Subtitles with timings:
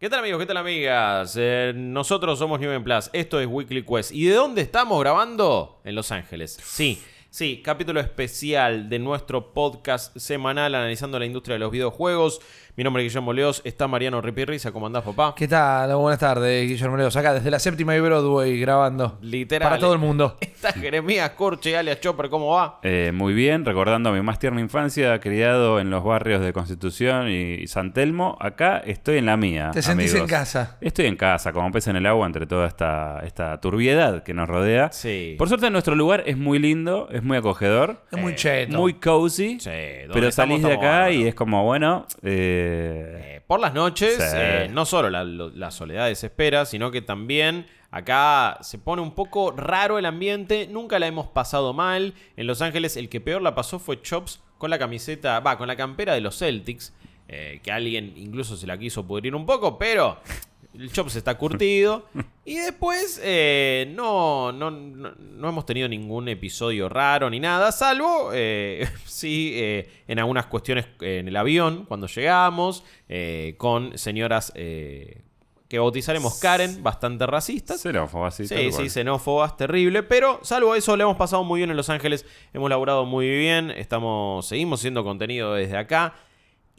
[0.00, 0.40] ¿Qué tal amigos?
[0.40, 1.36] ¿Qué tal amigas?
[1.38, 4.12] Eh, nosotros somos New en Plus, esto es Weekly Quest.
[4.12, 5.78] ¿Y de dónde estamos grabando?
[5.84, 6.58] En Los Ángeles.
[6.64, 12.40] Sí, sí, capítulo especial de nuestro podcast semanal analizando la industria de los videojuegos.
[12.80, 15.34] Mi nombre es Guillermo Leos, está Mariano Ripirriza, ¿cómo andás papá?
[15.36, 15.94] ¿Qué tal?
[15.96, 17.14] Buenas tardes, Guillermo Leos.
[17.14, 19.18] Acá desde la séptima y Broadway grabando.
[19.20, 19.68] Literal.
[19.68, 20.38] Para todo el mundo.
[20.40, 22.78] Está Jeremías Corche, alias Chopper, ¿cómo va?
[22.82, 27.66] Eh, muy bien, recordando mi más tierna infancia, criado en los barrios de Constitución y
[27.66, 28.38] San Telmo.
[28.40, 29.72] Acá estoy en la mía.
[29.74, 30.30] ¿Te sentís amigos.
[30.30, 30.78] en casa?
[30.80, 34.48] Estoy en casa, como pez en el agua, entre toda esta, esta turbiedad que nos
[34.48, 34.90] rodea.
[34.90, 35.34] Sí.
[35.36, 38.78] Por suerte, nuestro lugar es muy lindo, es muy acogedor, Es muy Eh, cheto.
[38.78, 39.60] muy cozy.
[39.60, 39.68] Sí,
[40.10, 42.06] pero estamos, salís de acá y es como, bueno.
[42.22, 44.22] eh, Eh, por las noches, Sí.
[44.36, 49.98] eh, no solo la, soledad desespera, sino que también acá se pone un poco raro
[49.98, 50.68] el ambiente.
[50.70, 52.14] Nunca la hemos pasado mal.
[52.36, 55.68] En Los Ángeles, el que peor la pasó fue Chops con la camiseta, va, con
[55.68, 56.92] la campera de los Celtics.
[57.32, 60.18] eh, que alguien incluso se la quiso pudrir un poco, pero
[60.78, 62.06] el Chops está curtido.
[62.44, 68.30] Y después eh, no, no, no, no hemos tenido ningún episodio raro ni nada, salvo,
[68.32, 74.52] eh, sí, eh, en algunas cuestiones en el avión, cuando llegamos, eh, con señoras
[75.70, 77.80] que bautizaremos Karen, bastante racistas.
[78.48, 78.82] tal Sí, cual.
[78.84, 80.02] sí, xenófobas, terrible.
[80.02, 82.26] Pero salvo eso, le hemos pasado muy bien en Los Ángeles.
[82.52, 83.70] Hemos laburado muy bien.
[83.70, 86.14] Estamos, seguimos haciendo contenido desde acá.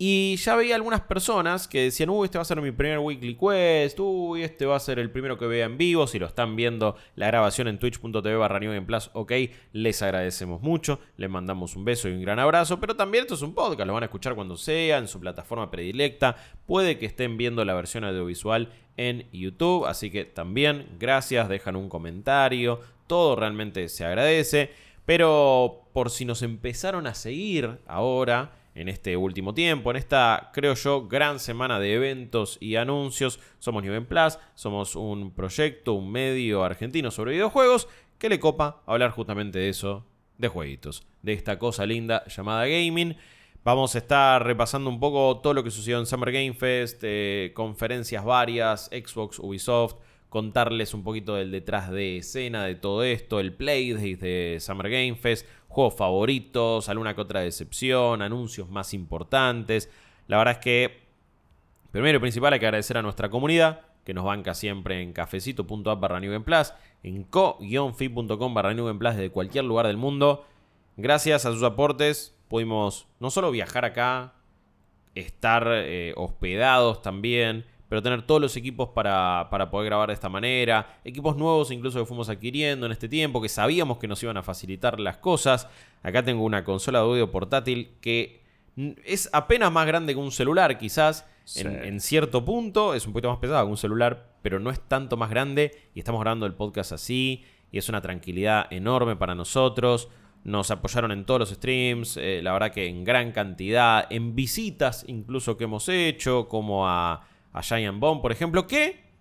[0.03, 3.35] Y ya veía algunas personas que decían, uy, este va a ser mi primer weekly
[3.35, 6.07] quest, uy, este va a ser el primero que vea en vivo.
[6.07, 9.31] Si lo están viendo la grabación en twitch.tv barra New Plus, ok,
[9.73, 12.79] les agradecemos mucho, les mandamos un beso y un gran abrazo.
[12.79, 15.69] Pero también esto es un podcast, lo van a escuchar cuando sea, en su plataforma
[15.69, 16.35] predilecta.
[16.65, 21.89] Puede que estén viendo la versión audiovisual en YouTube, así que también gracias, dejan un
[21.89, 24.71] comentario, todo realmente se agradece.
[25.05, 30.73] Pero por si nos empezaron a seguir ahora, en este último tiempo, en esta, creo
[30.75, 36.63] yo, gran semana de eventos y anuncios, somos New Plus, somos un proyecto, un medio
[36.63, 40.05] argentino sobre videojuegos que le copa hablar justamente de eso,
[40.37, 43.17] de jueguitos, de esta cosa linda llamada gaming.
[43.63, 47.51] Vamos a estar repasando un poco todo lo que sucedió en Summer Game Fest, eh,
[47.53, 49.95] conferencias varias, Xbox, Ubisoft,
[50.29, 55.15] contarles un poquito del detrás de escena de todo esto, el Playdays de Summer Game
[55.15, 59.89] Fest, juegos favoritos, alguna que otra decepción, anuncios más importantes.
[60.27, 61.01] La verdad es que,
[61.91, 65.99] primero y principal, hay que agradecer a nuestra comunidad, que nos banca siempre en cafecito.app
[65.99, 66.73] barra Plus,
[67.03, 70.45] en co-fi.com barra Plus desde cualquier lugar del mundo.
[70.97, 74.33] Gracias a sus aportes pudimos no solo viajar acá,
[75.15, 80.29] estar eh, hospedados también, pero tener todos los equipos para, para poder grabar de esta
[80.29, 84.37] manera, equipos nuevos incluso que fuimos adquiriendo en este tiempo, que sabíamos que nos iban
[84.37, 85.67] a facilitar las cosas.
[86.01, 88.43] Acá tengo una consola de audio portátil que
[89.03, 91.59] es apenas más grande que un celular quizás, Sí.
[91.59, 94.79] en, en cierto punto, es un poquito más pesada que un celular, pero no es
[94.79, 97.43] tanto más grande y estamos grabando el podcast así
[97.73, 100.07] y es una tranquilidad enorme para nosotros.
[100.45, 105.03] Nos apoyaron en todos los streams, eh, la verdad que en gran cantidad, en visitas
[105.09, 109.11] incluso que hemos hecho, como a, a Giant Bomb, por ejemplo, que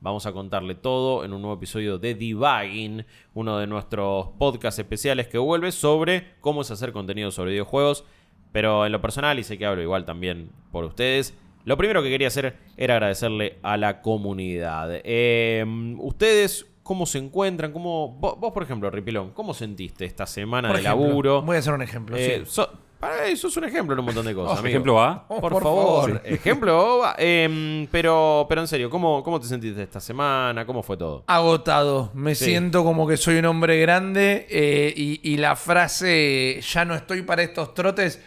[0.00, 5.28] vamos a contarle todo en un nuevo episodio de Debugging, uno de nuestros podcasts especiales
[5.28, 8.04] que vuelve sobre cómo es hacer contenido sobre videojuegos.
[8.52, 11.34] Pero en lo personal, y sé que hablo igual también por ustedes,
[11.64, 14.90] lo primero que quería hacer era agradecerle a la comunidad.
[15.04, 15.64] Eh,
[15.98, 17.70] ustedes, ¿cómo se encuentran?
[17.72, 21.42] ¿Cómo, vos, vos, por ejemplo, Ripilón, ¿cómo sentiste esta semana Por de ejemplo, laburo?
[21.42, 22.16] Voy a hacer un ejemplo.
[22.16, 22.50] Eh, sí.
[22.50, 22.68] so-
[22.98, 24.58] para eso es un ejemplo en un montón de cosas.
[24.58, 24.68] amigo.
[24.70, 25.24] Ejemplo A.
[25.28, 26.10] Oh, Por, por favor.
[26.10, 26.22] favor.
[26.26, 27.14] Ejemplo, va.
[27.16, 30.66] Em, pero, pero en serio, ¿cómo, ¿cómo te sentiste esta semana?
[30.66, 31.22] ¿Cómo fue todo?
[31.28, 32.10] Agotado.
[32.12, 32.46] Me Sí.
[32.46, 37.22] siento como que soy un hombre grande eh, y, y la frase ya no estoy
[37.22, 38.20] para estos trotes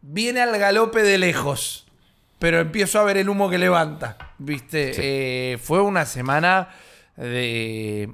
[0.00, 1.86] viene al galope de lejos.
[2.38, 4.16] Pero empiezo a ver el humo que levanta.
[4.38, 4.94] ¿Viste?
[4.94, 5.00] Sí.
[5.04, 6.70] Eh, fue una semana
[7.20, 8.10] de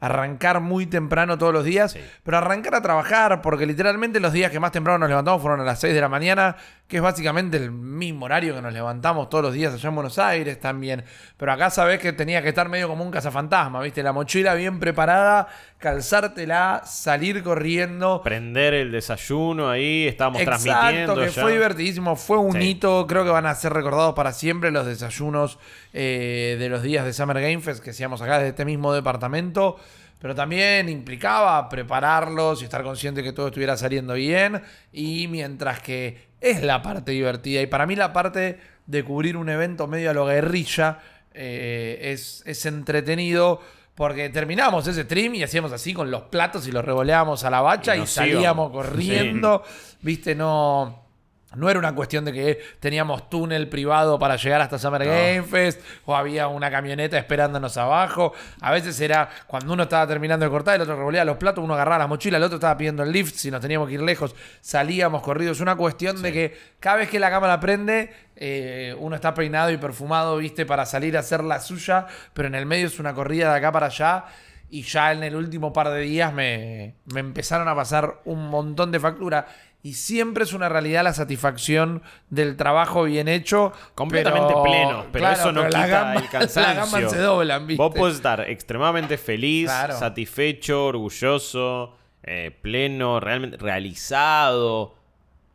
[0.00, 2.00] arrancar muy temprano todos los días, Sí.
[2.22, 5.64] pero arrancar a trabajar, porque literalmente los días que más temprano nos levantamos fueron a
[5.64, 6.56] las 6 de la mañana,
[6.90, 10.18] que es básicamente el mismo horario que nos levantamos todos los días allá en Buenos
[10.18, 11.04] Aires también.
[11.36, 14.02] Pero acá sabés que tenía que estar medio como un cazafantasma, ¿viste?
[14.02, 15.46] La mochila bien preparada,
[15.78, 18.22] calzártela, salir corriendo.
[18.22, 21.42] Prender el desayuno ahí, estábamos Exacto, transmitiendo que ya.
[21.42, 22.70] fue divertidísimo, fue un Sí.
[22.70, 25.58] hito, creo que van a ser recordados para siempre los desayunos
[25.92, 29.76] eh, de los días de Summer Game Fest que hacíamos acá desde este mismo departamento,
[30.18, 34.60] pero también implicaba prepararlos y estar consciente que todo estuviera saliendo bien,
[34.92, 39.48] y mientras que es la parte divertida, y para mí la parte de cubrir un
[39.48, 40.98] evento medio a lo guerrilla
[41.32, 43.60] eh, es, es entretenido.
[43.94, 47.60] Porque terminamos ese stream y hacíamos así con los platos y los revoleábamos a la
[47.60, 49.62] bacha Y salíamos corriendo.
[50.00, 51.09] Viste, no.
[51.56, 55.80] No era una cuestión de que teníamos túnel privado para llegar hasta Summer Game Fest
[56.04, 58.32] o había una camioneta esperándonos abajo.
[58.60, 61.74] A veces era cuando uno estaba terminando de cortar, el otro revolvía los platos, uno
[61.74, 64.34] agarraba la mochila, el otro estaba pidiendo el lift, si nos teníamos que ir lejos,
[64.60, 65.56] salíamos corridos.
[65.56, 69.72] Es una cuestión de que cada vez que la cámara prende, eh, uno está peinado
[69.72, 73.12] y perfumado, viste, para salir a hacer la suya, pero en el medio es una
[73.12, 74.24] corrida de acá para allá.
[74.72, 78.92] Y ya en el último par de días me, me empezaron a pasar un montón
[78.92, 79.48] de factura.
[79.82, 83.72] Y siempre es una realidad la satisfacción del trabajo bien hecho.
[83.94, 87.08] Completamente pero- pleno, pero claro, eso no pero quita gamba- el cansancio.
[87.10, 87.82] Se doblan, ¿viste?
[87.82, 89.98] Vos podés estar extremadamente feliz, Claro.
[89.98, 94.94] satisfecho, orgulloso, eh, pleno, realmente realizado.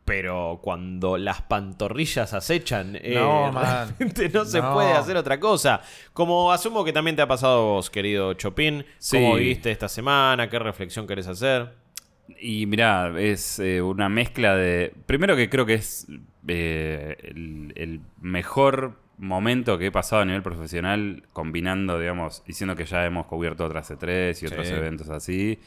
[0.04, 3.64] Pero cuando las pantorrillas acechan, eh, No, man.
[3.98, 4.72] realmente no se No.
[4.72, 5.80] puede hacer otra cosa.
[6.12, 8.84] Como asumo que también te ha pasado vos, querido Chopin.
[8.98, 9.16] Sí.
[9.18, 10.48] ¿Cómo viviste esta semana?
[10.48, 11.74] ¿Qué reflexión querés hacer?
[12.40, 14.92] Y mirá, es eh, una mezcla de.
[15.06, 16.06] Primero que creo que es
[16.48, 22.84] eh, el, el mejor momento que he pasado a nivel profesional, combinando, digamos, diciendo que
[22.84, 24.74] ya hemos cubierto otras E3 y otros Sí.
[24.74, 25.58] eventos así.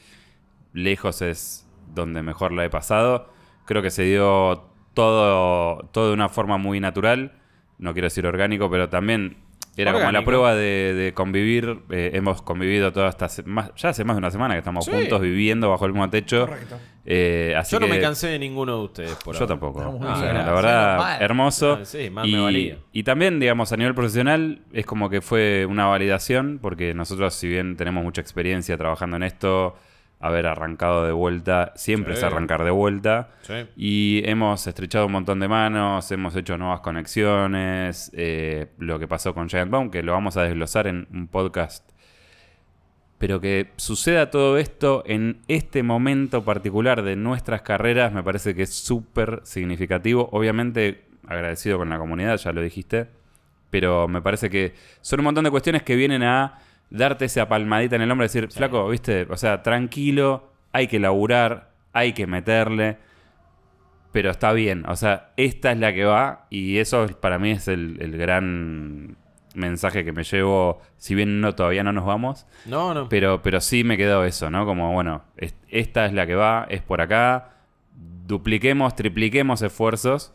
[0.73, 3.31] Lejos es donde mejor la he pasado.
[3.65, 7.33] Creo que se dio todo, todo de una forma muy natural.
[7.79, 9.38] No quiero decir orgánico, pero también
[9.81, 11.79] era como la prueba de, de convivir.
[11.89, 13.45] Eh, hemos convivido todas estas...
[13.45, 14.91] más- Ya hace más de una semana que estamos Sí.
[14.91, 16.47] juntos viviendo bajo el mismo techo.
[16.47, 16.77] Correcto.
[17.05, 19.47] Eh, así Yo no que- me cansé de ninguno de ustedes por Yo ahora.
[19.47, 19.79] tampoco.
[19.99, 20.45] O sea, bien.
[20.45, 21.79] la verdad, hermoso.
[21.81, 22.77] Ah, sí, más y, me valía.
[22.93, 27.47] y también, digamos, a nivel profesional, es como que fue una validación, porque nosotros, si
[27.47, 29.75] bien tenemos mucha experiencia trabajando en esto,
[30.19, 32.19] haber arrancado de vuelta, siempre Sí.
[32.19, 33.30] es arrancar de vuelta.
[33.42, 33.54] Sí.
[33.77, 39.33] Y hemos estrechado un montón de manos, hemos hecho nuevas conexiones, eh, lo que pasó
[39.33, 41.89] con Giant Bomb, que lo vamos a desglosar en un podcast.
[43.18, 48.63] Pero que suceda todo esto en este momento particular de nuestras carreras me parece que
[48.63, 50.30] es súper significativo.
[50.31, 53.07] Obviamente agradecido con la comunidad, ya lo dijiste.
[53.72, 57.95] Pero me parece que son un montón de cuestiones que vienen a darte esa palmadita
[57.95, 62.27] en el hombro y decir, flaco, viste, o sea, tranquilo, hay que laburar, hay que
[62.27, 62.97] meterle
[64.12, 64.86] pero está bien.
[64.88, 68.18] O sea, esta es la que va y eso es- para mí es el, el
[68.18, 69.15] gran
[69.53, 73.07] mensaje que me llevo, si bien no todavía no nos vamos, No, no.
[73.07, 74.65] pero, pero sí me quedó eso, ¿no?
[74.65, 77.50] Como, bueno, es- esta es la que va, es por acá,
[78.25, 80.33] dupliquemos, tripliquemos esfuerzos,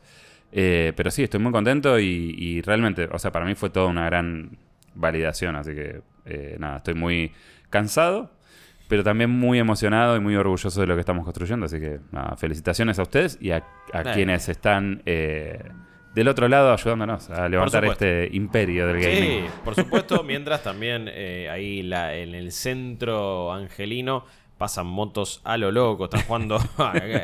[0.52, 3.86] eh, pero sí, estoy muy contento y, y realmente, o sea, para mí fue toda
[3.88, 4.56] una gran
[4.94, 7.32] validación, así que eh, nada, estoy muy
[7.70, 8.30] cansado,
[8.88, 11.66] pero también muy emocionado y muy orgulloso de lo que estamos construyendo.
[11.66, 13.64] Así que nada, felicitaciones a ustedes y a,
[14.14, 15.58] quienes están eh,
[16.14, 19.50] del otro lado ayudándonos a levantar este imperio del Sí, gaming.
[19.64, 24.24] por supuesto, mientras también eh, ahí la- en el centro angelino
[24.58, 26.56] pasan motos a lo loco, están jugando,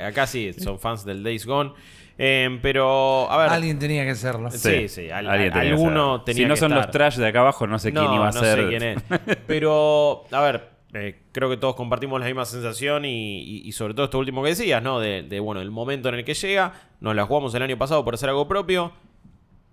[0.07, 1.73] acá sí, son fans del Days Gone,
[2.23, 4.51] Eh, pero a ver, Alguien tenía que serlo.
[4.51, 6.25] Sí, sí, al- alguien tenía que alguno ser.
[6.27, 6.85] tenía Si no que son estar.
[6.87, 8.59] los trash de acá abajo, no sé quién no, iba a no ser.
[8.59, 9.03] sé quién es.
[9.47, 13.95] Pero, a ver, eh, creo que todos compartimos la misma sensación y, y- y sobre
[13.95, 15.01] todo esto último que decías, ¿no?
[15.01, 18.05] De, de, bueno, el momento en el que llega, nos la jugamos el año pasado
[18.05, 18.93] por hacer algo propio.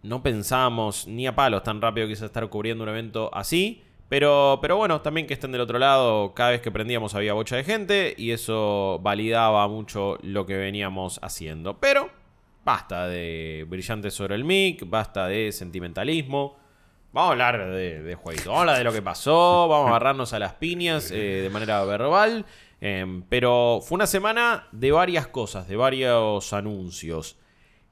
[0.04, 3.84] No pensamos ni a palos tan rápido que quizás estar cubriendo un evento así.
[4.10, 7.58] Pero, pero bueno, también que estén del otro lado, cada vez que prendíamos había bocha
[7.58, 11.78] de gente y eso validaba mucho lo que veníamos haciendo.
[11.82, 12.10] Pero
[12.68, 16.58] basta de brillantes sobre el mic, basta de sentimentalismo.
[17.14, 19.90] Vamos a hablar de, de jueguito, vamos a hablar de lo que pasó, vamos a
[19.92, 22.46] agarrarnos a las piñas eh, de manera verbal.
[22.82, 27.38] Em, pero fue una semana de varias cosas, de varios anuncios.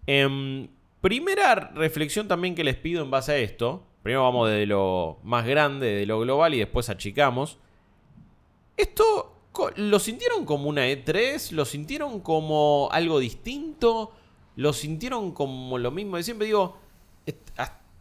[0.08, 0.68] Em,
[1.00, 3.88] primera reflexión también que les pido en base a esto.
[4.04, 7.60] Primero vamos de lo más grande, de lo global y después achicamos.
[8.76, 9.38] ¿Esto
[9.78, 11.52] lo sintieron como una E3?
[11.52, 14.12] ¿Lo sintieron como algo distinto?
[14.56, 16.48] ¿Lo sintieron como lo mismo de siempre?
[16.48, 16.78] Digo,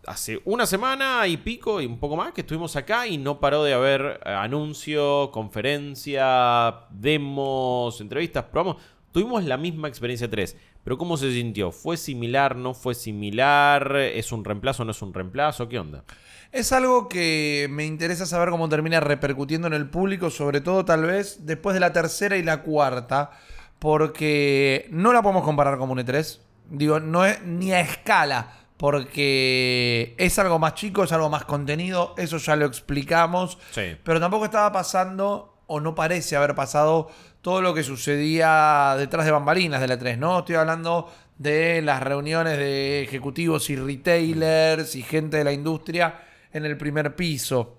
[0.06, 3.64] hace una semana y pico y un poco más que estuvimos acá y no paró
[3.64, 8.82] de haber eh, anuncio, conferencia, demos, entrevistas, programas.
[9.12, 11.70] Tuvimos la misma experiencia 3, pero ¿cómo se sintió?
[11.70, 12.56] ¿Fue similar?
[12.56, 13.96] ¿No fue similar?
[13.96, 14.84] ¿Es un reemplazo?
[14.84, 15.68] ¿No es un reemplazo?
[15.68, 16.04] ¿Qué onda?
[16.50, 21.04] Es algo que me interesa saber cómo termina repercutiendo en el público, sobre todo tal
[21.04, 23.30] vez después de la tercera y la cuarta,
[23.78, 26.40] porque no la podemos comparar con un E3.
[26.70, 32.14] Digo, no es ni a escala, porque es algo más chico, es algo más contenido,
[32.18, 33.96] eso ya lo explicamos, Sí.
[34.02, 37.08] pero tampoco estaba pasando, o no parece haber pasado,
[37.40, 40.40] todo lo que sucedía detrás de bambalinas de la 3, ¿no?
[40.40, 46.64] Estoy hablando de las reuniones de ejecutivos y retailers y gente de la industria en
[46.64, 47.78] el primer piso.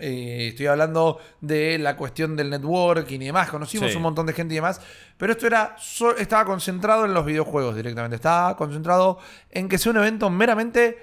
[0.00, 3.48] Eh, estoy hablando de la cuestión del networking y demás.
[3.50, 3.96] Conocimos Sí.
[3.96, 4.80] un montón de gente y demás.
[5.16, 8.16] Pero esto era so- estaba concentrado en los videojuegos directamente.
[8.16, 9.18] Estaba concentrado
[9.50, 10.96] en que sea un evento meramente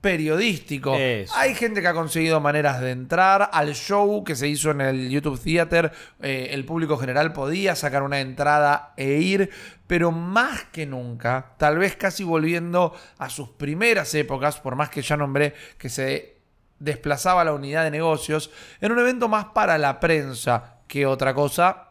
[0.00, 0.94] periodístico.
[0.98, 1.32] Eso.
[1.34, 5.08] Hay gente que ha conseguido maneras de entrar al show que se hizo en el
[5.08, 5.92] YouTube Theater.
[6.20, 9.48] Eh, el público general podía sacar una entrada e ir,
[9.86, 15.00] pero más que nunca, tal vez casi volviendo a sus primeras épocas, por más que
[15.00, 16.33] ya nombré que se
[16.78, 18.50] desplazaba la unidad de negocios,
[18.80, 21.88] en un evento más para la prensa que otra cosa.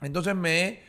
[0.00, 0.88] Entonces me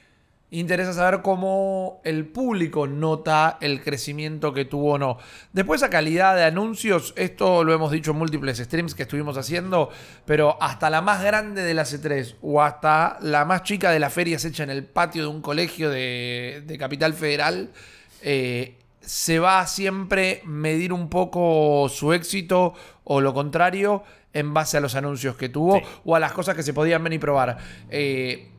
[0.51, 5.17] interesa saber cómo el público nota el crecimiento que tuvo o no.
[5.53, 9.89] Después a calidad de anuncios, esto lo hemos dicho en múltiples streams que estuvimos haciendo,
[10.25, 14.13] pero hasta la más grande de las C3 o hasta la más chica de las
[14.13, 17.69] ferias hecha en el patio de un colegio de, de Capital Federal,
[18.21, 22.73] eh, se va a siempre medir un poco su éxito
[23.11, 25.85] o lo contrario en base a los anuncios que tuvo Sí.
[26.05, 27.57] o a las cosas que se podían ver y probar.
[27.89, 28.51] Eh,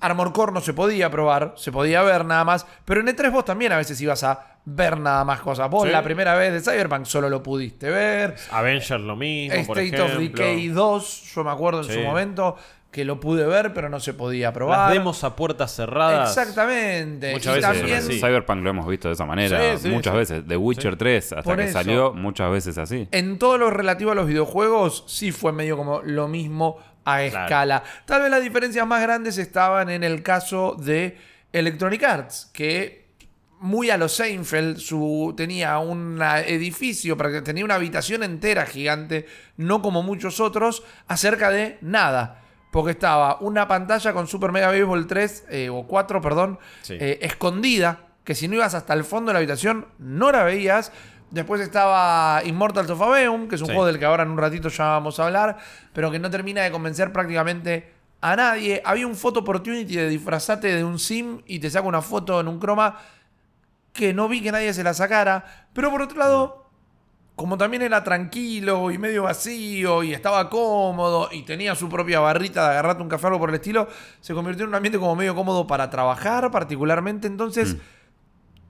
[0.00, 3.44] Armor Core no se podía probar, se podía ver nada más, pero en E3 vos
[3.44, 5.70] también a veces ibas a ver nada más cosas.
[5.70, 5.90] Vos Sí.
[5.90, 8.36] la primera vez de Cyberpunk solo lo pudiste ver.
[8.50, 10.44] Avengers lo mismo, por State of ejemplo.
[10.44, 11.94] Decay 2, yo me acuerdo en Sí.
[11.94, 12.56] su momento
[12.94, 14.78] que lo pude ver, pero no se podía probar.
[14.88, 16.30] Las demos a puertas cerradas.
[16.30, 17.32] Exactamente.
[17.32, 18.20] Muchas y veces también así.
[18.20, 20.18] Cyberpunk lo hemos visto de esa manera Sí, sí, muchas sí.
[20.18, 20.44] veces.
[20.46, 20.98] The Witcher Sí.
[20.98, 21.72] 3, hasta Por que eso.
[21.72, 23.08] salió, muchas veces así.
[23.10, 27.24] En todo lo relativo a los videojuegos, sí fue medio como lo mismo a Claro.
[27.46, 27.82] escala.
[28.06, 31.18] Tal vez las diferencias más grandes estaban en el caso de
[31.52, 33.08] Electronic Arts, que
[33.58, 39.26] muy a los Seinfeld su, tenía un edificio, para que- tenía una habitación entera gigante,
[39.56, 42.40] no como muchos otros, acerca de nada.
[42.74, 46.96] Porque estaba una pantalla con Super Mega Baseball 3, eh, o 4, perdón, Sí.
[46.98, 50.90] eh, escondida, que si no ibas hasta el fondo de la habitación no la veías.
[51.30, 53.74] Después estaba Immortals of Aveum, que es un Sí.
[53.74, 55.56] juego del que ahora en un ratito ya vamos a hablar,
[55.92, 58.82] pero que no termina de convencer prácticamente a nadie.
[58.84, 62.48] Había un photo opportunity de disfrazate de un sim y te saca una foto en
[62.48, 62.98] un croma
[63.92, 65.68] que no vi que nadie se la sacara.
[65.72, 66.63] Pero por otro lado,
[67.36, 72.64] como también era tranquilo y medio vacío y estaba cómodo y tenía su propia barrita
[72.64, 73.88] de agarrarte un café o algo por el estilo,
[74.20, 77.26] se convirtió en un ambiente como medio cómodo para trabajar particularmente.
[77.26, 77.76] Entonces,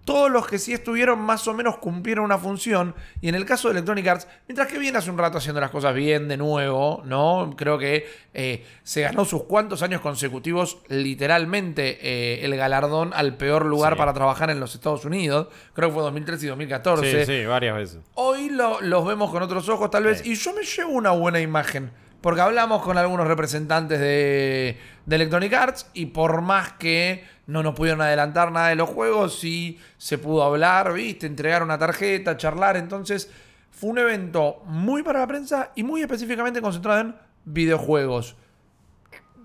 [0.04, 2.94] todos los que sí estuvieron más o menos cumplieron una función.
[3.20, 5.70] Y en el caso de Electronic Arts, mientras que viene hace un rato haciendo las
[5.70, 7.54] cosas bien de nuevo, ¿no?
[7.56, 13.64] Creo que eh, se ganó sus cuantos años consecutivos, literalmente, eh, el galardón al peor
[13.64, 13.98] lugar Sí.
[13.98, 15.48] para trabajar en los Estados Unidos.
[15.72, 17.24] Creo que fue 2013 y 2014.
[17.24, 17.98] Sí, sí, varias veces.
[18.14, 20.32] Hoy lo- los vemos con otros ojos, tal vez, Sí.
[20.32, 21.90] y yo me llevo una buena imagen.
[22.24, 28.00] Porque hablamos con algunos representantes de, Electronic Arts y por más que no nos pudieron
[28.00, 32.78] adelantar nada de los juegos, sí se pudo hablar, viste, entregar una tarjeta, charlar.
[32.78, 33.30] Entonces,
[33.70, 37.14] fue un evento muy para la prensa y muy específicamente concentrado en
[37.44, 38.36] videojuegos.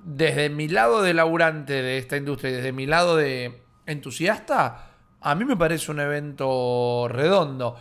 [0.05, 5.35] Desde mi lado de laburante de esta industria y desde mi lado de entusiasta, a
[5.35, 7.75] mí me parece un evento redondo.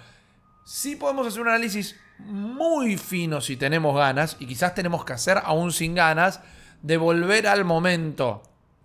[0.65, 5.39] Sí podemos hacer un análisis muy fino si tenemos ganas, y quizás tenemos que hacer
[5.43, 6.41] aún sin ganas,
[6.83, 8.43] de volver al momento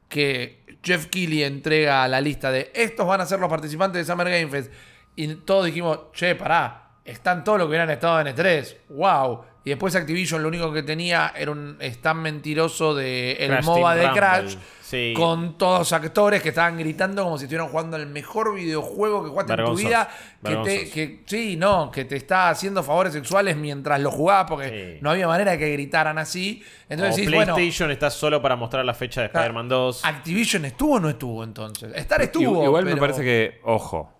[0.09, 4.29] que Jeff Keighley entrega la lista de estos van a ser los participantes de Summer
[4.29, 4.71] Game Fest.
[5.15, 8.77] Y todos dijimos, che, pará, están todos los que hubieran estado en E3.
[8.89, 9.45] ¡Wow!
[9.65, 13.93] Y después Activision lo único que tenía era un stand mentiroso de el Crash MOBA
[13.95, 14.19] Team de Rumble.
[14.19, 14.55] Crash.
[14.81, 15.13] Sí.
[15.15, 19.53] Con todos actores que estaban gritando como si estuvieran jugando el mejor videojuego que jugaste
[19.53, 20.09] en tu vida.
[20.43, 24.93] Que te, que, sí, no, que te está haciendo favores sexuales mientras lo jugabas porque
[24.95, 24.99] Sí.
[25.01, 26.61] no había manera de que gritaran así.
[26.89, 29.45] Entonces o decís, bueno, PlayStation está solo para mostrar la fecha de Claro.
[29.45, 30.05] Spider-Man 2.
[30.05, 31.91] Activision estuvo o no estuvo entonces.
[31.95, 32.63] Estar estuvo.
[32.63, 34.13] Igual me parece que, ojo,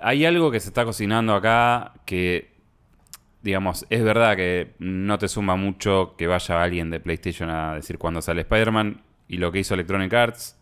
[0.00, 2.53] hay algo que se está cocinando acá que,
[3.44, 7.98] digamos, es verdad que no te suma mucho que vaya alguien de PlayStation a decir
[7.98, 10.58] cuándo sale Spider-Man y lo que hizo Electronic Arts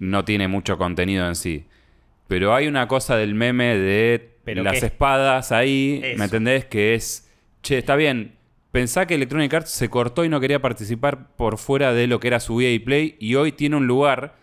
[0.00, 1.66] no tiene mucho contenido en sí.
[2.26, 6.18] Pero hay una cosa del meme de las espadas ahí, Eso.
[6.18, 6.64] ¿me entendés?
[6.64, 7.30] Que es,
[7.62, 8.34] che, está bien,
[8.72, 12.26] pensá que Electronic Arts se cortó y no quería participar por fuera de lo que
[12.26, 14.37] era su EA Play y hoy tiene un lugar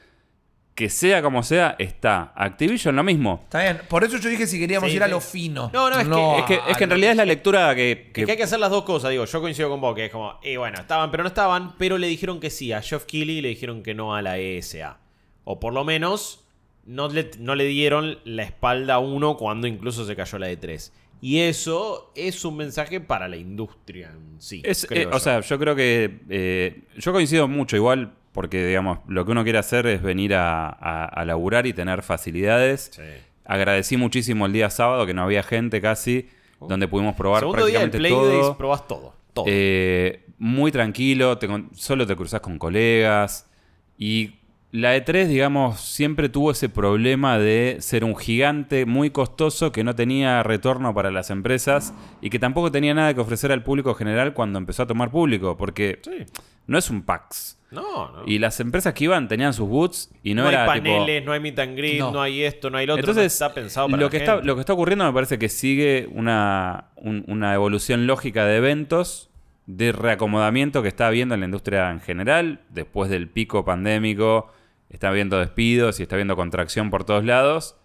[0.75, 2.33] que sea como sea, está.
[2.35, 3.39] Activision lo mismo.
[3.45, 3.79] Está bien.
[3.87, 5.11] Por eso yo dije si queríamos Sí, ir a sí.
[5.11, 5.71] lo fino.
[5.73, 7.73] No, no, es que- Es que, a es que en lo- realidad es la lectura
[7.75, 8.11] que...
[8.13, 10.11] Que, que- hay que hacer las dos cosas, digo, yo coincido con vos, que es
[10.11, 13.37] como, y bueno, estaban, pero no estaban, pero le dijeron que sí a Geoff Keighley
[13.37, 14.97] y le dijeron que no a la ESA.
[15.45, 16.45] O por lo menos
[16.85, 20.57] no le, no le dieron la espalda a uno cuando incluso se cayó la de
[20.57, 20.91] 3.
[21.21, 24.61] Y eso es un mensaje para la industria en sí.
[24.65, 25.15] es, creo eh, yo.
[25.15, 26.19] o sea, yo creo que...
[26.29, 30.67] eh, yo coincido mucho igual porque, digamos, lo que uno quiere hacer es venir a,
[30.69, 32.91] a- a laburar y tener facilidades.
[32.93, 33.01] Sí.
[33.45, 36.27] Agradecí muchísimo el día sábado que no había gente casi.
[36.59, 38.43] donde pudimos probar Segundo día del prácticamente Play todo.
[38.47, 39.13] Days probás todo.
[39.33, 39.45] Todo.
[39.47, 43.49] Eh, muy tranquilo, te solo te cruzas con colegas.
[43.97, 44.35] Y
[44.71, 49.95] la E3, digamos, siempre tuvo ese problema de ser un gigante muy costoso que no
[49.95, 54.33] tenía retorno para las empresas y que tampoco tenía nada que ofrecer al público general
[54.33, 56.25] cuando empezó a tomar público, porque sí.
[56.67, 57.54] no es un PAX.
[57.71, 58.23] No, no.
[58.25, 61.25] Y las empresas que iban tenían sus boots y no, no, era hay tipo- paneles,
[61.25, 62.11] no hay meet and greet, no.
[62.11, 62.21] No.
[62.21, 63.05] hay esto, no hay lo otro.
[63.05, 65.37] no entonces, está pensado para lo, la que está, lo que está ocurriendo me parece
[65.39, 69.29] que sigue una, un- una evolución lógica de eventos,
[69.65, 74.53] de reacomodamiento que está habiendo en la industria en general, después del pico pandémico,
[74.89, 77.75] está habiendo despidos y está habiendo contracción por todos lados,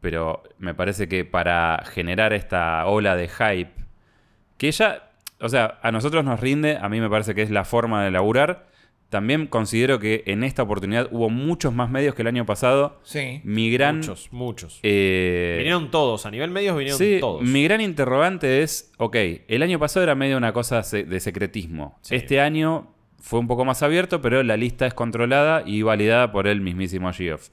[0.00, 3.72] pero me parece que para generar esta ola de hype,
[4.58, 5.10] que ya,
[5.40, 8.10] o sea, a nosotros nos rinde, a mí me parece que es la forma de
[8.10, 8.67] laburar,
[9.08, 13.00] también considero que en esta oportunidad hubo muchos más medios que el año pasado.
[13.04, 13.40] Sí.
[13.44, 13.96] Mi gran...
[13.98, 14.80] Muchos, muchos.
[14.82, 17.42] eh, vinieron todos, a nivel medios vinieron Sí, todos.
[17.42, 19.16] mi gran interrogante es, ok,
[19.48, 21.98] el año pasado era medio una cosa de secretismo.
[22.02, 22.16] Sí.
[22.16, 26.46] Este año fue un poco más abierto, pero la lista es controlada y validada por
[26.46, 27.48] el mismísimo Geoff.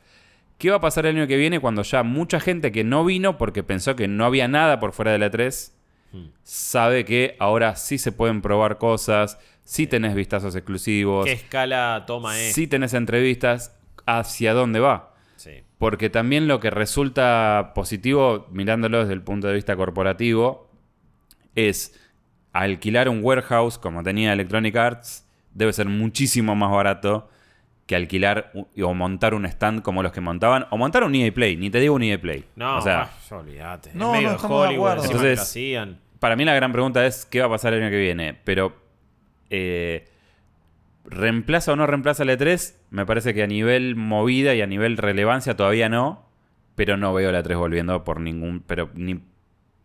[0.57, 3.37] ¿Qué va a pasar el año que viene cuando ya mucha gente que no vino
[3.37, 5.71] porque pensó que no había nada por fuera de la 3
[6.11, 6.27] Hmm.
[6.43, 12.39] sabe que ahora sí se pueden probar cosas, sí tenés vistazos exclusivos, ¿Qué escala toma
[12.39, 12.53] es?
[12.55, 15.13] sí tenés entrevistas, hacia dónde va?
[15.35, 15.63] Sí.
[15.77, 20.69] Porque también lo que resulta positivo, mirándolo desde el punto de vista corporativo,
[21.55, 21.99] es
[22.53, 27.29] alquilar un warehouse como tenía Electronic Arts, debe ser muchísimo más barato
[27.85, 31.55] que alquilar o montar un stand como los que montaban, o montar un EA Play,
[31.57, 32.45] ni te digo un EA Play.
[32.55, 33.91] No, o sea, ah, olvídate.
[33.91, 35.99] En No, medio no de Hollywood, Entonces- hacían.
[36.19, 38.75] para mí la gran pregunta es qué va a pasar el año que viene, pero
[39.49, 40.07] eh,
[41.05, 44.97] reemplaza o no reemplaza el E3, me parece que a nivel movida y a nivel
[44.97, 46.25] relevancia todavía no,
[46.75, 49.21] pero no veo la 3 volviendo por ningún, pero ni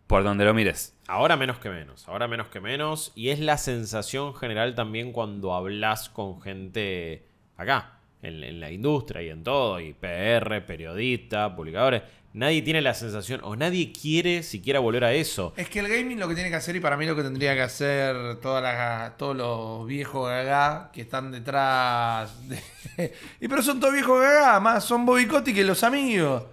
[0.06, 0.96] por donde lo mires.
[1.06, 3.12] Ahora menos que menos, ahora menos que menos.
[3.14, 7.26] Y es la sensación general también cuando hablas con gente
[7.56, 12.02] acá, en, en la industria y en todo, y PR, periodistas, publicadores.
[12.32, 15.52] Nadie tiene la sensación, o nadie quiere siquiera volver a eso.
[15.56, 17.54] Es que el gaming lo que tiene que hacer, y para mí lo que tendría
[17.56, 22.62] que hacer todas las, todos los viejos gaga que están detrás de...
[23.40, 26.44] y pero son todos viejos gaga, más son Bobicotti que los amigos.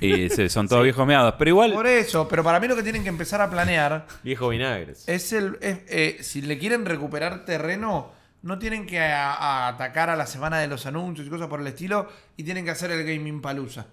[0.00, 1.72] Y sí, son todos viejos meados, pero igual...
[1.72, 5.08] Por eso, pero para mí lo que tienen que empezar a planear Viejo vinagres.
[5.08, 5.58] es el...
[5.60, 10.26] es, eh, si le quieren recuperar terreno, no tienen que a- a atacar a la
[10.26, 13.40] semana de los anuncios y cosas por el estilo, y tienen que hacer el Gaming
[13.42, 13.86] Palusa.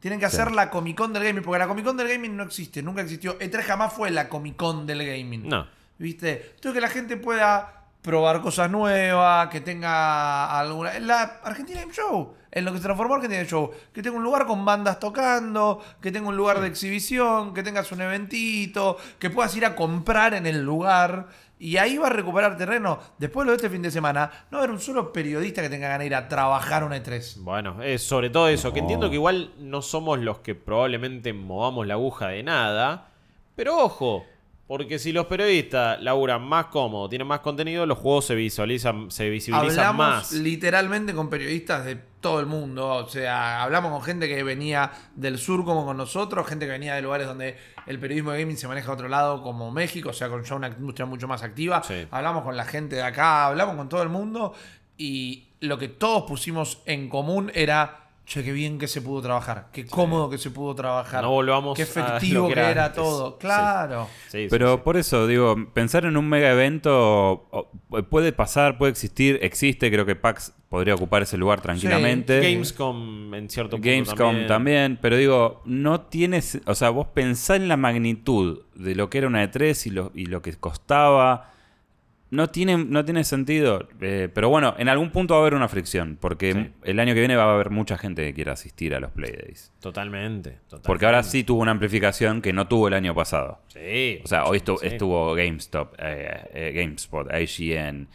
[0.00, 2.44] Tienen que hacer la Comic Con del gaming, porque la Comic Con del gaming no
[2.44, 3.38] existe, nunca existió.
[3.38, 5.48] E3 jamás fue la Comic Con del gaming.
[5.48, 5.66] No.
[5.98, 6.52] ¿Viste?
[6.54, 10.98] Entonces que la gente pueda probar cosas nuevas, que tenga alguna...
[11.00, 14.22] La Argentina Game Show, en lo que se transformó Argentina Game Show, que tenga un
[14.22, 19.30] lugar con bandas tocando, que tenga un lugar de exhibición, que tengas un eventito, que
[19.30, 21.26] puedas ir a comprar en el lugar.
[21.60, 22.98] Y ahí va a recuperar terreno.
[23.18, 25.60] Después de lo de este fin de semana, no va a haber un solo periodista
[25.60, 27.38] que tenga ganas de ir a trabajar un E E3.
[27.40, 31.86] Bueno, es sobre todo eso, que entiendo que igual no somos los que probablemente movamos
[31.86, 33.08] la aguja de nada,
[33.56, 34.24] pero ojo,
[34.68, 39.28] porque si los periodistas laburan más cómodo, tienen más contenido, los juegos se visualizan, se
[39.30, 40.32] visibilizan Hablamos más.
[40.32, 42.88] literalmente con periodistas de todo el mundo.
[42.88, 46.94] O sea, hablamos con gente que venía del sur como con nosotros, gente que venía
[46.94, 50.12] de lugares donde el periodismo de gaming se maneja a otro lado como México, o
[50.12, 51.82] sea, con ya una industria mucho más activa.
[51.82, 52.06] Sí.
[52.10, 54.54] Hablamos con la gente de acá, hablamos con todo el mundo
[54.96, 58.04] y lo que todos pusimos en común era...
[58.28, 61.22] Che, qué bien que se pudo trabar, qué cómodo que se pudo trabajar.
[61.22, 63.02] No volvamos Qué a efectivo que que era antes.
[63.02, 63.38] todo.
[63.38, 64.06] Claro.
[64.26, 64.80] Sí, sí, Pero sí.
[64.84, 67.48] por eso, digo, pensar en un mega evento
[68.10, 72.40] puede pasar, puede existir, existe, creo que PAX podría ocupar ese lugar tranquilamente.
[72.42, 74.98] Gamescom en cierto punto Gamescom también.
[75.00, 79.26] pero digo, no tienes, o sea, vos pensá en la magnitud de lo que era
[79.28, 81.54] una E3 y lo, y lo que costaba.
[82.30, 85.66] No tiene, no tiene sentido, eh, pero bueno, en algún punto va a haber una
[85.68, 86.70] fricción, porque Sí.
[86.84, 89.32] el año que viene va a haber mucha gente que quiera asistir a los Play
[89.32, 89.72] Days.
[89.80, 90.86] Totalmente, totalmente.
[90.86, 93.60] Porque ahora sí tuvo una amplificación que no tuvo el año pasado.
[93.68, 94.20] Sí.
[94.22, 94.74] O sea, hoy sí.
[94.82, 98.08] estuvo GameStop, eh, eh, GameSpot, IGN,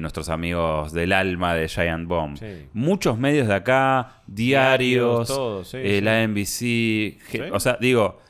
[0.00, 2.36] nuestros amigos del alma de Giant Bomb.
[2.36, 2.68] Sí.
[2.72, 5.64] Muchos medios de acá, diarios, Diarios, todo,
[6.02, 7.18] la NBC.
[7.52, 8.20] O sea, digo,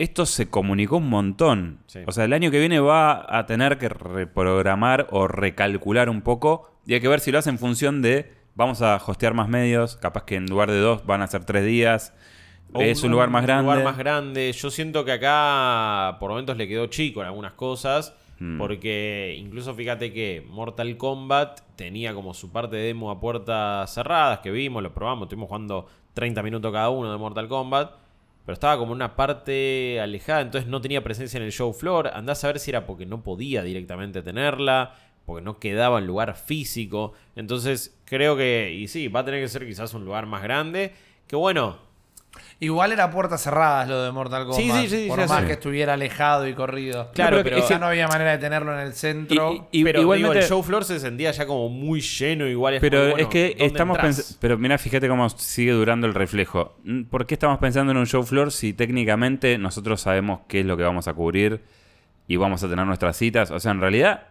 [0.00, 1.80] esto se comunicó un montón.
[1.86, 2.00] Sí.
[2.06, 6.72] O sea, el año que viene va a tener que reprogramar o recalcular un poco.
[6.86, 9.96] Y hay que ver si lo hace en función de vamos a hostear más medios.
[9.96, 12.14] Capaz que en lugar de dos van a ser tres días.
[12.72, 13.64] O es un lugar más grande.
[13.64, 14.50] lugar más grande.
[14.52, 18.16] Yo siento que acá por momentos le quedó chico en algunas cosas.
[18.38, 18.56] Mm.
[18.56, 24.38] Porque incluso fíjate que Mortal Kombat tenía como su parte de demo a puertas cerradas
[24.38, 27.99] que vimos, lo probamos, estuvimos jugando 30 minutos cada uno de Mortal Kombat.
[28.50, 32.08] Pero estaba como una parte alejada, entonces no tenía presencia en el show floor.
[32.08, 36.34] Andás a ver si era porque no podía directamente tenerla, porque no quedaba en lugar
[36.34, 37.12] físico.
[37.36, 40.92] Entonces creo que, y sí, va a tener que ser quizás un lugar más grande.
[41.28, 41.78] Que bueno,
[42.62, 44.60] Igual era puertas cerradas lo de Mortal Kombat.
[44.60, 47.10] Sí, sí, sí, Por más que estuviera alejado y corrido.
[47.14, 49.66] Claro, No, pero, es Ya no había manera de tenerlo en el centro.
[49.72, 52.80] Y- pero digo, igualmente- el show floor se sentía ya como muy lleno, igual es
[52.82, 54.38] Pero como, bueno, es que ¿dónde estamos pensando.
[54.42, 56.76] Pero mira, fíjate cómo sigue durando el reflejo.
[56.84, 60.66] Mm, ¿Por qué estamos pensando en un show floor si técnicamente nosotros sabemos qué es
[60.66, 61.62] lo que vamos a cubrir
[62.28, 63.50] y vamos a tener nuestras citas?
[63.50, 64.26] O sea, en realidad,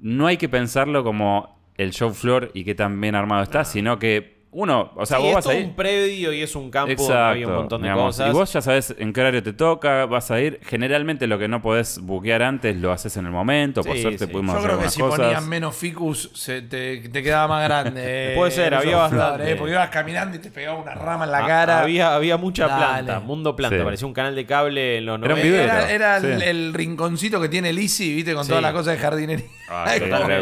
[0.00, 4.00] no hay que pensarlo como el show floor y qué tan bien armado está, sino
[4.00, 5.64] que uno, o sea, Sí, vos es vas a ir.
[5.64, 7.24] un predio y es un campo donde Exacto.
[7.24, 8.28] había un montón de digamos, cosas.
[8.28, 10.60] Y vos ya sabes en qué horario te toca, vas a ir.
[10.62, 13.82] Generalmente lo que no podés buquear antes lo haces en el momento.
[13.82, 14.30] Por Sí, suerte sí.
[14.30, 15.20] pudimos Yo hacer creo que si cosas.
[15.20, 18.02] ponían menos ficus, se te, te quedaba más grande.
[18.04, 19.50] eh, Puede ser, el había bastante.
[19.52, 21.80] eh, porque ibas caminando y te pegaba una rama en la Ah, cara.
[21.80, 23.04] Había, había mucha Dale.
[23.04, 23.78] planta, mundo planta.
[23.78, 23.82] Sí.
[23.84, 25.48] Parecía un canal de cable en los Era un 90.
[25.48, 25.62] video.
[25.64, 26.44] Era, era el, Sí.
[26.48, 28.50] el rinconcito que tiene Lizzie, viste, con Sí.
[28.50, 29.46] todas las cosas de jardinería.
[29.70, 29.86] Ah,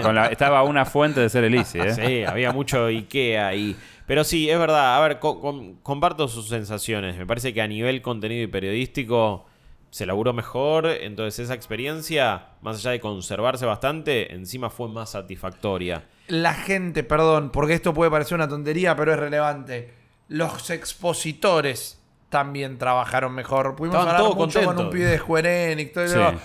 [0.03, 1.95] con la- estaba a una fuente de ser Elise, ¿eh?
[1.95, 3.77] Sí, había mucho Ikea ahí.
[4.11, 4.97] Pero sí, es verdad.
[4.97, 7.17] A ver, co- com- comparto sus sensaciones.
[7.17, 9.47] Me parece que a nivel contenido y periodístico
[9.91, 10.87] se laburó mejor.
[10.87, 16.03] Entonces esa experiencia, más allá de conservarse bastante, encima fue más satisfactoria.
[16.27, 19.95] La gente, perdón, porque esto puede parecer una tontería, pero es relevante.
[20.27, 23.77] Los expositores también trabajaron mejor.
[23.77, 24.93] Pudimos Estaban hablar mucho con un contentos.
[24.93, 25.93] pibe de Square Enix.
[25.93, 26.37] Todo Sí.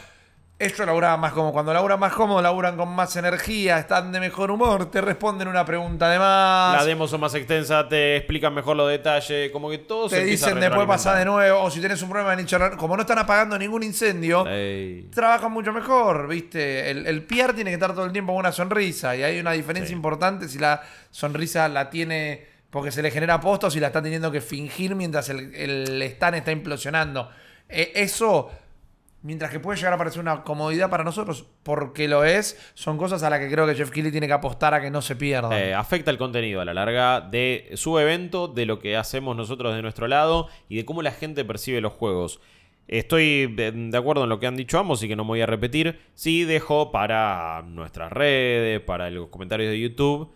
[0.58, 1.52] Ellos laburaban más cómodo.
[1.52, 5.66] Cuando laburan más cómodo, laburan con más energía, están de mejor humor, te responden una
[5.66, 6.78] pregunta de más.
[6.78, 9.52] Las demos son más extensas, te explican mejor los detalles.
[9.52, 11.62] Como que todo se te a dicen después pasar de nuevo.
[11.62, 15.10] O si tienes un problema en internet, como no están apagando ningún incendio, Ey.
[15.14, 16.90] trabajan mucho mejor, ¿viste?
[16.90, 19.52] El, el PR tiene que estar todo el tiempo con una sonrisa y hay una
[19.52, 19.94] diferencia Sí.
[19.94, 24.02] importante si la sonrisa la tiene porque se le genera posto o si la está
[24.02, 27.30] teniendo que fingir mientras el, el stand está implosionando.
[27.68, 28.50] Eh, eso,
[29.26, 33.24] mientras que puede llegar a parecer una comodidad para nosotros, porque lo es, son cosas
[33.24, 35.52] a las que creo que Jeff Keighley tiene que apostar a que no se pierdan.
[35.52, 39.74] Eh, afecta el contenido a la larga de su evento, de lo que hacemos nosotros
[39.74, 42.40] de nuestro lado y de cómo la gente percibe los juegos.
[42.88, 45.48] Estoy de acuerdo en lo que han dicho ambos y que no me voy a
[45.48, 46.00] repetir.
[46.14, 50.32] Sí dejo para nuestras redes, para los comentarios de YouTube,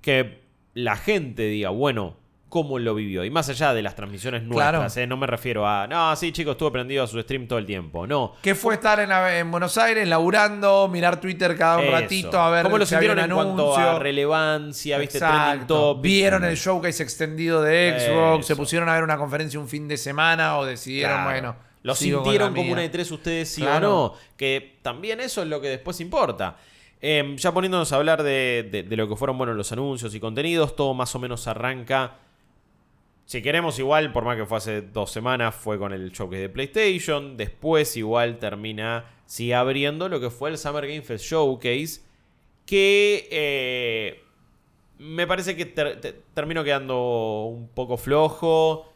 [0.00, 0.38] que
[0.72, 2.14] la gente diga, bueno,
[2.54, 3.24] cómo lo vivió.
[3.24, 4.78] Y más allá de las transmisiones Claro.
[4.78, 5.08] nuestras, ¿eh?
[5.08, 8.06] no me refiero a, no, sí chicos, estuve prendido a su stream todo el tiempo.
[8.06, 11.90] No, ¿Qué fue estar en, en Buenos Aires laburando, mirar Twitter cada un Eso.
[11.92, 13.90] ratito a ver ¿Cómo lo si sintieron en cuanto anuncio?
[13.90, 14.98] a relevancia?
[14.98, 15.18] ¿Viste?
[15.18, 16.02] Trending topics.
[16.02, 18.46] Vieron el showcase extendido de Xbox, Eso.
[18.46, 21.30] se pusieron a ver una conferencia un fin de semana o decidieron, Claro.
[21.30, 24.04] bueno, Lo sintieron como una de tres ustedes sí Claro.
[24.04, 24.14] o no.
[24.36, 26.54] Que también eso es lo que después importa.
[27.00, 30.20] Eh, ya poniéndonos a hablar de, de- de lo que fueron bueno, los anuncios y
[30.20, 32.12] contenidos, todo más o menos arranca.
[33.26, 36.48] Si queremos, igual, por más que fue hace dos semanas, fue con el showcase de
[36.50, 37.36] PlayStation.
[37.36, 42.02] Después, igual, termina, sigue abriendo lo que fue el Summer Game Fest Showcase.
[42.66, 44.22] Que eh,
[44.98, 48.90] me parece que ter- te- terminó quedando un poco flojo.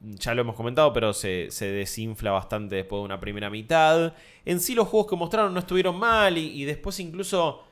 [0.00, 4.14] Ya lo hemos comentado, pero se, desinfla bastante después de una primera mitad.
[4.44, 7.62] En sí, los juegos que mostraron no estuvieron mal y, después incluso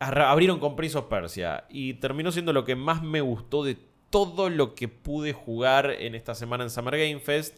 [0.00, 1.64] abrieron con Prince Persia.
[1.68, 3.76] Y terminó siendo lo que más me gustó de
[4.10, 7.56] todo lo que pude jugar en esta semana en Summer Game Fest.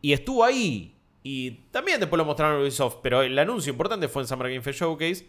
[0.00, 0.96] Y estuvo ahí.
[1.22, 2.96] Y también después lo mostraron en Ubisoft.
[3.02, 5.26] Pero el anuncio importante fue en Summer Game Fest Showcase.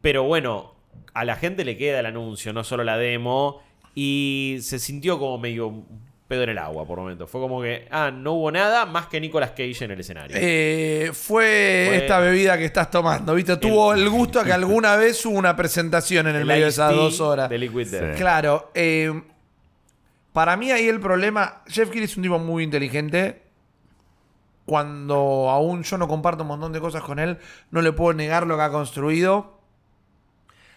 [0.00, 0.74] Pero bueno,
[1.14, 3.62] a la gente le queda el anuncio, no solo la demo.
[3.94, 5.84] Y se sintió como medio
[6.28, 7.30] pedo en el agua por momentos.
[7.30, 10.36] Fue como que, ah, no hubo nada más que Nicolas Cage en el escenario.
[10.38, 13.56] Eh, fue, Fue- esta bebida que estás tomando, ¿viste?
[13.56, 16.92] Tuvo el gusto a que alguna vez hubo una presentación en el, medio de esas
[16.94, 17.48] dos horas.
[17.48, 18.14] De Liquid Death.
[18.14, 18.18] Sí.
[18.18, 19.22] Claro, eh,
[20.36, 23.42] para mí ahí el problema, Jeff Keighley es un tipo muy inteligente.
[24.66, 27.38] Cuando aún yo no comparto un montón de cosas con él,
[27.70, 29.62] no le puedo negar lo que ha construido.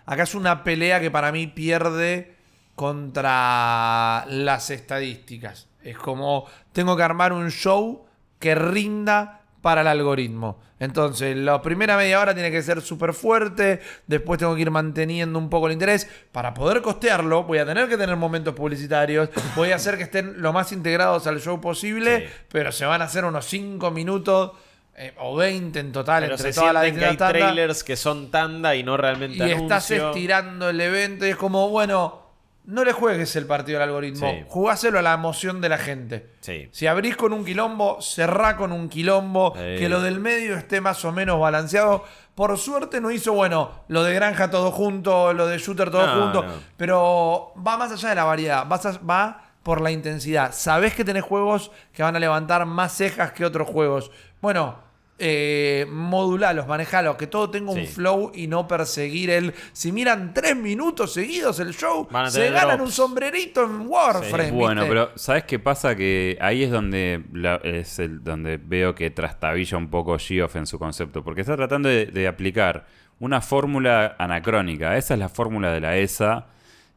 [0.05, 2.37] Acá es una pelea que para mí pierde
[2.75, 5.67] contra las estadísticas.
[5.83, 8.05] Es como tengo que armar un show
[8.39, 10.61] que rinda para el algoritmo.
[10.79, 15.37] Entonces, la primera media hora tiene que ser súper fuerte, después tengo que ir manteniendo
[15.37, 16.09] un poco el interés.
[16.31, 20.41] Para poder costearlo, voy a tener que tener momentos publicitarios, voy a hacer que estén
[20.41, 22.33] lo más integrados al show posible, Sí.
[22.51, 24.51] pero se van a hacer unos 5 minutos
[24.95, 28.31] eh, o 20 en total Pero entre se las sienten que hay trailers que son
[28.31, 32.28] tanda y no realmente Y estás estirando el evento y es como, bueno,
[32.69, 34.43] no le juegues el partido al algoritmo, Sí.
[34.47, 36.29] jugáselo a la emoción de la gente.
[36.41, 36.69] Sí.
[36.71, 39.77] Si abrís con un quilombo, cerrá con un quilombo, Sí.
[39.79, 42.03] que lo del medio esté más o menos balanceado.
[42.35, 46.21] Por suerte no hizo, bueno, lo de granja todo junto, lo de shooter todo No,
[46.23, 46.53] junto, no.
[46.77, 50.51] pero va más allá de la variedad, vas a- va por la intensidad.
[50.53, 54.09] Sabés que tenés juegos que van a levantar más cejas que otros juegos.
[54.41, 54.79] Bueno,
[55.19, 57.87] eh, modulalos, manejalos, que todo tenga un Sí.
[57.87, 59.53] flow y no perseguir el.
[59.73, 62.81] Si miran tres minutos seguidos el show, se ganan drops.
[62.83, 64.51] un sombrerito en Warframe.
[64.51, 64.89] Bueno, ¿viste?
[64.89, 65.95] pero ¿sabes qué pasa?
[65.95, 70.65] Que ahí es donde la- es el, donde veo que trastabilla un poco Geoff en
[70.65, 71.23] su concepto.
[71.23, 72.85] Porque está tratando de, de aplicar
[73.19, 74.95] una fórmula anacrónica.
[74.97, 76.47] Esa es la fórmula de la ESA.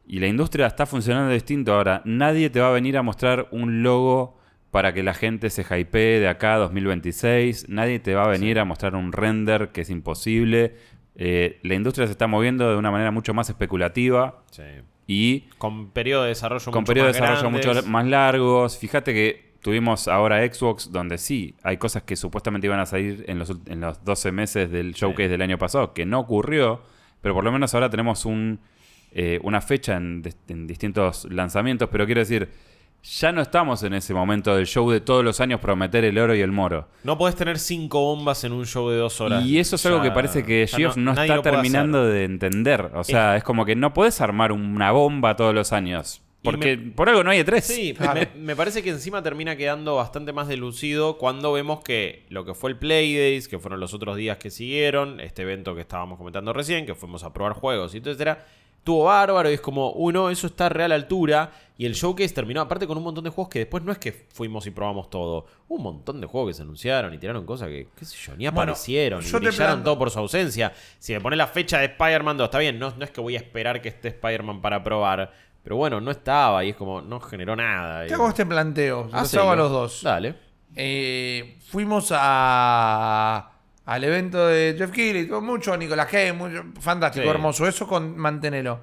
[0.05, 2.01] Y la industria está funcionando distinto ahora.
[2.05, 4.37] Nadie te va a venir a mostrar un logo
[4.73, 7.69] para que la gente se hypee de acá a 2026.
[7.69, 10.73] Nadie te va a venir a mostrar un render que es imposible.
[11.15, 14.63] Eh, la industria se está moviendo de una manera mucho más especulativa Sí.
[15.05, 17.83] y Con periodo de desarrollo con mucho periodos de más desarrollo grandes.
[17.83, 18.77] mucho más largos.
[18.79, 23.37] Fíjate que tuvimos ahora Xbox, donde sí, hay cosas que supuestamente iban a salir en
[23.37, 26.81] los, en los 12 meses del showcase del año pasado, que no ocurrió,
[27.21, 28.59] pero por lo menos ahora tenemos un,
[29.11, 30.23] eh, una fecha en
[30.65, 32.49] distintos lanzamientos, pero quiero decir,
[33.03, 36.33] ya no estamos en ese momento del show de todos los años prometer el oro
[36.35, 36.87] y el moro.
[37.03, 39.45] No podés tener cinco bombas en un show de dos horas.
[39.45, 42.91] Y eso es algo que parece que Geoff no, nadie está terminando de entender.
[42.93, 46.21] O sea, es como que no podés armar una bomba todos los años.
[46.43, 47.61] Porque me- por algo no hay E3.
[47.61, 48.19] Sí, Claro.
[48.35, 52.53] me, me parece que encima termina quedando bastante más delucido cuando vemos que lo que
[52.53, 56.17] fue el Play Days, que fueron los otros días que siguieron, este evento que estábamos
[56.17, 58.45] comentando recién, que fuimos a probar juegos y etcétera,
[58.83, 61.51] tuvo bárbaro y es como, uno, eso está a real altura.
[61.75, 64.11] Y el showcase terminó aparte con un montón de juegos que después no es que
[64.31, 65.47] fuimos y probamos todo.
[65.69, 68.45] Un montón de juegos que se anunciaron y tiraron cosas que, qué sé yo, ni
[68.45, 69.21] Bueno, aparecieron.
[69.21, 70.71] yo y te brillaron todo por su ausencia.
[70.99, 73.35] Si me pones la fecha de Spider-Man 2, está bien, no, no es que voy
[73.35, 75.33] a esperar que esté Spider-Man para probar.
[75.63, 78.07] Pero bueno, no estaba y es como, no generó nada.
[78.07, 79.09] Y- hago este planteo.
[79.11, 80.03] Los hago a los dos.
[80.03, 80.35] Dale.
[80.75, 83.52] Eh, fuimos a,
[83.85, 87.29] al evento de Jeff Keighley, mucho, Nicolás Cage, mucho- fantástico, Sí.
[87.29, 87.67] hermoso.
[87.67, 88.79] Eso con mantenerlo.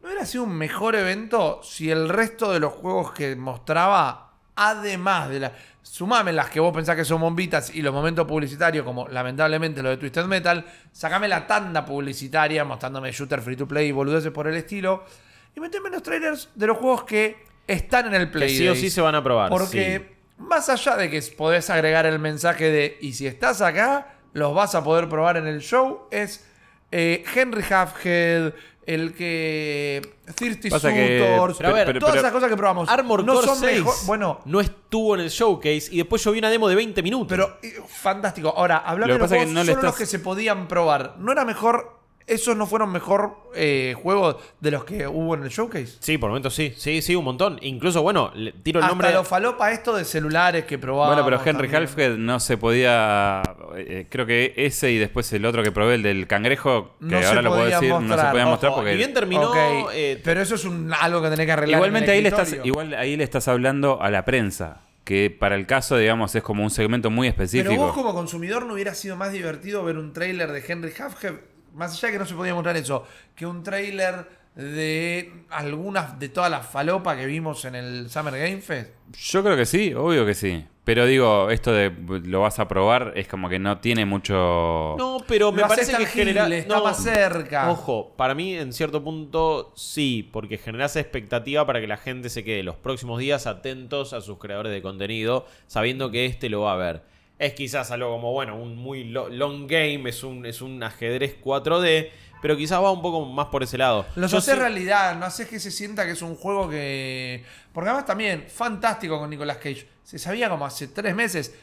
[0.00, 5.28] ¿No hubiera sido un mejor evento si el resto de los juegos que mostraba, además
[5.30, 5.52] de la.
[5.82, 9.90] Sumame las que vos pensás que son bombitas y los momentos publicitarios, como lamentablemente lo
[9.90, 14.48] de Twisted Metal, sacame la tanda publicitaria mostrándome shooter free to play y boludeces por
[14.48, 15.04] el estilo,
[15.54, 18.56] y meteme los trailers de los juegos que están en el Que Play.
[18.56, 19.50] sí o sí se van a probar.
[19.50, 20.42] Porque sí.
[20.42, 24.74] más allá de que podés agregar el mensaje de y si estás acá, los vas
[24.74, 26.44] a poder probar en el show, es
[26.92, 28.52] eh, Henry Halfhead,
[28.86, 30.02] el que.
[30.34, 32.88] Thirsty Pasa que- Suitors, Pero a ver, todas pero- esas cosas que probamos.
[32.88, 36.32] Armor no Core son 6 mejor- Bueno, no estuvo en el showcase y después yo
[36.32, 37.28] vi una demo de 20 minutos.
[37.28, 38.52] pero eh, fantástico.
[38.54, 39.98] Ahora, hablame Lo de que los pasa es que juegos, no le solo los estás-
[39.98, 41.14] que se podían probar.
[41.18, 41.98] ¿No era mejor?
[42.26, 45.98] ¿Esos no fueron mejor eh, juegos de los que hubo en el showcase?
[46.00, 46.72] Sí, por momentos sí.
[46.76, 47.58] Sí, sí, un montón.
[47.60, 49.12] Incluso, bueno, le tiro el Hasta nombre.
[49.12, 51.14] lo falopa esto de celulares que probamos.
[51.16, 51.82] Bueno, pero Henry también.
[51.82, 53.42] Halfhead no se podía.
[53.76, 57.20] eh, creo que ese y después el otro que probé, el del cangrejo, que No
[57.20, 58.30] se ahora lo puedo podía decir, no se mostrar.
[58.30, 58.94] podía mostrar Ojo, porque.
[58.94, 59.50] y bien terminó.
[59.50, 59.56] Ok,
[59.92, 61.78] eh, pero eso es un, algo que tenés que arreglar.
[61.78, 62.72] Igualmente en ahí el le, estás, escritorio.
[62.72, 64.80] igual ahí le estás hablando a la prensa.
[65.04, 67.68] Que para el caso, digamos, es como un segmento muy específico.
[67.70, 71.34] Pero vos como consumidor no hubiera sido más divertido ver un tráiler de Henry Halfhead,
[71.74, 76.28] más allá de que no se podía mostrar eso, que un tráiler de algunas de
[76.28, 78.92] todas las falopas que vimos en el Summer Game Fest.
[79.12, 80.64] Yo creo que sí, obvio que sí.
[80.84, 81.90] Pero digo, esto de
[82.24, 84.96] lo vas a probar es como que no tiene mucho.
[84.98, 86.56] no, pero me Lo parece que tangible, genera.
[86.56, 87.70] está no, más cerca.
[87.70, 92.44] Ojo, para mí en cierto punto sí, porque generas expectativa para que la gente se
[92.44, 96.74] quede los próximos días atentos a sus creadores de contenido, sabiendo que este lo va
[96.74, 97.13] a ver.
[97.44, 101.36] Es quizás algo como, bueno, un muy lo- long game, es un, es un ajedrez
[101.42, 104.06] 4D, pero quizás va un poco más por ese lado.
[104.16, 107.44] Los Yo haces sí- realidad, no haces que se sienta que es un juego que.
[107.72, 109.86] Porque además también, fantástico con Nicolas Cage.
[110.02, 111.54] Se sabía como hace tres meses.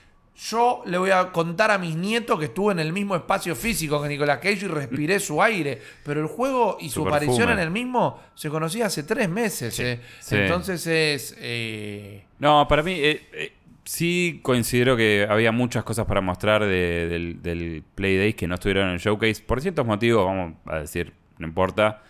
[0.50, 4.02] Yo le voy a contar a mis nietos que estuve en el mismo espacio físico
[4.02, 5.80] que Nicolas Cage y respiré su aire.
[6.06, 9.78] Pero el juego y su, Su aparición en el mismo se conocía hace tres meses.
[9.80, 10.00] eh.
[10.20, 10.36] sí.
[10.38, 11.36] Entonces es.
[11.38, 17.08] eh, No, para mí eh, eh, sí considero que había muchas cosas para mostrar de-
[17.08, 19.42] del, del Play Days que no estuvieron en el showcase.
[19.46, 22.04] Por ciertos motivos, vamos a decir, no importa.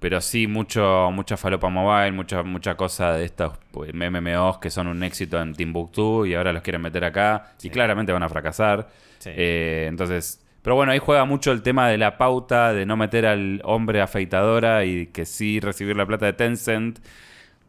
[0.00, 4.88] Pero sí, mucho, mucha falopa mobile, mucha, mucha cosa de estos pues, MMOs que son
[4.88, 8.88] un éxito en Timbuktu y ahora los quieren meter acá y claramente van a fracasar.
[9.20, 9.30] Sí.
[9.32, 13.26] Eh, entonces, pero bueno, ahí juega mucho el tema de la pauta, de no meter
[13.26, 16.98] al hombre afeitadora y que sí recibir la plata de Tencent.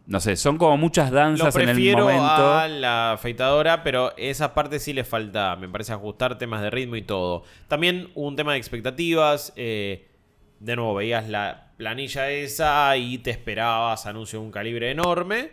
[0.05, 2.53] No sé, son como muchas Lo danzas en el prefiero momento.
[2.53, 6.97] a la afeitadora, pero esa parte sí le falta, me parece, ajustar temas de ritmo
[6.97, 7.43] y todo.
[7.67, 9.53] También un tema de expectativas.
[9.55, 10.09] eh,
[10.59, 15.51] de nuevo, veías la planilla esa y te esperabas anuncio de un calibre enorme.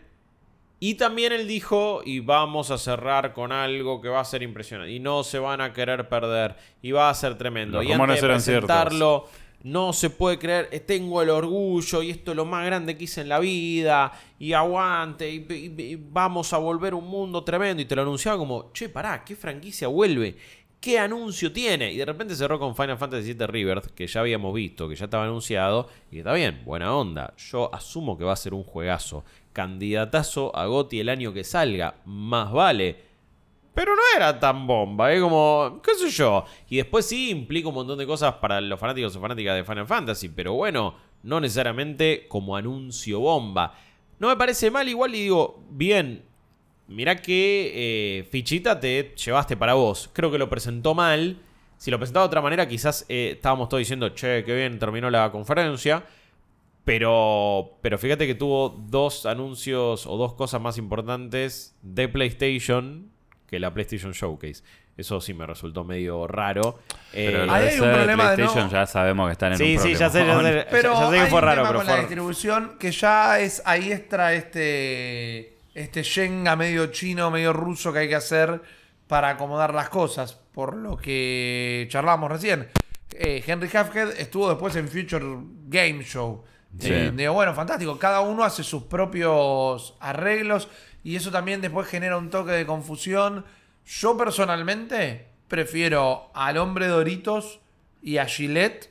[0.79, 4.93] Y también él dijo, y vamos a cerrar con algo que va a ser impresionante.
[4.93, 6.57] Y no se van a querer perder.
[6.81, 7.79] Y va a ser tremendo.
[7.79, 9.25] Los y antes de eran ciertos.
[9.63, 13.05] No se puede creer, eh, tengo el orgullo y esto es lo más grande que
[13.05, 17.83] hice en la vida, y aguante, y, vamos a volver un mundo tremendo.
[17.83, 20.37] Y te lo anunciaba como, che, pará, ¿qué franquicia vuelve?
[20.81, 21.93] ¿Qué anuncio tiene?
[21.93, 25.05] Y de repente cerró con Final Fantasy VII Rebirth, que ya habíamos visto, que ya
[25.05, 27.35] estaba anunciado, y está bien, buena onda.
[27.37, 29.25] Yo asumo que va a ser un juegazo.
[29.53, 33.10] Candidatazo a GOTY el año que salga, más vale.
[33.75, 35.21] Pero no era tan bomba, ¿eh?
[35.21, 36.45] Como, qué sé yo.
[36.69, 39.87] Y después sí implica un montón de cosas para los fanáticos o fanáticas de Final
[39.87, 43.75] Fantasy, pero bueno, no necesariamente como anuncio bomba.
[44.19, 46.25] No me parece mal, igual y digo, bien,
[46.89, 50.11] mirá qué eh, fichita te llevaste para vos.
[50.13, 51.39] Creo que lo presentó mal.
[51.79, 55.09] Si lo presentaba de otra manera, quizás eh, estábamos todos diciendo, che, qué bien, terminó
[55.11, 56.05] la conferencia.
[56.85, 63.11] Pero, pero fíjate que tuvo dos anuncios o dos cosas más importantes de PlayStation
[63.51, 64.63] que la PlayStation Showcase.
[64.97, 66.79] Eso sí me resultó medio raro.
[67.13, 69.77] Pero Eh, Ahí hay un problema de PlayStation no- ya sabemos que están en sí,
[69.77, 70.67] un sí, ya sé, ya sé.
[70.71, 72.93] Pero ya, ya sé que hay fue un raro, tema pero con la distribución que
[72.93, 78.61] ya es ahí extra este este Shenga medio chino, medio ruso que hay que hacer
[79.07, 82.69] para acomodar las cosas, por lo que charlábamos recién.
[83.13, 85.25] Eh, Henry Halfhead estuvo después en Future
[85.69, 86.45] Game Show.
[86.79, 87.11] Sí.
[87.15, 87.99] Digo, bueno, fantástico.
[87.99, 90.69] Cada uno hace sus propios arreglos
[91.03, 93.45] y eso también después genera un toque de confusión.
[93.87, 97.61] Yo personalmente prefiero al hombre Doritos
[98.03, 98.91] y a Gillette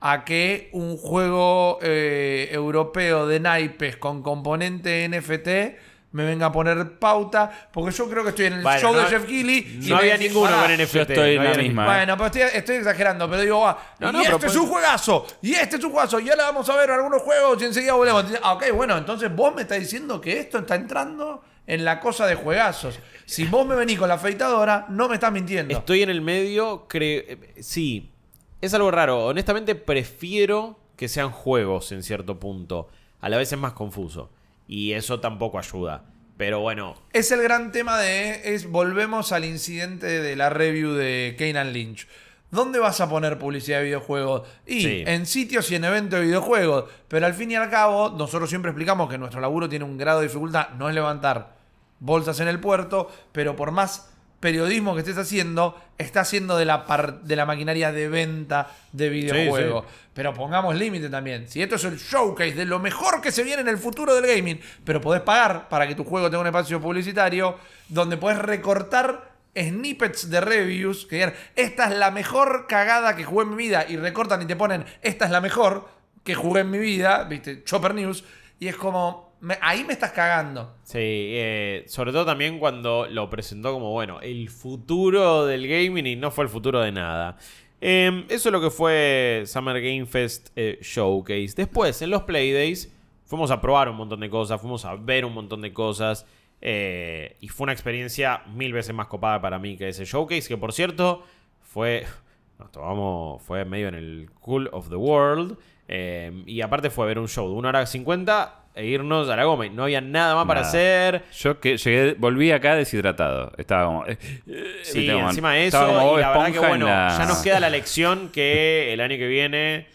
[0.00, 6.98] a que un juego eh, europeo de naipes con componente NFT me venga a poner
[6.98, 9.78] pauta, porque yo creo que estoy en el Bueno, show no- de Jeff Keighley.
[9.82, 10.76] y No me había ninguno "Pará, con.
[10.86, 11.84] Yo estoy en la misma.
[11.86, 15.26] bueno, pero estoy, estoy exagerando, pero digo, ah, No, y este es puede- un juegazo,
[15.42, 18.24] y este es un juegazo, y ahora vamos a ver algunos juegos y enseguida volvemos.
[18.42, 22.26] Ah, ok, bueno, entonces vos me estás diciendo que esto está entrando en la cosa
[22.26, 22.98] de juegazos.
[23.26, 25.76] Si vos me venís con la afeitadora, no me estás mintiendo.
[25.76, 27.22] Estoy en el medio, creo.
[27.60, 28.12] Sí,
[28.60, 29.26] es algo raro.
[29.26, 32.88] Honestamente, prefiero que sean juegos en cierto punto.
[33.20, 34.30] A la vez es más confuso.
[34.66, 36.04] Y eso tampoco ayuda.
[36.36, 38.54] Pero bueno, Es el gran tema de.
[38.54, 42.08] Es, volvemos al incidente de la review de Kanan Lynch.
[42.50, 44.46] ¿Dónde vas a poner publicidad de videojuegos?
[44.66, 45.04] Y Sí.
[45.06, 46.84] en sitios y en eventos de videojuegos.
[47.08, 50.20] Pero al fin y al cabo, nosotros siempre explicamos que nuestro laburo tiene un grado
[50.20, 50.70] de dificultad.
[50.78, 51.56] No es levantar
[52.00, 54.13] bolsas en el puerto, pero por más
[54.44, 59.08] periodismo que estés haciendo, está haciendo de la, par- de la maquinaria de venta de
[59.08, 59.86] videojuegos.
[60.12, 61.48] Pero pongamos límite también.
[61.48, 64.26] Si esto es el showcase de lo mejor que se viene en el futuro del
[64.26, 67.56] gaming, pero podés pagar para que tu juego tenga un espacio publicitario
[67.88, 73.44] donde podés recortar snippets de reviews que digan, esta es la mejor cagada que jugué
[73.44, 75.88] en mi vida, y recortan y te ponen, esta es la mejor
[76.22, 78.24] que jugué en mi vida, viste, Chopper News,
[78.60, 80.74] y es como, me- ahí me estás cagando.
[80.82, 80.98] sí.
[81.00, 86.30] eh, sobre todo también cuando lo presentó como, bueno, el futuro del gaming y no
[86.30, 87.36] fue el futuro de nada.
[87.80, 91.52] Eh, eso es lo que fue Summer Game Fest eh, Showcase.
[91.56, 92.90] Después, en los Playdays,
[93.24, 96.26] fuimos a probar un montón de cosas, fuimos a ver un montón de cosas.
[96.62, 100.56] eh, y fue una experiencia mil veces más copada para mí que ese showcase, que
[100.56, 101.22] por cierto
[101.60, 102.06] fue.
[102.58, 103.42] Nos tomamos.
[103.42, 105.58] Fue medio en el Cool of the World.
[105.88, 109.44] eh, y aparte fue ver un show de 1 hora 50 e irnos a la
[109.44, 109.66] goma.
[109.66, 111.22] y No había nada más para hacer.
[111.32, 113.52] Yo que llegué, volví acá deshidratado.
[113.56, 114.06] Estaba como.
[114.06, 117.14] eh, eh, Sí, como- encima de eso, estaba como y la verdad que bueno, la-
[117.16, 119.86] ya nos queda la lección que el año que viene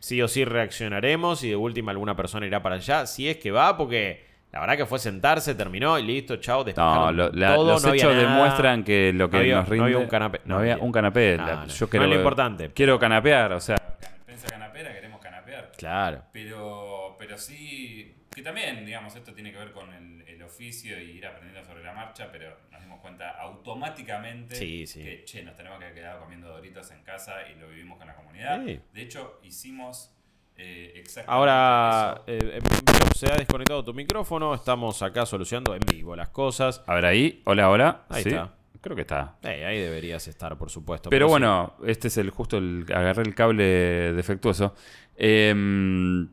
[0.00, 3.50] sí o sí reaccionaremos y de última alguna persona irá para allá, si es que
[3.50, 7.72] va, porque la verdad que fue sentarse, terminó y listo, chao, No, lo- la- todo,
[7.72, 8.22] los no hechos nada.
[8.30, 9.84] demuestran que lo que No había- nos no rinde.
[9.86, 10.40] había un canapé.
[10.44, 11.36] No, No, había un canapé.
[11.38, 12.70] No, La- no, yo no quiero, es lo importante.
[12.74, 13.76] Quiero canapear, o sea.
[14.24, 15.72] Prensa canapera, queremos canapear.
[15.76, 16.22] Claro.
[16.32, 16.93] Pero,
[17.26, 21.26] pero sí, que también, digamos, esto tiene que ver con el, el oficio y ir
[21.26, 25.02] aprendiendo sobre la marcha, pero nos dimos cuenta automáticamente Sí, sí.
[25.02, 28.14] que, che, nos tenemos que quedar comiendo doritos en casa y lo vivimos con la
[28.14, 28.62] comunidad.
[28.64, 28.80] Sí.
[28.92, 30.10] De hecho, hicimos
[30.56, 32.46] eh, exactamente Ahora, eso.
[32.46, 36.82] eh, eh, se ha desconectado tu micrófono, estamos acá solucionando en vivo las cosas.
[36.86, 38.04] A ver ahí, hola, hola.
[38.08, 38.54] Ahí Sí, está.
[38.80, 39.36] Creo que está.
[39.42, 41.08] Eh, ahí deberías estar, por supuesto.
[41.08, 43.64] Pero bueno, este es el justo el agarré el cable
[44.12, 44.74] defectuoso.
[45.16, 46.28] Em,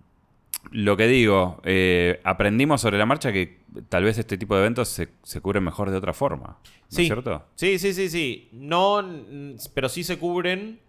[0.70, 4.90] lo que digo, eh, aprendimos sobre la marcha que tal vez este tipo de eventos
[4.90, 6.48] se, se cubren mejor de otra forma.
[6.48, 7.02] ¿No Sí.
[7.04, 7.46] es cierto?
[7.56, 8.50] Sí, sí, sí, sí.
[8.52, 9.04] No,
[9.74, 10.80] pero sí se cubren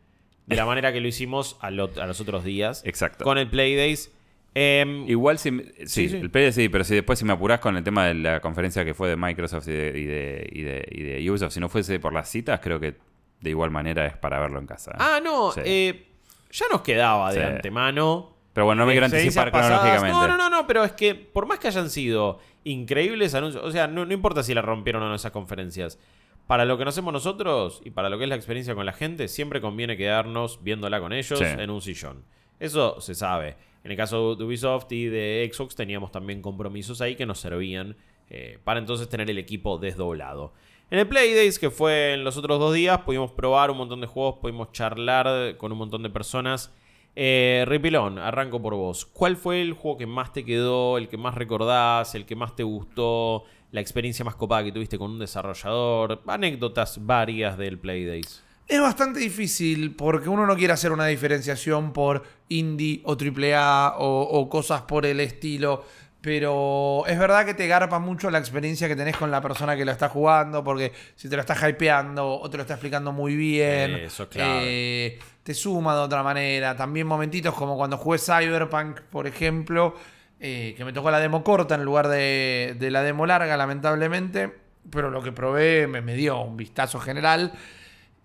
[0.46, 2.82] de la manera que lo hicimos a, lo- a los otros días.
[2.84, 3.24] Exacto.
[3.24, 4.12] Con el Playdays.
[4.54, 6.16] Em, Igual si, sí, Sí, sí.
[6.16, 8.92] el sí, pero si después si me apurás con el tema de la conferencia que
[8.92, 11.98] fue de Microsoft y de, y de, y de, y de Ubisoft, si no fuese
[11.98, 12.96] por las citas, creo que
[13.40, 14.92] de igual manera es para verlo en casa.
[14.98, 15.52] ah, no.
[15.52, 15.60] Sí.
[15.64, 16.06] eh,
[16.50, 18.36] ya nos quedaba de antemano.
[18.52, 20.12] Pero bueno, no me quiero experiencias anticipar cronológicamente.
[20.12, 23.70] No, no, no, no, pero es que por más que hayan sido increíbles anuncios, o
[23.70, 25.98] sea, no, no importa si la rompieron o no esas conferencias.
[26.46, 28.92] Para lo que nos hacemos nosotros y para lo que es la experiencia con la
[28.92, 31.44] gente, siempre conviene quedarnos viéndola con ellos Sí.
[31.44, 32.24] en un sillón.
[32.60, 33.56] Eso se sabe.
[33.84, 37.96] En el caso de Ubisoft y de Xbox teníamos también compromisos ahí que nos servían
[38.30, 40.52] eh, para entonces tener el equipo desdoblado.
[40.90, 44.06] En el Playdays, que fue en los otros dos días, pudimos probar un montón de
[44.06, 46.72] juegos, pudimos charlar con un montón de personas.
[47.14, 49.04] Eh, Ripilón, arranco por vos.
[49.04, 52.56] ¿Cuál fue el juego que más te quedó, el que más recordás, el que más
[52.56, 56.22] te gustó, la experiencia más copada que tuviste con un desarrollador?
[56.26, 58.42] Anécdotas varias del Playdays.
[58.66, 64.22] Es bastante difícil porque uno no quiere hacer una diferenciación por indie o AAA o,
[64.22, 65.84] o cosas por el estilo.
[66.22, 69.84] Pero es verdad que te garpa mucho la experiencia que tenés con la persona que
[69.84, 70.62] lo está jugando.
[70.62, 74.28] Porque si te lo está hypeando o te lo está explicando muy bien, Eso es
[74.28, 74.60] clave.
[74.62, 76.76] eh, te suma de otra manera.
[76.76, 79.96] También momentitos como cuando jugué Cyberpunk, por ejemplo,
[80.38, 84.52] eh, que me tocó la demo corta en lugar de, de la demo larga, lamentablemente.
[84.90, 87.52] Pero lo que probé me, me dio un vistazo general.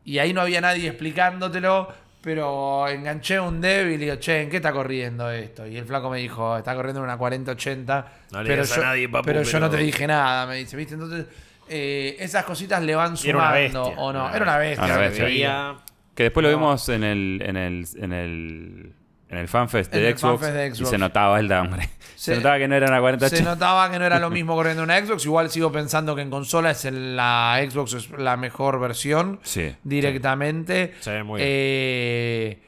[0.05, 1.89] Y ahí no había nadie explicándotelo,
[2.21, 5.65] pero enganché a un débil y digo, che, ¿en qué está corriendo esto?
[5.65, 8.07] Y el flaco me dijo, está corriendo en una 4080.
[8.31, 10.55] No le pero digas a yo, nadie, papu, pero yo no te dije nada, me
[10.57, 10.95] dice, ¿viste?
[10.95, 11.25] Entonces,
[11.69, 14.25] eh, esas cositas le van Y era una sumando, bestia, ¿o no?
[14.25, 14.85] una Era una bestia.
[14.85, 15.23] Una veía.
[15.23, 15.75] Veía-
[16.15, 18.93] Que después lo vimos en el, en el, en el,
[19.29, 20.89] en el fanfest En de, el Xbox, fanfest de y Xbox.
[20.89, 21.89] se notaba el downgrade.
[22.17, 24.55] Se, Se- notaba que no era una 40 Se notaba que no era lo mismo
[24.55, 25.23] corriendo en una Xbox.
[25.25, 29.39] Igual sigo pensando que en consola es la Xbox es la mejor versión.
[29.43, 29.75] Sí.
[29.83, 30.93] directamente.
[30.99, 31.47] Se ve muy bien.
[31.51, 32.59] Eh,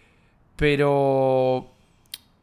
[0.55, 1.71] pero.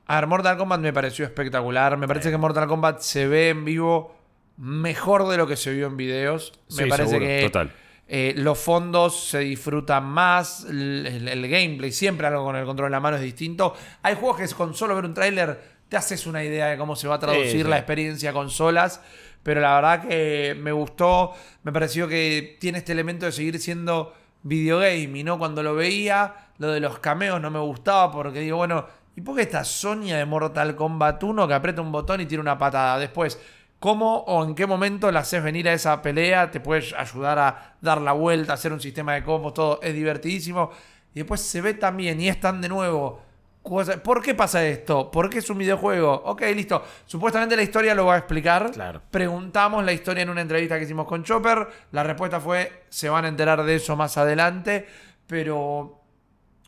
[0.08, 1.96] A ver, Mortal Kombat me pareció espectacular.
[1.96, 4.16] Me parece que Mortal Kombat se ve en vivo
[4.56, 6.52] mejor de lo que se vio en videos.
[6.70, 7.72] Me Sí, parece seguro, que total.
[8.08, 10.64] Eh, los fondos se disfrutan más.
[10.68, 13.74] El, el- el gameplay, siempre algo con el control en la mano es distinto.
[14.02, 17.06] Hay juegos que con solo ver un tráiler te haces una idea de cómo se
[17.08, 17.64] va a traducir Sí, sí.
[17.64, 19.00] la experiencia consolas.
[19.42, 21.32] Pero la verdad que me gustó.
[21.62, 25.18] Me pareció que tiene este elemento de seguir siendo videogame.
[25.20, 28.10] Y no cuando lo veía, lo de los cameos no me gustaba.
[28.10, 31.92] Porque digo, bueno, ¿y por qué esta Sonia de Mortal Kombat 1 que aprieta un
[31.92, 32.98] botón y tira una patada?
[32.98, 33.40] Después,
[33.80, 36.50] ¿cómo o en qué momento la haces venir a esa pelea?
[36.50, 40.70] Te puedes ayudar a dar la vuelta, hacer un sistema de combos, todo es divertidísimo.
[41.14, 43.22] Y después se ve también y están de nuevo.
[43.62, 45.10] cosas- ¿Por qué pasa esto?
[45.10, 46.12] ¿Por qué es un videojuego?
[46.26, 46.84] Ok, listo.
[47.04, 48.70] Supuestamente la historia lo va a explicar.
[48.70, 49.02] Claro.
[49.10, 51.66] Preguntamos la historia en una entrevista que hicimos con Chopper.
[51.90, 54.86] La respuesta fue, se van a enterar de eso más adelante.
[55.26, 56.00] Pero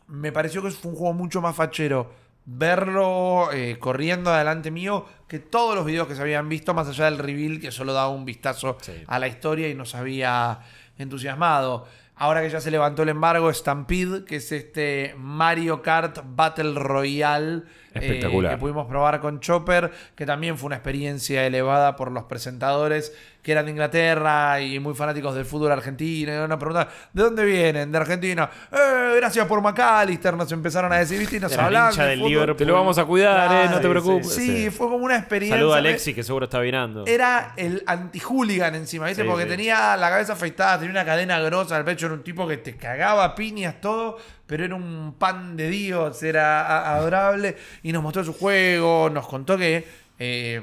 [0.07, 2.11] me pareció que fue un juego mucho más fachero
[2.45, 7.05] verlo eh, corriendo adelante mío que todos los videos que se habían visto, más allá
[7.05, 8.93] del reveal que solo daba un vistazo Sí.
[9.07, 10.59] a la historia y nos había
[10.97, 11.85] entusiasmado.
[12.15, 17.59] Ahora que ya se levantó el embargo, Stampede, que es este Mario Kart Battle Royale
[17.59, 17.63] eh,
[17.93, 18.51] Espectacular.
[18.51, 23.53] que pudimos probar con Chopper, que también fue una experiencia elevada por los presentadores que
[23.53, 26.33] eran de Inglaterra y muy fanáticos del fútbol argentino.
[26.33, 27.91] Y una pregunta, ¿de dónde vienen?
[27.91, 28.49] De Argentina.
[28.71, 31.37] Eh, gracias por McAllister, nos empezaron a decir, ¿viste?
[31.37, 31.93] Y nos hablaban.
[32.57, 34.33] Te lo vamos a cuidar, eh, no te preocupes.
[34.33, 35.57] Sí, fue como una experiencia.
[35.57, 37.05] Saluda a me- Alexi, que seguro está virando.
[37.05, 39.23] Era el anti-hooligan encima, ¿viste?
[39.23, 39.49] Sí, Porque sí.
[39.49, 42.75] tenía la cabeza afeitada, tenía una cadena grosa al pecho, era un tipo que te
[42.75, 47.55] cagaba piñas todo, pero era un pan de Dios, era adorable.
[47.83, 49.87] Y nos mostró su juego, nos contó que
[50.19, 50.61] eh,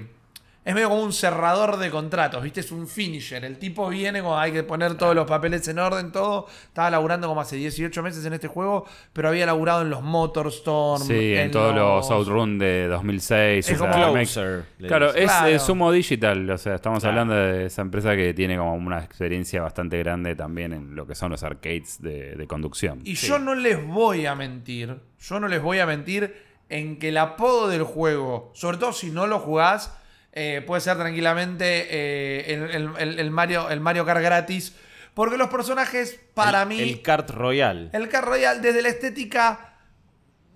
[0.67, 2.59] es medio como un cerrador de contratos, ¿viste?
[2.61, 3.45] Es un finisher.
[3.45, 6.49] El tipo viene cuando hay que poner todos los papeles en orden, todo.
[6.65, 11.03] Estaba laburando como hace 18 meses en este juego, pero había laburado en los Motorstorm.
[11.03, 13.69] Sí, en, todos los Outrun de 2006.
[13.69, 15.47] Es o sea, como me- Closer, Claro, es Claro.
[15.47, 17.21] eh, Sumo Digital, o sea, estamos Claro.
[17.21, 21.15] hablando de esa empresa que tiene como una experiencia bastante grande también en lo que
[21.15, 23.01] son los arcades de, de conducción.
[23.05, 26.35] Y yo no les voy a mentir, yo no les voy a mentir
[26.69, 29.97] en que el apodo del juego, sobre todo si no lo jugás,
[30.37, 32.55] eh, puede ser tranquilamente eh,
[32.99, 34.77] el, el- Mario, el Mario Kart gratis.
[35.15, 37.89] Porque los personajes, para El- mí, El Kart Royal.
[37.95, 39.73] el Kart Royale, desde la estética,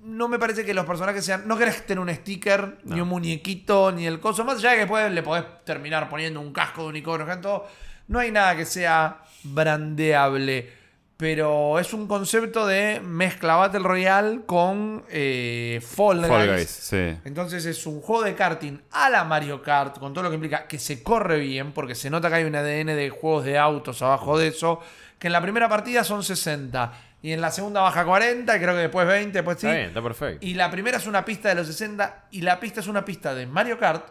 [0.02, 1.48] no me parece que los personajes sean.
[1.48, 4.44] No querés tener un sticker, ni un muñequito, ni el coso.
[4.44, 7.66] Más allá de que después le podés terminar poniendo un casco de unicornio, todo.
[8.08, 10.79] No hay nada que sea brandeable.
[11.20, 16.56] Pero es un concepto de mezcla Battle Royale con eh, Fall, Fall Guys.
[16.56, 17.18] Guys, sí.
[17.26, 20.66] Entonces es un juego de karting a la Mario Kart, con todo lo que implica
[20.66, 24.00] que se corre bien, porque se nota que hay un ADN de juegos de autos
[24.00, 24.80] abajo de eso,
[25.18, 26.90] que en la primera partida son 60,
[27.20, 29.66] y en la segunda baja 40, y creo que después 20, después sí.
[29.66, 30.46] Está bien, está perfecto.
[30.46, 33.34] Y la primera es una pista de los 60, y la pista es una pista
[33.34, 34.06] de Mario Kart,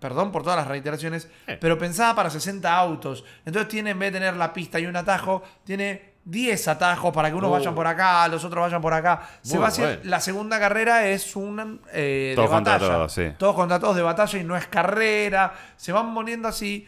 [0.00, 1.58] perdón por todas las reiteraciones, Eh.
[1.60, 3.22] pero pensada para 60 autos.
[3.44, 7.28] Entonces tiene, en vez de tener la pista y un atajo, tiene 10 atajos para
[7.28, 7.52] que unos Uh.
[7.54, 9.22] vayan por acá, los otros vayan por acá.
[9.42, 10.00] Se va a hacer- bueno.
[10.10, 12.92] la segunda carrera es un eh, Todos de contra batalla.
[12.94, 13.32] todos, sí.
[13.38, 15.52] Todos contra todos de batalla y no es carrera.
[15.76, 16.86] Se van poniendo así.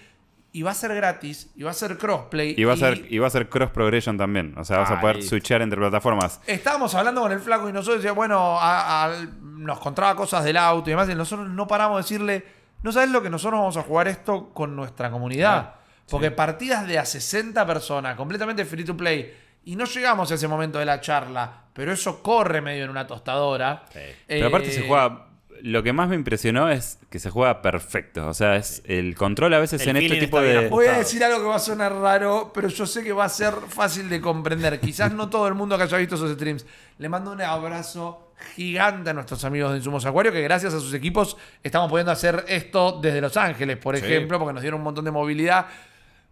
[0.52, 2.54] y va a ser gratis, y va a ser crossplay.
[2.56, 4.54] Y va a ser, y va a ser cross progression también.
[4.56, 5.28] O sea, vas a Ah, poder listo.
[5.28, 6.40] switchear entre plataformas.
[6.46, 9.10] Estábamos hablando con el flaco y nosotros decíamos, bueno, a- a-
[9.42, 12.46] nos contaba cosas del auto y demás, y nosotros no paramos de decirle,
[12.82, 15.56] no sabes lo que nosotros vamos a jugar esto con nuestra comunidad.
[15.56, 15.75] Ah,
[16.10, 19.34] Porque partidas de a 60 personas, completamente free to play,
[19.64, 23.06] y no llegamos a ese momento de la charla, pero eso corre medio en una
[23.06, 23.84] tostadora.
[23.92, 23.98] Sí.
[24.26, 25.22] Pero aparte se Eh, juega.
[25.62, 28.28] Lo que más me impresionó es que se juega perfecto.
[28.28, 30.68] O sea, es el control a veces El en este tipo de.
[30.68, 33.28] Voy a decir algo que va a sonar raro, pero yo sé que va a
[33.30, 34.78] ser fácil de comprender.
[34.78, 36.66] Quizás no todo el mundo que haya visto esos streams.
[36.98, 40.92] Le mando un abrazo gigante a nuestros amigos de Insumos Acuario, que gracias a sus
[40.92, 44.04] equipos estamos pudiendo hacer esto desde Los Ángeles, por Sí.
[44.04, 45.66] ejemplo, porque nos dieron un montón de movilidad.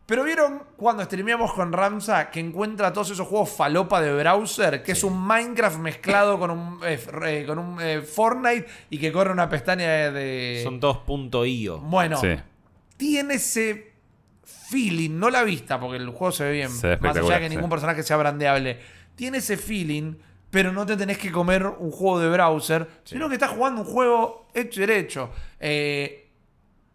[0.06, 4.92] Pero vieron cuando streameamos con Ramsa que encuentra todos esos juegos falopa de browser, que
[4.92, 9.32] es un Minecraft mezclado con un, eh, eh, con un eh, Fortnite y que corre
[9.32, 10.60] una pestaña de...
[10.62, 11.78] Son todos punto .io.
[11.78, 12.36] Bueno, Sí.
[12.98, 13.92] tiene ese
[14.44, 17.40] feeling, no la vista, porque el juego se ve bien, Se ve más allá de
[17.40, 17.54] que sí.
[17.56, 18.78] ningún personaje sea brandeable.
[19.16, 20.16] Tiene ese feeling,
[20.50, 23.86] pero no te tenés que comer un juego de browser, sino que estás jugando un
[23.86, 25.30] juego hecho y derecho.
[25.60, 26.28] Eh,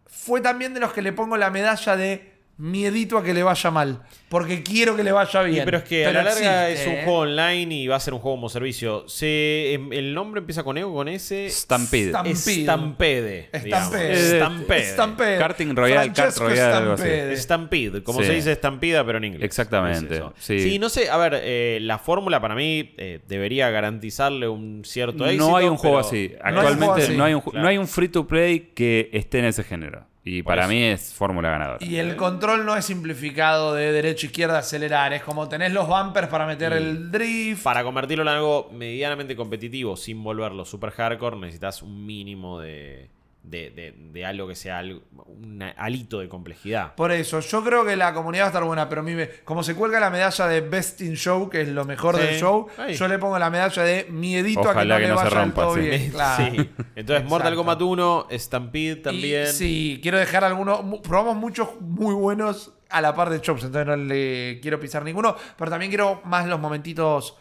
[0.06, 3.72] fue también de los que le pongo la medalla de miedito a que le vaya
[3.72, 5.64] mal, porque quiero que le vaya bien.
[5.66, 7.04] pero es que a la larga existe, es un ¿eh?
[7.06, 9.08] juego online y va a ser un juego como servicio.
[9.08, 11.50] Se, em, el nombre empieza con E o con S.
[11.50, 12.12] Stampede.
[12.36, 13.50] Stampede.
[13.54, 14.84] Stampede.
[14.84, 15.38] Stampede.
[15.38, 17.04] Karting Royal, Kart Francesco Royal, algo así.
[17.04, 17.38] Stampede.
[17.38, 18.26] Stampede, como Sí.
[18.28, 19.44] se dice estampida, pero en inglés.
[19.44, 20.80] Exactamente, Es sí.
[20.80, 25.48] no sé, a ver, eh, la fórmula para mí eh, debería garantizarle un cierto éxito.
[25.50, 26.34] No hay un juego así.
[26.44, 27.18] hay un juego Actualmente así.
[27.18, 27.62] no hay un, Claro.
[27.64, 30.06] no hay un free to play que esté en ese género.
[30.30, 30.70] Y Por para eso.
[30.70, 31.84] mí es fórmula ganadora.
[31.84, 35.12] Y el control no es simplificado de derecha a izquierda acelerar.
[35.14, 37.64] Es como tenés los bumpers para meter Y el drift.
[37.64, 43.10] Para convertirlo en algo medianamente competitivo sin volverlo super hardcore, necesitas un mínimo de,
[43.44, 46.94] de, de- de algo que sea algo- un alito de complejidad.
[46.96, 49.30] Por eso, yo creo que la comunidad va a estar buena, pero a mí me-
[49.46, 52.22] como se cuelga la medalla de Best in Show, que es lo mejor Sí.
[52.22, 55.10] del show, yo le pongo la medalla de miedito a que Ojalá no que le
[55.14, 55.80] no se vaya del rompa, todo sí.
[55.82, 56.12] bien.
[56.12, 56.46] Claro.
[56.54, 56.70] Sí.
[56.96, 57.56] Entonces, Mortal.
[57.56, 59.44] Kombat 1, Stampede también.
[59.46, 60.82] Y sí, quiero dejar algunos.
[61.02, 65.36] Probamos muchos muy buenos a la par de Chops, entonces no le quiero pisar ninguno.
[65.58, 67.36] Pero también quiero más los momentitos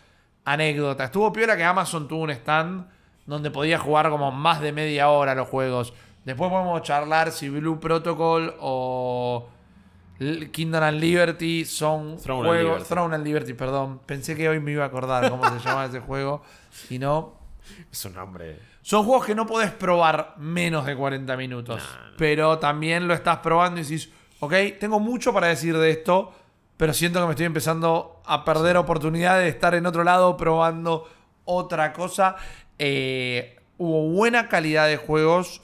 [0.44, 1.06] anécdotas.
[1.06, 2.86] Estuvo piola que Amazon tuvo un stand
[3.28, 5.92] donde podía jugar como más de media hora los juegos.
[6.24, 9.46] Después podemos charlar si Blue Protocol o
[10.50, 12.64] Kingdom and Liberty son Throne and juegos.
[12.64, 12.88] Liberty.
[12.88, 14.00] Throne and Liberty, perdón.
[14.06, 16.42] Pensé que hoy me iba a acordar cómo se llamaba ese juego.
[16.88, 17.34] Y no.
[17.92, 18.58] Es un nombre.
[18.80, 21.82] Son juegos que no podés probar menos de 40 minutos.
[22.16, 24.10] Pero también lo estás probando y dices,
[24.40, 26.32] ok, tengo mucho para decir de esto,
[26.78, 31.06] pero siento que me estoy empezando a perder oportunidad de estar en otro lado probando
[31.44, 32.36] otra cosa.
[32.78, 35.60] Eh, hubo buena calidad de juegos,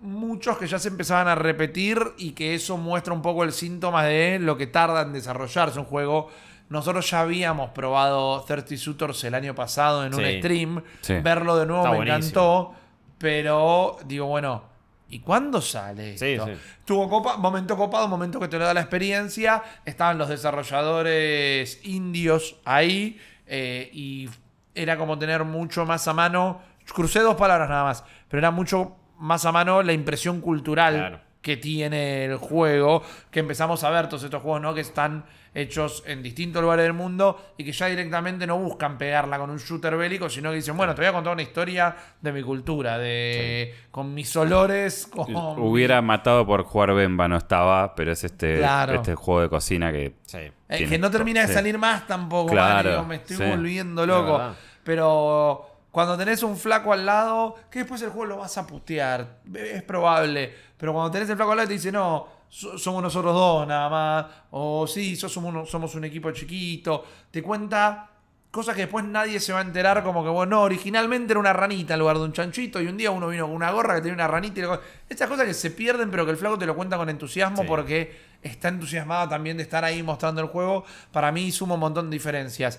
[0.00, 4.04] muchos que ya se empezaban a repetir y que eso muestra un poco el síntoma
[4.04, 6.28] de lo que tarda en desarrollarse un juego.
[6.68, 10.82] Nosotros ya habíamos probado 30 Shooters el año pasado en un stream.
[11.00, 11.14] Sí.
[11.20, 12.18] Verlo de nuevo Está me buenísimo.
[12.18, 12.74] encantó.
[13.18, 14.64] Pero digo, bueno,
[15.08, 16.50] ¿y cuándo sale Sí, esto?
[16.84, 19.62] Tuvo copa, momento copado, momento que te lo da la experiencia.
[19.84, 23.18] Estaban los desarrolladores indios ahí.
[23.46, 24.28] eh, y
[24.76, 26.60] era como tener mucho más a mano.
[26.94, 28.04] Crucé dos palabras nada más.
[28.28, 31.20] Pero era mucho más a mano la impresión cultural Claro.
[31.42, 33.02] que tiene el juego.
[33.30, 34.74] Que empezamos a ver todos estos juegos, ¿no?
[34.74, 35.24] Que están
[35.54, 39.56] hechos en distintos lugares del mundo y que ya directamente no buscan pegarla con un
[39.56, 42.98] shooter bélico, sino que dicen, bueno, te voy a contar una historia de mi cultura,
[42.98, 48.58] de con mis olores, con Hubiera matado por jugar Bemba, no estaba, pero es este,
[48.58, 48.96] Claro.
[48.96, 50.16] este juego de cocina que.
[50.26, 50.36] Sí.
[50.38, 51.54] Eh, tiene- que no termina de sí.
[51.54, 53.42] salir más tampoco, Claro, Mario, me estoy sí.
[53.44, 54.42] volviendo loco.
[54.86, 59.38] Pero cuando tenés un flaco al lado, que después el juego lo vas a putear,
[59.52, 60.54] es probable.
[60.78, 63.88] Pero cuando tenés el flaco al lado te dice, no, so- somos nosotros dos nada
[63.90, 64.26] más.
[64.52, 67.04] O sí, sos uno- somos un equipo chiquito.
[67.32, 68.10] Te cuenta
[68.52, 71.52] cosas que después nadie se va a enterar, como que, bueno, no, originalmente era una
[71.52, 72.80] ranita en lugar de un chanchito.
[72.80, 74.60] Y un día uno vino con una gorra que tenía una ranita.
[74.60, 77.08] Y le- Estas cosas que se pierden, pero que el flaco te lo cuenta con
[77.10, 77.68] entusiasmo Sí.
[77.68, 80.84] porque está entusiasmado también de estar ahí mostrando el juego.
[81.10, 82.78] Para mí suma un montón de diferencias.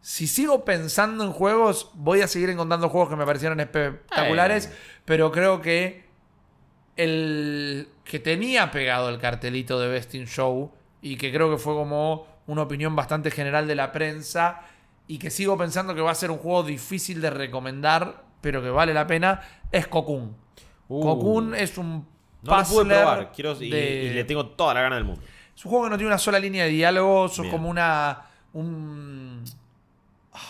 [0.00, 4.72] Si sigo pensando en juegos, voy a seguir encontrando juegos que me parecieron espectaculares,
[5.04, 6.04] pero creo que
[6.96, 10.72] el que tenía pegado el cartelito de Best in Show
[11.02, 14.60] y que creo que fue como una opinión bastante general de la prensa
[15.06, 18.70] y que sigo pensando que va a ser un juego difícil de recomendar, pero que
[18.70, 19.40] vale la pena,
[19.70, 20.36] es Cocoon.
[20.88, 21.02] Uh.
[21.02, 22.06] Cocoon es un
[22.42, 23.32] No lo pude probar.
[23.32, 25.20] Quiero, y, de- y le tengo toda la gana del mundo.
[25.54, 27.52] es un juego que no tiene una sola línea de diálogo, sos Bien.
[27.52, 28.22] como una.
[28.52, 29.44] un-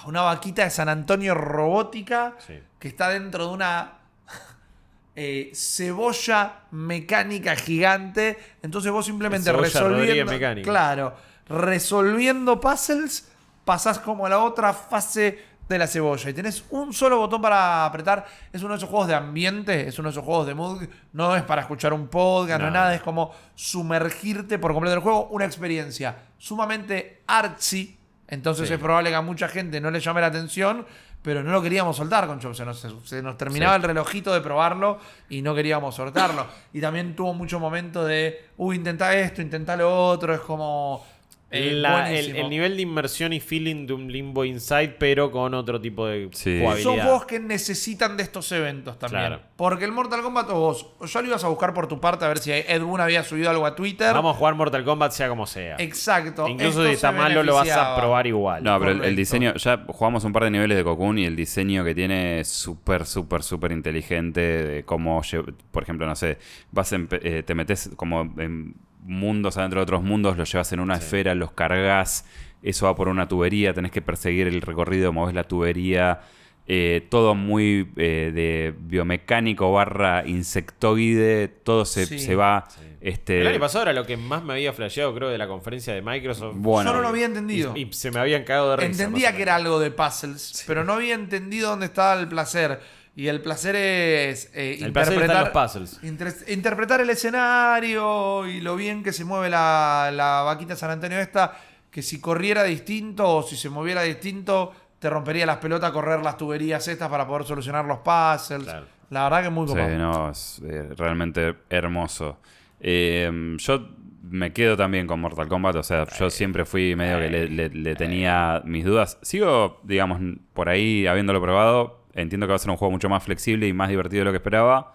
[0.06, 2.58] una vaquita de San Antonio robótica Sí.
[2.78, 3.92] que está dentro de una.
[5.16, 8.38] eh, cebolla mecánica gigante.
[8.62, 10.32] Entonces vos simplemente resolviendo.
[10.32, 10.68] Mecánica.
[10.68, 11.14] Claro.
[11.48, 13.30] Resolviendo puzzles,
[13.64, 16.30] pasás como a la otra fase de la cebolla.
[16.30, 18.24] Y tenés un solo botón para apretar.
[18.52, 20.84] Es uno de esos juegos de ambiente, es uno de esos juegos de mood.
[21.12, 22.68] No es para escuchar un podcast, no, No.
[22.68, 22.94] es nada.
[22.94, 25.26] Es como sumergirte por completo en el juego.
[25.28, 27.97] Una experiencia sumamente artsy.
[28.28, 28.74] Entonces Sí.
[28.74, 30.86] es probable que a mucha gente no le llame la atención.
[31.20, 32.54] Pero no lo queríamos soltar con Chop.
[32.54, 33.76] Se nos, se nos terminaba Sí.
[33.78, 36.46] el relojito de probarlo y no queríamos soltarlo.
[36.72, 40.32] Y también tuvo mucho momento de, uy, intenta esto, intenta lo otro.
[40.32, 41.04] Es como.
[41.50, 46.06] La- el, nivel de inmersión y feeling de un Limbo Inside, pero con otro tipo
[46.06, 46.58] de Sí.
[46.60, 46.90] jugabilidad.
[46.90, 49.26] Son juegos que necesitan de estos eventos también.
[49.26, 49.42] Claro.
[49.56, 52.28] Porque el Mortal Kombat, o vos, ya lo ibas a buscar por tu parte a
[52.28, 54.12] ver si Ed Boon había subido algo a Twitter.
[54.12, 55.76] Vamos a jugar Mortal Kombat sea como sea.
[55.78, 56.46] Exacto.
[56.48, 58.62] Incluso Esto si está malo lo vas a probar igual.
[58.62, 61.82] No, pero el, diseño, ya jugamos un par de niveles de Cocoon y el diseño
[61.82, 65.22] que tiene es súper, súper, súper inteligente de cómo,
[65.70, 66.38] por ejemplo, no sé,
[66.72, 70.80] vas en eh, te metes como en mundos adentro de otros mundos, los llevas en
[70.80, 72.24] una esfera, los cargas,
[72.62, 76.20] eso va por una tubería, tenés que perseguir el recorrido, moves la tubería,
[76.66, 82.18] eh, todo muy eh, de biomecánico barra insectoide, todo se, Sí.
[82.18, 82.66] se va...
[83.00, 85.94] Este, El año pasado era lo que más me había flasheado, creo, de la conferencia
[85.94, 86.56] de Microsoft.
[86.58, 87.72] Bueno, Yo no lo había entendido.
[87.76, 88.90] Y, y se me habían cagado de risa.
[89.04, 92.80] Entendía que era algo de puzzles, pero no había entendido dónde estaba el placer.
[93.18, 95.98] Y el placer es eh, El placer está en los puzzles.
[96.04, 101.18] inter- interpretar el escenario y lo bien que se mueve la, la vaquita San Antonio
[101.18, 101.56] esta,
[101.90, 106.36] que si corriera distinto o si se moviera distinto, te rompería las pelotas correr las
[106.36, 108.64] tuberías estas para poder solucionar los puzzles.
[108.68, 108.86] Claro.
[109.10, 109.98] La verdad que muy Sí, copado.
[109.98, 112.38] no, es eh, realmente hermoso.
[112.80, 113.88] Eh, yo
[114.30, 117.68] me quedo también con Mortal Kombat, o sea, yo siempre fui medio que le, le-
[117.70, 119.18] le tenía mis dudas.
[119.22, 120.20] Sigo, digamos,
[120.52, 123.72] por ahí habiéndolo probado, entiendo que va a ser un juego mucho más flexible y
[123.72, 124.94] más divertido de lo que esperaba,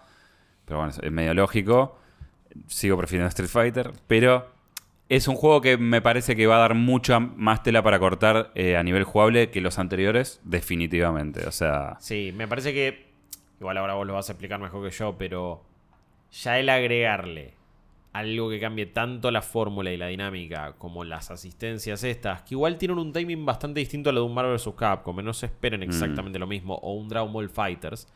[0.64, 1.98] pero bueno, es- medio lógico.
[2.68, 4.48] Sigo prefiriendo Street Fighter, pero
[5.08, 8.52] es un juego que me parece que va a dar mucha más tela para cortar
[8.54, 11.46] eh, a nivel jugable que los anteriores, definitivamente.
[11.46, 13.12] O sea, Sí, me parece que.
[13.60, 15.64] Igual ahora vos lo vas a explicar mejor que yo, pero.
[16.42, 17.53] Ya el agregarle
[18.14, 22.78] algo que cambie tanto la fórmula y la dinámica como las asistencias estas, que igual
[22.78, 24.70] tienen un timing bastante distinto a lo de un Marvel vs.
[24.76, 25.84] Capcom, no se esperen Mm.
[25.84, 28.08] exactamente lo mismo, o un Dragon Ball Fighters.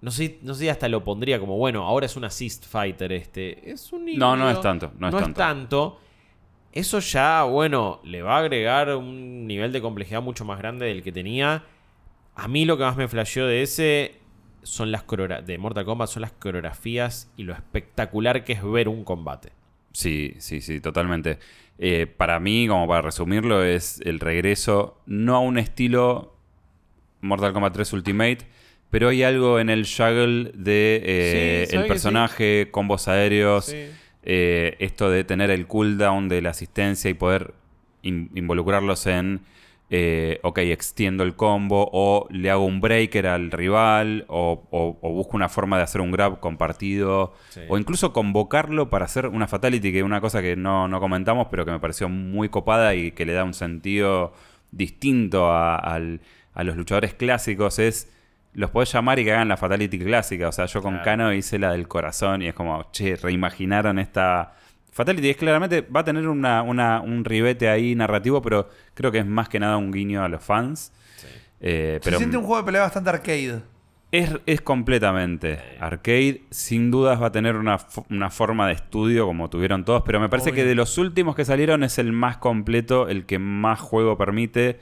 [0.00, 3.10] No sé, no sé si hasta lo pondría como, bueno, ahora es un assist fighter
[3.12, 3.70] este.
[3.70, 5.32] Es un No, no híbrido, es tanto, no es tanto.
[5.38, 6.00] tanto.
[6.72, 11.02] Eso ya, bueno, le va a agregar un nivel de complejidad mucho más grande del
[11.04, 11.62] que tenía.
[12.34, 14.16] A mí lo que más me flasheó de ese
[14.64, 15.04] son las
[15.44, 19.52] de Mortal Kombat son las coreografías y lo espectacular que es ver un combate.
[19.92, 21.38] Sí, sí, sí, totalmente.
[21.78, 26.34] Eh, para mí, como para resumirlo, es el regreso no a un estilo
[27.20, 28.38] Mortal Kombat 3 Ultimate,
[28.90, 33.86] pero hay algo en el juggle de eh, Sí, ¿sabe el personaje, combos aéreos, Sí.
[34.22, 37.54] eh, esto de tener el cooldown de la asistencia y poder
[38.02, 39.40] in- involucrarlos en,
[39.90, 45.10] eh, ok, extiendo el combo o le hago un breaker al rival o, o- o
[45.12, 47.60] busco una forma de hacer un grab compartido Sí.
[47.68, 51.48] o incluso convocarlo para hacer una fatality, que es una cosa que no, no comentamos,
[51.50, 54.32] pero que me pareció muy copada y que le da un sentido
[54.72, 56.20] distinto a, al-
[56.54, 58.10] a los luchadores clásicos, es
[58.52, 60.48] los podés llamar y que hagan la fatality clásica.
[60.48, 61.04] O sea, yo con Claro.
[61.04, 64.54] Kano hice la del corazón y es como, che, reimaginaron esta
[64.94, 65.28] fatality.
[65.28, 69.26] Es claramente, va a tener una, una- un ribete ahí narrativo, pero creo que es
[69.26, 70.92] más que nada un guiño a los fans.
[71.60, 73.60] Eh, pero Se siente un juego de pelea bastante arcade.
[74.12, 76.42] es, es completamente arcade.
[76.50, 77.78] Sin dudas va a tener una,
[78.10, 80.62] una forma de estudio como tuvieron todos, pero me parece Obvio.
[80.62, 84.78] que de los últimos que salieron es el más completo, el que más juego permite,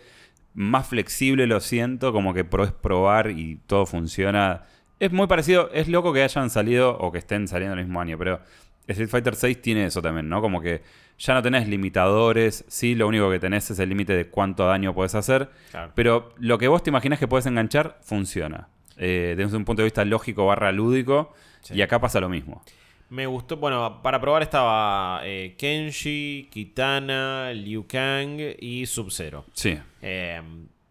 [0.55, 4.65] más flexible lo siento, como que pro es probar y todo funciona.
[5.01, 8.19] Es muy parecido, es loco que hayan salido o que estén saliendo el mismo año,
[8.19, 8.41] pero
[8.87, 10.41] Street Fighter 6 tiene eso también, ¿no?
[10.41, 10.83] Como que
[11.19, 14.93] ya no tenés limitadores, sí, lo único que tenés es el límite de cuánto daño
[14.95, 15.93] puedes hacer, Claro.
[15.95, 18.69] pero lo que vos te imaginas que puedes enganchar, funciona.
[18.97, 21.75] Eh, desde un punto de vista lógico barra lúdico, Sí.
[21.75, 22.63] y acá pasa lo mismo.
[23.09, 29.45] Me gustó, bueno, para probar estaba eh, Kenshi, Kitana, Liu Kang y Sub-Zero.
[29.53, 30.41] Sí, Eh,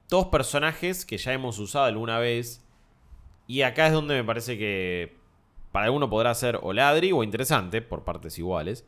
[0.07, 2.63] todos personajes que ya hemos usado alguna vez.
[3.47, 5.13] Y acá es donde me parece que
[5.71, 8.85] para alguno podrá ser o ladri o interesante, por partes iguales.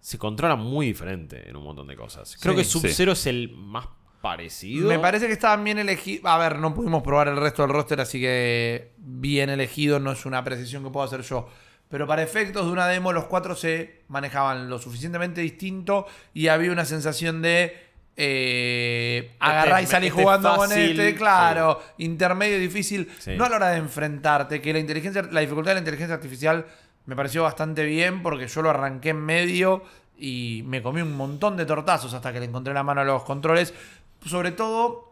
[0.00, 2.36] Se controla muy diferente en un montón de cosas.
[2.40, 2.58] Creo Sí.
[2.60, 3.88] que Sub-Zero es el más
[4.20, 4.88] parecido.
[4.88, 6.24] Me parece que estaban bien elegidos.
[6.30, 10.24] A ver, no pudimos probar el resto del roster, así que bien elegido no es
[10.26, 11.48] una precisión que puedo hacer yo.
[11.88, 16.70] Pero para efectos de una demo, los cuatro se manejaban lo suficientemente distinto y había
[16.70, 17.87] una sensación de
[18.20, 23.36] eh, Este- y salís este jugando con fácil, este, claro, intermedio difícil, Sí.
[23.36, 26.66] no a la hora de enfrentarte, que la inteligencia, la dificultad de la inteligencia artificial
[27.06, 29.82] me pareció bastante bien porque yo lo arranqué en medio
[30.18, 33.22] y me comí un montón de tortazos hasta que le encontré la mano a los
[33.22, 33.72] controles,
[34.26, 35.06] sobre todo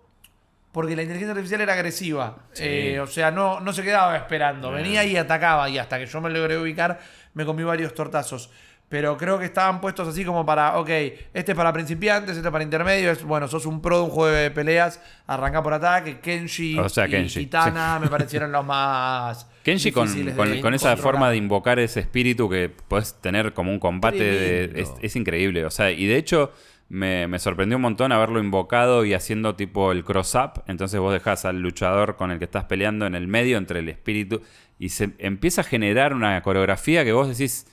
[0.72, 2.64] porque la inteligencia artificial era agresiva, Sí.
[2.66, 6.20] Eh, o sea, no, no se quedaba esperando, venía y atacaba y hasta que yo
[6.20, 6.98] me logré ubicar
[7.34, 8.50] me comí varios tortazos.
[8.88, 10.88] Pero creo que estaban puestos así como para, ok,
[11.34, 13.24] este es para principiantes, este es para intermedios.
[13.24, 16.20] Bueno, sos un pro de un juego de peleas, arranca por ataque.
[16.20, 19.48] Kenshi, O sea, y Kenshi, Kitana me parecieron los más.
[19.64, 20.06] Kenshi con,
[20.36, 20.98] con- esa controlar.
[20.98, 25.64] forma de invocar ese espíritu que puedes tener como un combate de- es increíble.
[25.64, 26.52] O sea, y de hecho
[26.88, 30.62] me, me sorprendió un montón haberlo invocado y haciendo tipo el cross-up.
[30.68, 33.88] Entonces vos dejás al luchador con el que estás peleando en el medio entre el
[33.88, 34.42] espíritu
[34.78, 37.66] y se empieza a generar una coreografía que vos decís...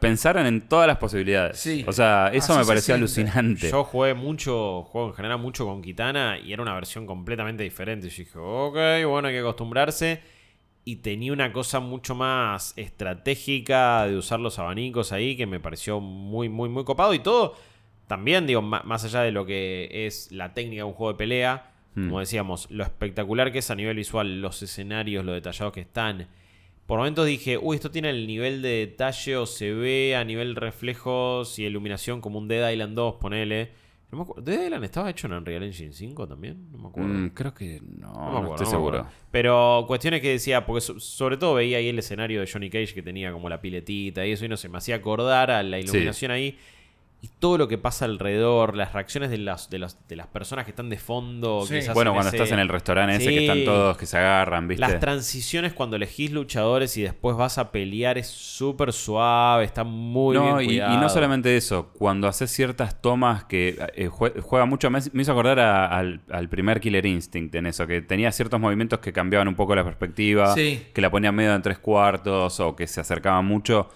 [0.00, 1.58] Pensaron en todas las posibilidades.
[1.58, 1.84] Sí.
[1.86, 3.70] O sea, eso Así me pareció alucinante.
[3.70, 8.08] Yo jugué mucho, juego en general mucho con Kitana y era una versión completamente diferente.
[8.08, 10.20] Yo dije, ok, bueno, hay que acostumbrarse.
[10.84, 16.00] Y tenía una cosa mucho más estratégica de usar los abanicos ahí que me pareció
[16.00, 17.14] muy, muy, muy copado.
[17.14, 17.54] Y todo,
[18.06, 21.68] también, digo, más allá de lo que es la técnica de un juego de pelea,
[21.94, 22.06] Hmm.
[22.06, 26.26] como decíamos, lo espectacular que es a nivel visual, los escenarios, lo detallados que están.
[26.92, 30.54] Por momentos dije, uy, esto tiene el nivel de detalle o se ve a nivel
[30.54, 33.70] reflejos y iluminación como un Dead Island 2, ponele.
[34.10, 34.42] No me acuerdo.
[34.42, 36.70] ¿Dead Island estaba hecho en Unreal Engine 5 también?
[36.70, 37.08] No me acuerdo.
[37.08, 39.06] Mm, creo que no, No me no, acuerdo, estoy no seguro.
[39.30, 42.92] Pero cuestiones que decía, porque so- sobre todo veía ahí el escenario de Johnny Cage
[42.92, 45.78] que tenía como la piletita y eso, y no sé, me hacía acordar a la
[45.80, 46.58] iluminación ahí.
[47.24, 50.64] Y todo lo que pasa alrededor, las reacciones de las, de las, de las personas
[50.64, 51.64] que están de fondo.
[51.64, 51.78] Sí.
[51.94, 53.34] Bueno, cuando ese- estás en el restaurante ese Sí.
[53.36, 54.80] que están todos que se agarran, ¿viste?
[54.80, 60.34] Las transiciones cuando elegís luchadores y después vas a pelear es súper suave, está muy
[60.36, 64.66] no, bien y, y no solamente eso, cuando haces ciertas tomas que eh, jue- juega
[64.66, 68.32] mucho, me, me hizo acordar a- al, al primer Killer Instinct en eso, que tenía
[68.32, 70.88] ciertos movimientos que cambiaban un poco la perspectiva, Sí.
[70.92, 73.88] que la ponía medio en tres cuartos o que se acercaban mucho.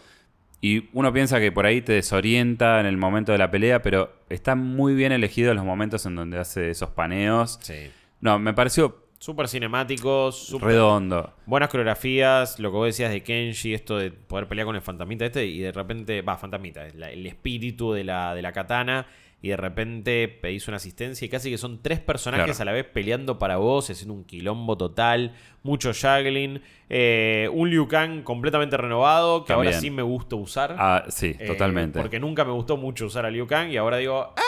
[0.61, 4.13] Y uno piensa que por ahí te desorienta en el momento de la pelea, pero
[4.31, 7.59] están muy bien elegidos los momentos en donde hace esos paneos.
[7.63, 7.91] Sí.
[8.21, 11.33] No, me pareció Súper cinemáticos, súper redondo.
[11.47, 15.25] buenas coreografías, lo que vos decías de Kenshi, esto de poder pelear con el fantasmita
[15.25, 19.07] este y de repente, va, fantasmita, el espíritu de la, de la katana
[19.47, 22.63] y de repente pedís una asistencia y casi que son tres personajes Claro.
[22.63, 27.87] a la vez peleando para vos, haciendo un quilombo total, mucho juggling, eh, un Liu
[27.89, 30.75] Kang completamente renovado que ahora sí me gusta usar.
[30.79, 32.01] Ah, sí, Eh, totalmente.
[32.01, 34.43] Porque nunca me gustó mucho usar a Liu Kang y ahora digo, ah,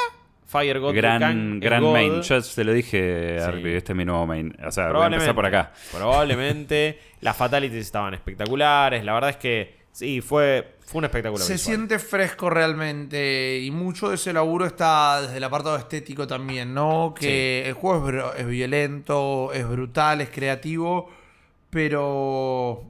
[0.46, 1.92] Fire God Liu Kang gran gran God.
[1.92, 2.22] main.
[2.22, 3.44] Yo se lo dije Sí.
[3.44, 4.56] Arby, este es mi nuevo main.
[4.66, 5.72] O sea, voy a empezar por acá.
[5.92, 6.98] Probablemente.
[7.20, 9.04] Las fatalities estaban espectaculares.
[9.04, 11.42] La verdad es que sí, fue, fue un espectáculo.
[11.44, 11.74] Se visual.
[11.76, 17.14] siente fresco realmente y mucho de ese laburo está desde el apartado estético también, ¿no?
[17.18, 21.08] Que el juego es, es violento, es brutal, es creativo,
[21.70, 22.84] pero...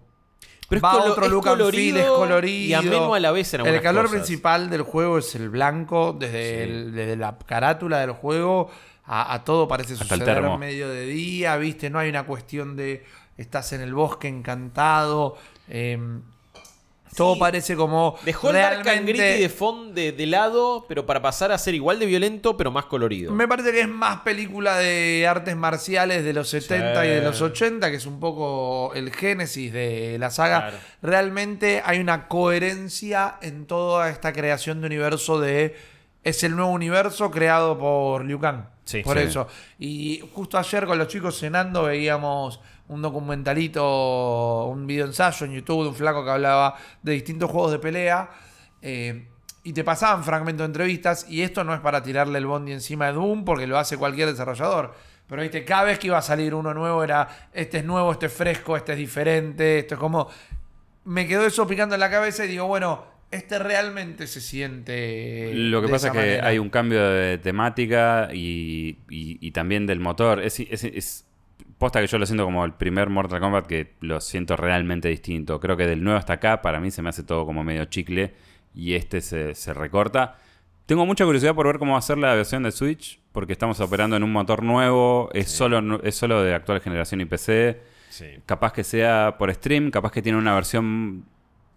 [0.68, 2.68] Pero es va a colo- otro es look and feel, es colorido colorido.
[2.68, 4.18] y ameno a la vez en El calor cosas.
[4.18, 6.70] principal del juego es el blanco, desde, Sí.
[6.70, 8.68] el- desde la carátula del juego
[9.06, 11.88] a, a todo parece Hasta suceder en medio de día, ¿viste?
[11.88, 13.02] No hay una cuestión de
[13.38, 15.38] estás en el bosque encantado.
[15.70, 16.20] em,
[17.18, 17.40] todo Sí.
[17.40, 21.52] parece como Dejó el Dark and realmente- de fondo de, de lado, pero para pasar
[21.52, 23.32] a ser igual de violento, pero más colorido.
[23.32, 27.42] Me parece que es más película de artes marciales de los 70 y de los
[27.42, 30.60] 80, que es un poco el génesis de la saga.
[30.70, 30.76] Claro.
[31.02, 35.76] Realmente hay una coherencia en toda esta creación de universo de...
[36.24, 38.64] Es el nuevo universo creado por Liu Kang.
[38.84, 39.02] Sí.
[39.02, 39.46] por eso.
[39.78, 42.58] Y justo ayer con los chicos cenando veíamos
[42.88, 47.72] un documentalito, un video ensayo en YouTube de un flaco que hablaba de distintos juegos
[47.72, 48.30] de pelea.
[48.82, 49.26] eh,
[49.64, 51.26] y te pasaban fragmentos de entrevistas.
[51.28, 54.28] Y esto no es para tirarle el bondi encima de Doom, porque lo hace cualquier
[54.30, 54.94] desarrollador.
[55.26, 58.26] Pero viste, cada vez que iba a salir uno nuevo era, este es nuevo, este
[58.26, 60.28] es fresco, este es diferente, esto es como...
[61.04, 65.52] Me quedó eso picando en la cabeza y digo, bueno, este realmente se siente...
[65.54, 66.46] Lo que de pasa es que manera.
[66.46, 70.40] hay un cambio de temática y, y- y también del motor.
[70.40, 71.26] Es, es- es-
[71.78, 75.60] posta que yo lo siento como el primer Mortal Kombat que lo siento realmente distinto.
[75.60, 78.34] Creo que del nuevo hasta acá, para mí se me hace todo como medio chicle
[78.74, 80.36] y este se, se recorta.
[80.86, 83.78] Tengo mucha curiosidad por ver cómo va a ser la versión de Switch, porque estamos
[83.80, 87.80] operando en un motor nuevo, es, solo, es solo de actual generación y PC.
[88.08, 88.26] Sí.
[88.46, 91.26] Capaz que sea por stream, capaz que tiene una versión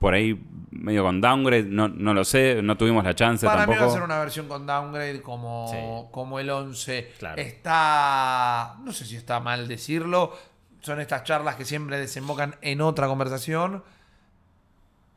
[0.01, 3.73] por ahí medio con downgrade, no, no lo sé, no tuvimos la chance Para mí
[3.73, 3.81] tampoco.
[3.85, 6.07] va a ser una versión con downgrade como, Sí.
[6.11, 7.13] como el 11.
[7.19, 7.39] Claro.
[7.39, 8.77] Está.
[8.83, 10.35] No sé si está mal decirlo.
[10.81, 13.83] Son estas charlas que siempre desembocan en otra conversación.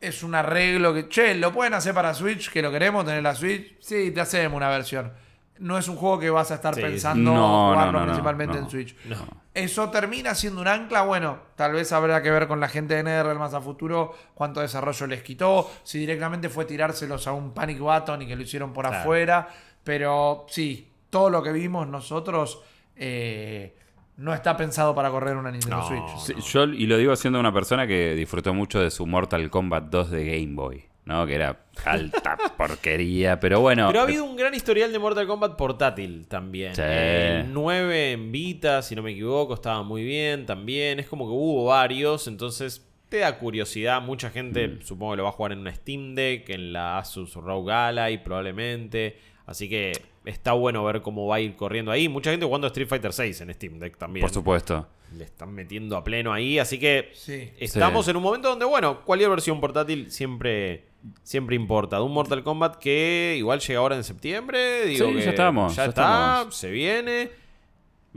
[0.01, 1.09] Es un arreglo que.
[1.09, 2.51] Che, ¿lo pueden hacer para Switch?
[2.51, 3.77] Que lo queremos tener la Switch.
[3.79, 5.11] Sí, te hacemos una versión.
[5.59, 7.31] No es un juego que vas a estar Sí, pensando.
[7.33, 8.63] No, jugarlo no, no, no, principalmente no.
[8.63, 8.95] en Switch.
[9.05, 9.15] No.
[9.53, 13.03] Eso termina siendo un ancla, bueno, tal vez habrá que ver con la gente de
[13.03, 17.79] NetherRealm más a futuro cuánto desarrollo les quitó, si directamente fue tirárselos a un Panic
[17.79, 18.99] Button y que lo hicieron por Claro.
[18.99, 19.47] afuera,
[19.83, 22.61] pero sí, todo lo que vimos nosotros
[22.97, 23.77] eh,
[24.17, 25.87] no está pensado para correr una Nintendo No.
[25.87, 26.35] Switch.
[26.37, 29.85] Sí, Yo, y lo digo siendo una persona que disfrutó mucho de su Mortal Kombat
[29.85, 31.25] 2 de Game Boy, ¿no?
[31.25, 33.87] Que era alta porquería, pero bueno.
[33.87, 36.75] Pero ha habido un gran historial de Mortal Kombat portátil también.
[36.75, 36.81] Sí.
[36.83, 40.99] El 9 en Vita, si no me equivoco, estaba muy bien también.
[40.99, 44.01] Es como que hubo varios, entonces te da curiosidad.
[44.01, 44.81] Mucha gente Mm.
[44.81, 48.17] supongo que lo va a jugar en una Steam Deck, en la Asus ROG Ally
[48.19, 49.17] probablemente.
[49.45, 49.91] Así que
[50.25, 52.09] está bueno ver cómo va a ir corriendo ahí.
[52.09, 54.21] Mucha gente jugando Street Fighter 6 en Steam Deck también.
[54.21, 54.87] Por supuesto.
[55.15, 57.51] Le están metiendo a pleno ahí, así que Sí.
[57.59, 58.11] estamos Sí.
[58.11, 60.85] en un momento donde, bueno, cualquier versión portátil siempre,
[61.23, 61.97] siempre importa.
[61.97, 64.85] De un Mortal Kombat que igual llega ahora en septiembre.
[64.85, 66.01] Digo Sí, ya que estamos, Ya, ya está,
[66.35, 66.55] estamos.
[66.55, 67.29] se viene.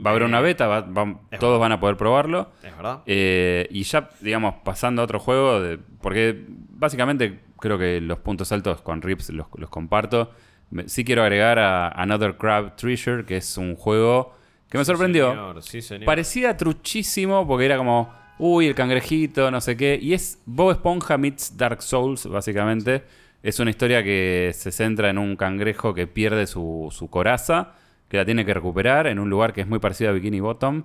[0.03, 1.57] Va a haber Eh, una beta, va- todos verdad.
[1.59, 2.51] van a poder probarlo.
[2.63, 3.01] Es verdad.
[3.05, 8.51] Eh, y ya, digamos, pasando a otro juego, de- porque básicamente creo que los puntos
[8.53, 10.31] altos con Rips los, los comparto.
[10.85, 14.33] Sí quiero agregar a Another Crab Treasure, que es un juego
[14.69, 15.31] que me sorprendió.
[15.31, 16.05] Señor, sí, señor.
[16.05, 19.99] Parecía truchísimo porque era como, uy, el cangrejito, no sé qué.
[20.01, 23.03] Y es Bob Esponja meets Dark Souls, básicamente.
[23.43, 27.73] Es una historia que se centra en un cangrejo que pierde su, su coraza,
[28.09, 30.83] que la tiene que recuperar en un lugar que es muy parecido a Bikini Bottom.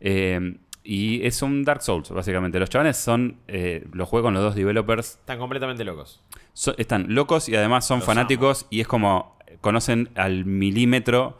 [0.00, 2.58] Eh, y es un Dark Souls, básicamente.
[2.58, 6.22] Los chavales son, eh, los juegos con los dos developers Están completamente locos.
[6.54, 11.38] So- están locos y además son Los fanáticos y es como conocen al milímetro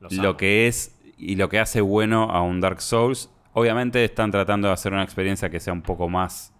[0.00, 0.36] Los lo amo.
[0.36, 3.30] que es y lo que hace bueno a un Dark Souls.
[3.54, 6.52] Obviamente están tratando de hacer una experiencia que sea un poco más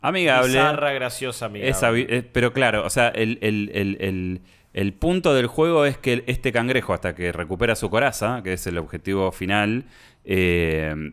[0.00, 0.48] amigable.
[0.54, 1.70] Bizarra, graciosa, amigable.
[1.70, 4.40] Es eh, pero claro, o sea, el, el- el- el-
[4.72, 8.66] el punto del juego es que este cangrejo, hasta que recupera su coraza, que es
[8.66, 9.84] el objetivo final,
[10.24, 11.12] eh,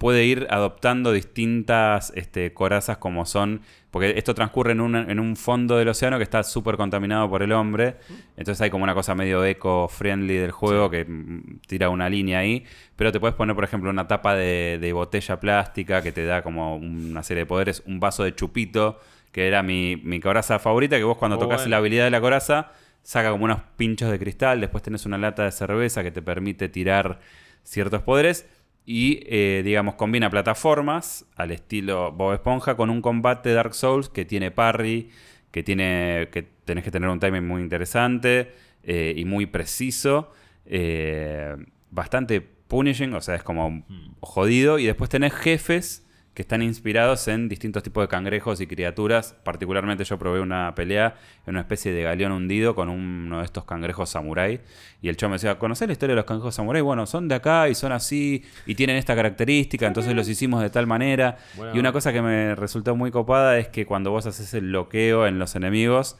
[0.00, 5.36] puede ir adoptando distintas este, corazas como son, porque esto transcurre en un, en un
[5.36, 7.96] fondo del océano que está súper contaminado por el hombre,
[8.38, 12.64] entonces hay como una cosa medio eco-friendly del juego que mm, tira una línea ahí,
[12.96, 16.40] pero te puedes poner, por ejemplo, una tapa de, de botella plástica que te da
[16.40, 18.98] como una serie de poderes, un vaso de chupito,
[19.32, 21.72] que era mi, mi coraza favorita, que vos cuando tocas bueno.
[21.72, 22.72] la habilidad de la coraza,
[23.02, 26.70] saca como unos pinchos de cristal, después tenés una lata de cerveza que te permite
[26.70, 27.20] tirar
[27.64, 28.48] ciertos poderes.
[28.86, 34.24] Y, eh, digamos, combina plataformas al estilo Bob Esponja con un combate Dark Souls que
[34.24, 35.10] tiene parry,
[35.50, 38.52] que tiene que tenés que tener un timing muy interesante
[38.82, 40.32] eh, y muy preciso.
[40.66, 41.56] eh,
[41.90, 43.84] bastante punishing, o sea, es como
[44.20, 44.78] jodido.
[44.78, 46.06] Y después tenés jefes
[46.40, 49.36] que están inspirados en distintos tipos de cangrejos y criaturas.
[49.44, 51.14] Particularmente yo probé una pelea
[51.46, 54.62] en una especie de galeón hundido con uno de estos cangrejos samurái.
[55.02, 56.80] Y el chavo me decía, ¿conocés la historia de los cangrejos samurái?
[56.80, 60.70] Bueno, son de acá y son así y tienen esta característica, entonces los hicimos de
[60.70, 61.36] tal manera.
[61.74, 65.26] Y una cosa que me resultó muy copada es que cuando vos haces el bloqueo
[65.26, 66.16] en los enemigos,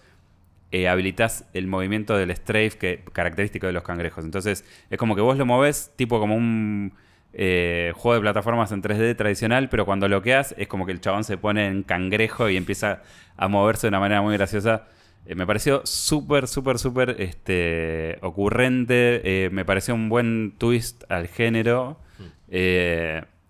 [0.71, 4.23] eh, habilitas el movimiento del strafe que característico de los cangrejos.
[4.27, 6.93] Entonces, es como que vos lo movés tipo como un
[7.33, 11.25] eh, juego de plataformas en 3D tradicional, pero cuando bloqueas es como que el chabón
[11.25, 13.03] se pone en cangrejo y empieza
[13.37, 14.87] a moverse de una manera muy graciosa.
[15.27, 19.21] Eh, me pareció súper, súper, súper este, ocurrente.
[19.25, 22.01] eh, me pareció un buen twist al género.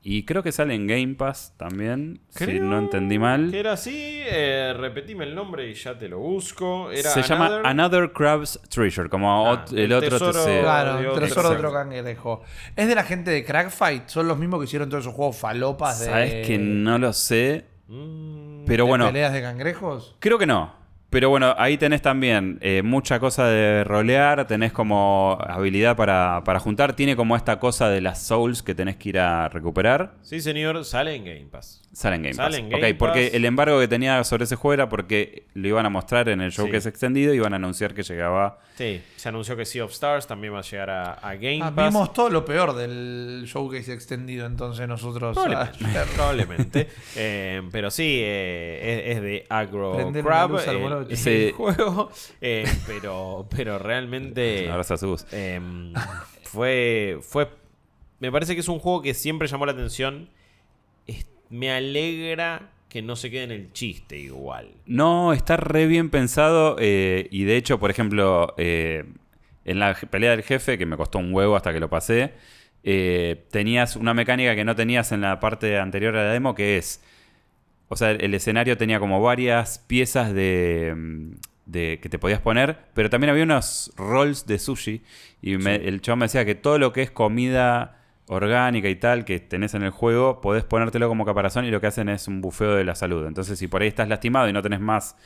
[0.03, 3.51] Y creo que sale en Game Pass también, si no entendí mal.
[3.51, 6.91] Que era así, eh, repetime el nombre y ya te lo busco.
[6.91, 10.61] Era Se llama Another- Crab's Treasure, como Ah, ot- el, el otro tesoro-.
[10.63, 12.43] Claro, otro- tesoro de otro cangrejo.
[12.77, 16.01] Es de la gente de Crackfight, son los mismos que hicieron todos esos juegos falopas
[16.01, 16.07] de.
[16.07, 20.17] Sabes que no lo sé, Mm, pero de bueno, peleas de cangrejos.
[20.19, 20.80] creo que no.
[21.11, 26.61] Pero bueno, ahí tenés también eh, mucha cosa de rolear, tenés como habilidad para, para
[26.61, 30.15] juntar, tiene como esta cosa de las souls que tenés que ir a recuperar.
[30.23, 31.80] Sí, señor, sale en Game Pass.
[31.93, 32.59] Sale en Game Sale Pass.
[32.59, 35.87] en Game ok, porque el embargo que tenía sobre ese juego era porque lo iban
[35.87, 36.71] a mostrar en el show Sí.
[36.71, 38.61] que es extendido y iban a anunciar que llegaba.
[38.77, 41.73] Sí, se anunció que Sea of Stars también va a llegar a, a Game Ah,
[41.75, 41.93] Pass.
[41.93, 45.37] vimos todo lo peor del showcase extendido entonces nosotros.
[45.37, 46.05] Probablemente.
[46.15, 46.89] probablemente.
[47.17, 50.55] Eh, pero sí, eh, es, es de Agro Prender Crab
[51.11, 51.53] el Sí.
[51.57, 52.11] juego.
[52.41, 55.27] Eh, pero, pero realmente Un abrazo a Sus.
[55.33, 55.93] em,
[56.45, 57.49] fue, fue.
[58.21, 60.31] Me parece que es un juego que siempre llamó la atención.
[61.51, 64.69] Me alegra que no se quede en el chiste igual.
[64.87, 66.77] No, está re bien pensado.
[66.81, 69.05] eh, y de hecho, por ejemplo, eh,
[69.65, 72.33] en la pelea del jefe, que me costó un huevo hasta que lo pasé,
[72.83, 76.79] eh, tenías una mecánica que no tenías en la parte anterior a la demo, que
[76.79, 77.03] es.
[77.89, 81.31] O sea, el escenario tenía como varias piezas de, mm,
[81.67, 85.03] de que te podías poner, pero también había unos rolls de sushi
[85.43, 88.00] y me- el chabón me decía que todo lo que es comida
[88.33, 91.89] orgánica y tal que tenés en el juego, podés ponértelo como caparazón y lo que
[91.89, 93.27] hacen es un bufeo de la salud.
[93.27, 95.17] Entonces, si por ahí estás lastimado y no tenés más...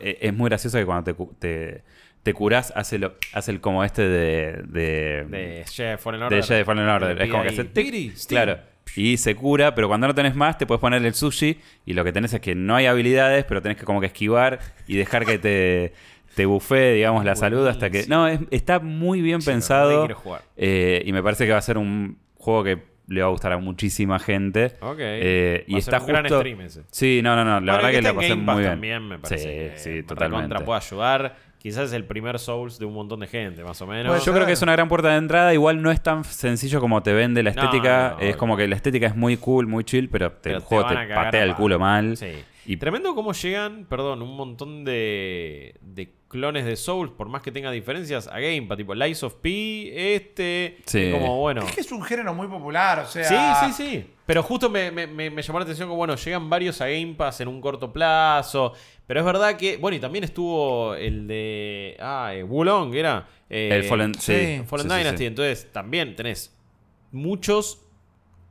[0.00, 1.82] eh, es muy gracioso que cuando te, te,
[2.22, 4.62] te curás, hace, lo, hace el como este de...
[4.68, 5.64] de, De
[5.98, 6.42] Fallen de Order.
[6.44, 7.22] Jedi Fallen Order.
[7.22, 8.14] Es como que hace tic.
[8.26, 8.58] Claro.
[8.94, 12.04] Y se cura, pero cuando no tenés más, te puedes poner el sushi y lo
[12.04, 15.26] que tenés es que no hay habilidades, pero tenés que como que esquivar y dejar
[15.26, 15.92] que te,
[16.34, 18.06] te bufee, digamos, la salud hasta que...
[18.08, 20.40] No, es- está muy bien Sí, pensado jugar.
[20.56, 22.16] eh, y me parece que va a ser un
[22.46, 24.72] juego que le va a gustar a muchísima gente.
[24.80, 24.96] Ok.
[24.98, 26.38] Eh, y Va a ser está un gran justo...
[26.38, 26.82] stream ese.
[26.90, 28.70] Sí, no, no, no, la Bueno, verdad que, está la pasé Game muy Pass bien.
[28.70, 30.54] también me parece sí, que sí, totalmente.
[30.64, 31.36] puede ayudar.
[31.58, 34.24] Quizás es el primer Souls de un montón de gente, más o menos.
[34.24, 35.52] Yo creo que es una gran puerta de entrada.
[35.52, 38.10] Igual no es tan sencillo como te vende la No, estética.
[38.10, 38.38] no, es obvio.
[38.38, 40.94] como que la estética es muy cool, muy chill, pero, te- Pero el juego te,
[40.94, 42.16] cagar patea el culo mal.
[42.16, 42.32] Sí.
[42.66, 47.52] Y- Tremendo cómo llegan, perdón, un montón de, de clones de Souls, por más que
[47.52, 48.76] tenga diferencias, a Game Pass.
[48.78, 50.78] Tipo, Lies of P, este.
[50.86, 50.98] Sí.
[51.00, 51.62] es Como bueno.
[51.62, 53.62] Es que es un género muy popular, o sea.
[53.64, 54.10] Sí, sí, sí.
[54.26, 57.14] Pero justo me, me- me- me llamó la atención que, bueno, llegan varios a Game
[57.16, 58.72] Pass en un corto plazo.
[59.06, 61.96] Pero es verdad que, bueno, y también estuvo el de.
[62.00, 63.28] Ah, eh, Wulong, era.
[63.48, 64.62] Eh, el Fallen, sí, sí.
[64.66, 65.18] Fallen sí, sí, Dynasty.
[65.18, 65.24] sí.
[65.26, 66.52] Entonces, también tenés
[67.12, 67.82] muchos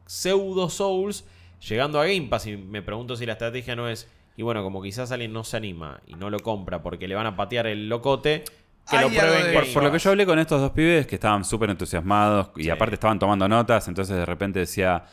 [0.06, 1.26] pseudo Souls
[1.68, 2.48] llegando a Game Pass.
[2.48, 4.10] Y me pregunto si la estrategia no es.
[4.38, 7.26] Y bueno, como quizás alguien no se anima y no lo compra porque le van
[7.26, 8.44] a patear el locote,
[8.90, 11.44] que lo prueben Por, por lo que yo hablé con estos dos pibes que estaban
[11.46, 12.70] súper entusiasmados y Sí.
[12.70, 15.06] aparte estaban tomando notas, entonces de repente decía,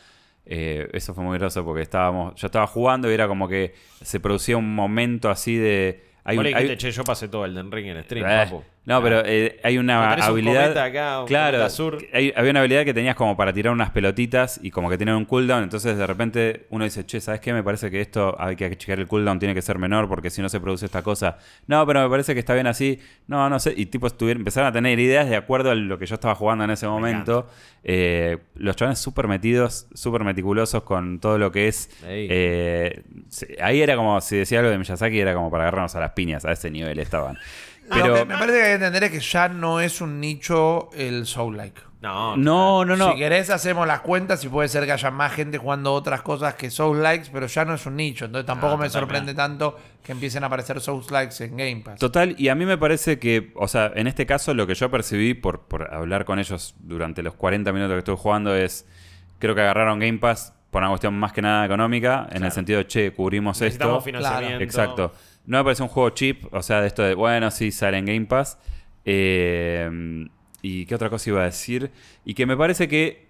[0.45, 4.19] eh, eso fue muy groso porque estábamos, yo estaba jugando y era como que se
[4.19, 6.03] producía un momento así de...
[6.25, 8.63] Hay un- dijiste, che, yo pasé todo el Den Ring en stream, Eh, papu.
[8.85, 10.77] No, pero eh, hay una tenés habilidad.
[10.77, 11.97] acá, un claro, cometa sur.
[12.11, 15.15] hay- había una habilidad que tenías como para tirar unas pelotitas y como que tenían
[15.15, 15.63] un cooldown.
[15.63, 17.53] Entonces de repente uno dice, che, ¿sabes qué?
[17.53, 20.41] Me parece que esto hay que checar el cooldown, tiene que ser menor porque si
[20.41, 21.37] no se produce esta cosa.
[21.67, 22.99] No, pero me parece que está bien así.
[23.27, 23.73] No, no sé.
[23.77, 26.65] Y tipo estuvieron, empezaron a tener ideas de acuerdo a lo que yo estaba jugando
[26.65, 27.47] en ese momento.
[27.85, 31.89] Eh, los chavales súper metidos, súper meticulosos con todo lo que es.
[32.05, 33.01] Eh,
[33.61, 36.43] ahí era como, si decía algo de Miyazaki, era como para agarrarnos a las piñas.
[36.43, 37.37] A ese nivel estaban.
[37.89, 40.19] Lo Pero, que me parece que hay que entender es que ya no es un
[40.19, 41.81] nicho el Soul-like.
[42.01, 43.11] No, no, no, no.
[43.13, 46.55] Si querés, hacemos las cuentas y puede ser que haya más gente jugando otras cosas
[46.55, 48.25] que Souls-likes, pero ya no es un nicho.
[48.25, 51.99] Entonces tampoco Ah, me sorprende tanto que empiecen a aparecer Souls-likes en Game Pass.
[51.99, 54.91] Total, y a mí me parece que, o sea, en este caso lo que yo
[54.91, 58.85] percibí por, por hablar con ellos durante los 40 minutos que estuve jugando es,
[59.39, 62.55] creo que agarraron Game Pass por una cuestión más que nada económica, en el Claro.
[62.55, 64.05] sentido de, che, cubrimos Necesitamos esto.
[64.05, 64.63] financiamiento.
[64.63, 65.13] Exacto.
[65.45, 68.05] No me parece un juego cheap, o sea, de esto de, bueno, sí, sale en
[68.05, 68.57] Game Pass.
[69.05, 70.27] Eh,
[70.61, 71.91] ¿Y qué otra cosa iba a decir?
[72.23, 73.27] Y que me parece que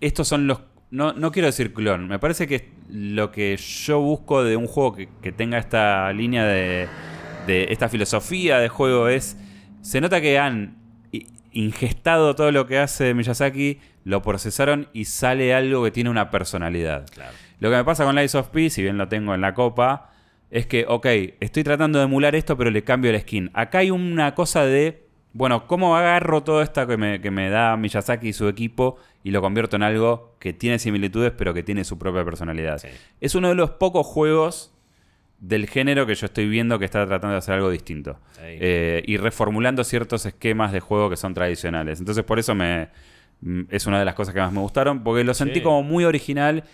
[0.00, 0.60] estos son los...
[0.90, 4.94] No, no quiero decir clon, me parece que lo que yo busco de un juego
[4.94, 6.88] que, que tenga esta línea de,
[7.46, 9.36] de esta filosofía de juego es...
[9.80, 10.76] Se nota que han
[11.52, 17.06] ingestado todo lo que hace Miyazaki, lo procesaron y sale algo que tiene una personalidad.
[17.58, 20.10] Lo que me pasa con Lies of P, si bien lo tengo en la copa,
[20.50, 21.06] es que, ok,
[21.40, 23.50] estoy tratando de emular esto, pero le cambio el skin.
[23.54, 27.76] Acá hay una cosa de, bueno, ¿cómo agarro todo esto que me, que me da
[27.76, 31.84] Miyazaki y su equipo y lo convierto en algo que tiene similitudes, pero que tiene
[31.84, 32.78] su propia personalidad?
[32.78, 32.88] Sí.
[33.20, 34.72] Es uno de los pocos juegos
[35.40, 38.18] del género que yo estoy viendo que está tratando de hacer algo distinto.
[38.32, 38.40] Sí.
[38.44, 42.00] Eh, y reformulando ciertos esquemas de juego que son tradicionales.
[42.00, 42.88] Entonces por eso me
[43.42, 45.60] mm, es una de las cosas que más me gustaron, porque lo sentí Sí.
[45.62, 46.64] como muy original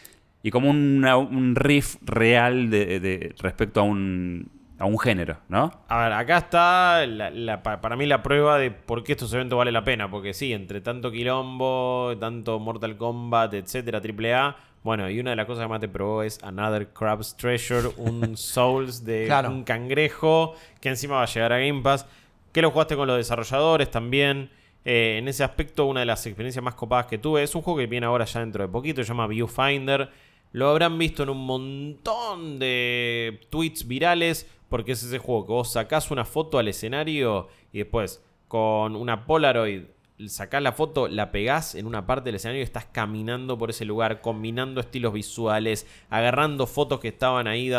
[0.45, 5.70] y como una- un riff real de, de- respecto a un, a un género, ¿no?
[5.88, 9.32] A ver, acá está la- la- pa- para mí la prueba de por qué estos
[9.34, 10.11] eventos vale la pena.
[10.11, 14.57] Porque sí, entre tanto quilombo, tanto Mortal Kombat, etcétera, AAA.
[14.82, 18.36] Bueno, y una de las cosas que más te probó es Another Crab's Treasure, un
[18.36, 19.49] Souls de Claro.
[19.51, 22.07] un cangrejo que encima va a llegar a Game Pass.
[22.53, 24.51] Que lo jugaste con los desarrolladores también.
[24.84, 27.78] Eh, en ese aspecto, una de las experiencias más copadas que tuve es un juego
[27.78, 30.11] que viene ahora ya dentro de poquito, se llama Viewfinder.
[30.55, 35.72] Lo habrán visto en un montón de tweets virales, porque es ese juego que vos
[35.72, 39.82] sacás una foto al escenario y después con una Polaroid
[40.28, 43.84] sacás la foto, la pegás en una parte del escenario y estás caminando por ese
[43.84, 47.72] lugar, combinando estilos visuales, agarrando fotos que estaban ahí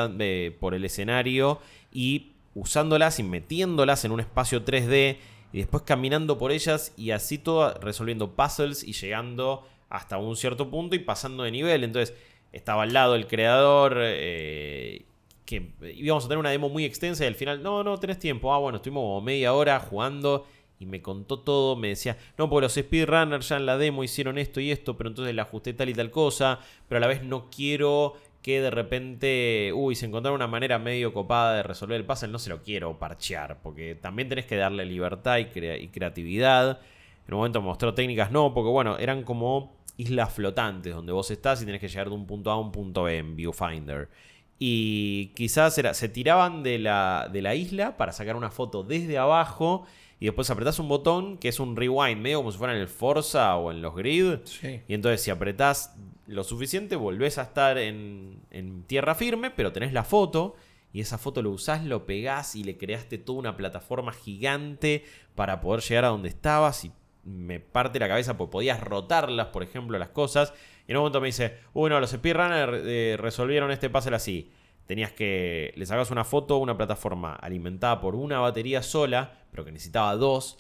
[0.60, 1.62] por el escenario
[1.94, 5.16] y usándolas y metiéndolas en un espacio 3D
[5.54, 10.70] y después caminando por ellas y así todo resolviendo puzzles y llegando hasta un cierto
[10.70, 11.86] punto y pasando de nivel.
[11.86, 12.14] Entonces
[12.56, 15.06] estaba al lado el creador eh,
[15.46, 18.54] que íbamos a tener una demo muy extensa y al final, no, no, tenés tiempo.
[18.54, 20.48] Ah, bueno, estuvimos como media hora jugando
[20.80, 21.76] y me contó todo.
[21.76, 25.10] Me decía, no, porque los speedrunners ya en la demo hicieron esto y esto, pero
[25.10, 28.72] entonces le ajusté tal y tal cosa, pero a la vez no quiero que de
[28.72, 32.62] repente, uy, se encontraron una manera medio copada de resolver el puzzle, no se lo
[32.62, 36.80] quiero parchear, porque también tenés que darle libertad y, y creatividad.
[37.28, 41.62] En un momento mostró técnicas, no, porque bueno, eran como islas flotantes donde vos estás
[41.62, 44.10] y tenés que llegar de un punto A a un punto B en Viewfinder.
[44.58, 49.18] Y quizás era, se tiraban de la, de la isla para sacar una foto desde
[49.18, 49.86] abajo
[50.20, 52.88] y después apretás un botón que es un rewind, medio como si fuera en el
[52.88, 54.38] Forza o en los grid.
[54.46, 54.82] Sí.
[54.88, 55.96] Y entonces si apretás
[56.28, 60.56] lo suficiente, volvés a estar en, en tierra firme, pero tenés la foto.
[60.94, 65.04] Y esa foto lo usás, lo pegás y le creaste toda una plataforma gigante
[65.36, 66.86] para poder llegar a donde estabas.
[66.86, 66.92] Y
[67.26, 70.54] me parte la cabeza porque podías rotarlas, por ejemplo, las cosas.
[70.88, 74.52] Y en un momento me dice, bueno, los speedrunners eh, resolvieron este puzzle así.
[74.86, 75.74] Tenías que.
[75.76, 80.60] Le sacas una foto, una plataforma alimentada por una batería sola, pero que necesitaba dos.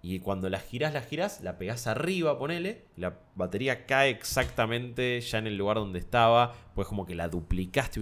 [0.00, 2.84] Y cuando la girás, la girás, la pegás arriba, ponele.
[2.96, 6.54] La batería cae exactamente ya en el lugar donde estaba.
[6.74, 8.00] Pues como que la duplicaste.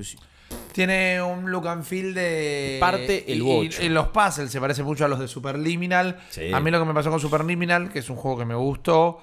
[0.72, 2.78] Tiene un look and feel de.
[2.80, 3.80] Parte el bocho.
[3.80, 6.18] Y, y los puzzles se parece mucho a los de Superliminal.
[6.30, 6.52] Sí.
[6.52, 9.20] A mí lo que me pasó con Superliminal, que es un juego que me gustó,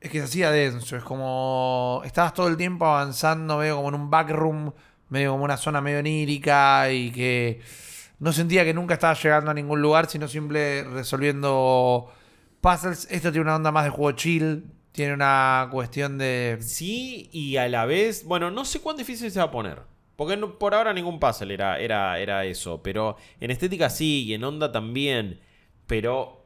[0.00, 0.96] es que se hacía denso.
[0.96, 2.00] Es como.
[2.06, 4.72] Estabas todo el tiempo avanzando, medio como en un backroom,
[5.10, 7.60] medio como una zona medio onírica y que.
[8.18, 12.10] No sentía que nunca estaba llegando a ningún lugar, sino simple resolviendo
[12.62, 13.06] puzzles.
[13.10, 14.64] Esto tiene una onda más de juego chill.
[14.92, 16.56] Tiene una cuestión de.
[16.62, 18.24] Sí, y a la vez.
[18.24, 19.95] Bueno, no sé cuán difícil se va a poner.
[20.16, 22.82] Porque no- por ahora ningún puzzle era, era, era eso.
[22.82, 25.40] Pero en estética sí, y en onda también.
[25.86, 26.42] Pero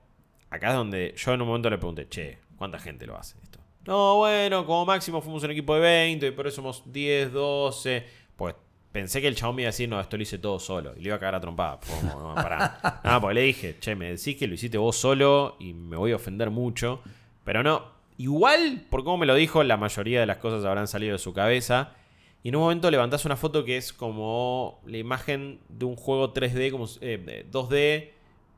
[0.51, 3.59] acá es donde yo en un momento le pregunté, che, ¿cuánta gente lo hace esto?
[3.87, 8.05] No, bueno, como máximo fuimos un equipo de 20, y por eso somos 10, 12.
[8.37, 8.55] Pues
[8.93, 10.93] pensé que el chabón me iba a decir, no, esto lo hice todo solo.
[10.97, 11.79] Y le iba a cagar a trompada.
[11.87, 13.01] Como, no, pará.
[13.05, 16.12] Nada, porque le dije, che, me decís que lo hiciste vos solo y me voy
[16.12, 17.01] a ofender mucho.
[17.45, 17.85] Pero no.
[18.18, 21.33] Igual, por cómo me lo dijo, la mayoría de las cosas habrán salido de su
[21.33, 21.95] cabeza.
[22.43, 26.32] Y en un momento levantás una foto que es como la imagen de un juego
[26.32, 28.12] 3D, como, eh, eh, 2D,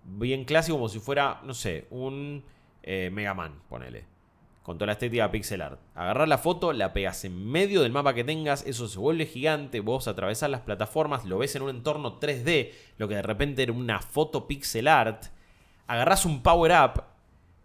[0.04, 2.44] bien clásico, como si fuera, no sé, un
[2.82, 4.04] eh, Mega Man, ponele.
[4.62, 5.80] Con toda la estética pixel art.
[5.96, 9.80] Agarrar la foto, la pegas en medio del mapa que tengas, eso se vuelve gigante,
[9.80, 13.72] vos atravesás las plataformas, lo ves en un entorno 3D, lo que de repente era
[13.72, 15.24] una foto pixel art.
[15.88, 17.02] Agarrás un power up,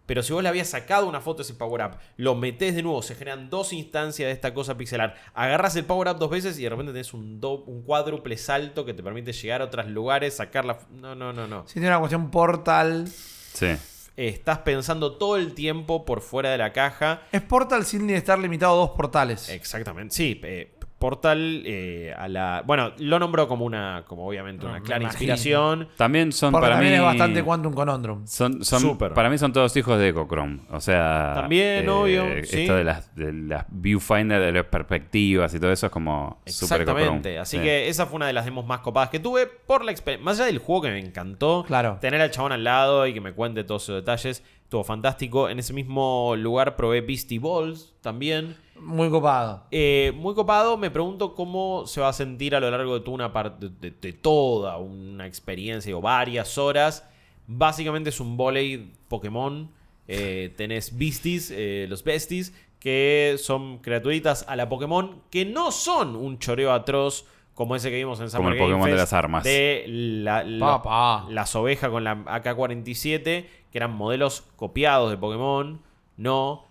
[0.08, 2.82] pero si vos le habías sacado una foto de ese power up, lo metés de
[2.82, 5.14] nuevo, se generan dos instancias de esta cosa pixelar.
[5.34, 8.86] Agarras el power up dos veces y de repente tenés un, do- un cuádruple salto
[8.86, 10.78] que te permite llegar a otros lugares, sacar la.
[10.90, 11.64] No, no, no, no.
[11.66, 13.06] Sí, tiene una cuestión portal.
[13.06, 13.76] Sí.
[14.16, 17.22] Estás pensando todo el tiempo por fuera de la caja.
[17.30, 19.48] Es portal sin estar limitado a dos portales.
[19.50, 20.14] Exactamente.
[20.14, 22.62] Sí, eh, Portal eh, a la.
[22.66, 24.04] Bueno, lo nombró como una.
[24.06, 25.88] como obviamente No, una clara inspiración.
[25.96, 26.98] También son Porque para también mí.
[26.98, 28.26] es bastante Quantum Conundrum.
[28.26, 29.14] Son, son, Súper.
[29.14, 30.60] Para mí son todos hijos de Ecochrome.
[30.70, 31.32] O sea.
[31.32, 32.66] eh, También, obvio, Esto sí.
[32.66, 37.28] de las, de las viewfinder, de las perspectivas y todo eso es como super Exactamente.
[37.30, 37.38] Ecochrome.
[37.38, 37.62] Así Sí.
[37.62, 40.24] que esa fue una de las demos más copadas que tuve por la experiencia.
[40.24, 41.64] Más allá del juego que me encantó.
[41.66, 41.98] Claro.
[42.00, 44.42] Tener al chabón al lado y que me cuente todos esos detalles.
[44.68, 45.48] Estuvo fantástico.
[45.48, 48.54] En ese mismo lugar probé Beastie Balls también.
[48.78, 49.64] Muy copado.
[49.70, 53.14] Eh, muy copado, me pregunto cómo se va a sentir a lo largo de toda
[53.14, 57.08] una parte de, de toda una experiencia o varias horas.
[57.46, 59.70] Básicamente es un volei Pokémon.
[60.06, 66.14] Eh, tenés Beasties, eh, los Besties, que son criaturitas a la Pokémon, que no son
[66.14, 67.24] un choreo atroz
[67.58, 69.42] como ese que vimos en Summer el Game Pokémon de las armas.
[69.42, 71.26] De la, la- Papá.
[71.28, 75.82] las ovejas con la AK-47, que eran modelos copiados de Pokémon.
[76.16, 76.64] No.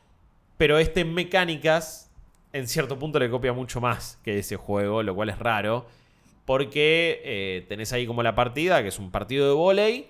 [0.56, 2.10] Pero este en mecánicas,
[2.54, 5.88] en cierto punto le copia mucho más que ese juego, lo cual es raro.
[6.46, 10.08] Porque eh, tenés ahí como la partida, que es un partido de volei.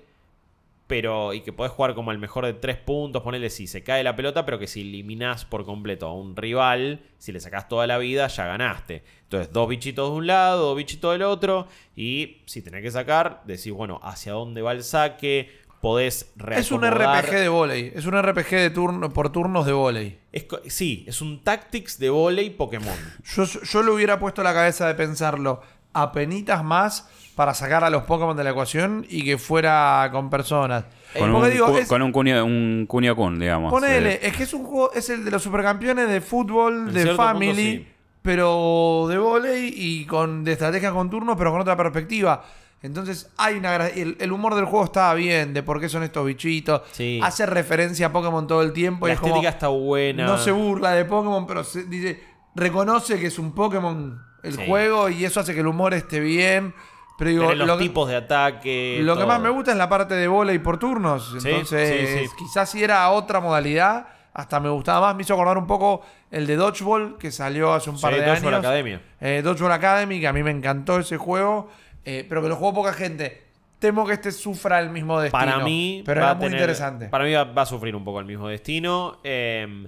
[0.87, 4.03] Pero, y que podés jugar como el mejor de tres puntos, ponele si se cae
[4.03, 7.87] la pelota, pero que si eliminás por completo a un rival, si le sacás toda
[7.87, 9.03] la vida, ya ganaste.
[9.23, 13.41] Entonces, dos bichitos de un lado, dos bichitos del otro, y si tenés que sacar,
[13.45, 15.49] decís, bueno, hacia dónde va el saque,
[15.81, 16.81] podés Es un.
[16.89, 17.91] RPG de volei.
[17.93, 20.19] Es un RPG de turno, por turnos de volei.
[20.67, 22.97] Sí, es un Tactics de volei Pokémon.
[23.35, 25.61] Yo, yo le hubiera puesto la cabeza de pensarlo
[25.93, 30.29] a penitas más para sacar a los Pokémon de la ecuación y que fuera con
[30.29, 30.85] personas.
[31.17, 33.71] Con, Porque un, digo, cu- es- con un Kun, digamos.
[33.71, 36.93] Ponele, Eh, es que es un juego, es el de los supercampeones de fútbol, En
[36.93, 37.93] de family, punto, sí.
[38.23, 42.43] pero de volei y con de estrategia con turnos, pero con otra perspectiva.
[42.81, 46.25] Entonces hay una el, el humor del juego estaba bien, de por qué son estos
[46.25, 46.81] bichitos.
[46.91, 47.19] Sí.
[47.23, 50.25] Hace referencia a Pokémon todo el tiempo y La es como estética está buena.
[50.25, 52.19] no se burla de Pokémon, pero se dice
[52.55, 54.63] reconoce que es un Pokémon el Sí.
[54.67, 56.73] juego y eso hace que el humor esté bien.
[57.17, 58.99] Pero digo, los lo que- tipos de ataque.
[59.01, 61.33] lo que más me gusta es la parte de volei por turnos.
[61.43, 62.35] Entonces, sí, sí.
[62.37, 65.15] quizás si era otra modalidad, hasta me gustaba más.
[65.15, 68.53] Me hizo acordar un poco el de Dodgeball, que salió hace un par de Dodgeball
[68.55, 68.65] años.
[68.65, 69.01] Academia.
[69.19, 71.69] Eh, Dodgeball Academy, que a mí me encantó ese juego,
[72.05, 73.45] eh, pero que lo jugó poca gente.
[73.79, 75.39] Temo que este sufra el mismo destino.
[75.43, 77.07] Para mí, pero va era a muy tener- interesante.
[77.09, 79.17] Para mí va, va a sufrir un poco el mismo destino.
[79.23, 79.87] Eh,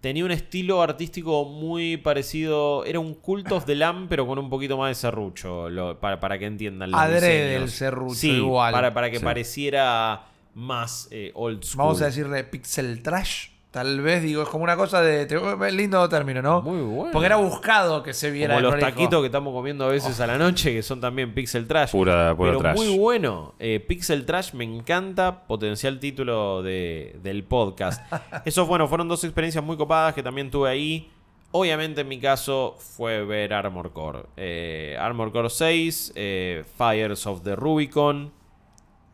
[0.00, 2.84] tenía un estilo artístico muy parecido.
[2.84, 5.68] Era un Cult of the Lamb, pero con un poquito más de serrucho.
[5.68, 7.62] lo- para, para que entiendan los Adrede diseños.
[7.62, 8.72] el serrucho Sí, igual.
[8.72, 9.24] Para, para que Sí.
[9.24, 11.78] pareciera más eh, old school.
[11.78, 13.48] Vamos a decirle pixel trash.
[13.70, 15.26] Tal vez, digo, es como una cosa de.
[15.26, 16.60] te- lindo término, ¿no?
[16.60, 17.12] Muy bueno.
[17.12, 18.90] Porque era buscado que se viera Como los prolijo.
[18.90, 21.92] taquitos que estamos comiendo a veces a la noche, que son también Pixel Trash.
[21.92, 22.76] Pura, pura Pero trash.
[22.76, 23.54] muy bueno.
[23.60, 25.46] Eh, Pixel Trash me encanta.
[25.46, 28.02] Potencial título de- del podcast.
[28.44, 31.08] Eso, bueno, fueron dos experiencias muy copadas que también tuve ahí.
[31.52, 34.22] Obviamente en mi caso fue ver Armor Core.
[34.36, 38.32] Eh, Armor Core 6, eh, Fires of the Rubicon.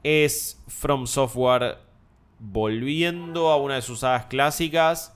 [0.02, 1.78] Es From Software
[2.38, 5.12] volviendo a una de sus sagas clásicas.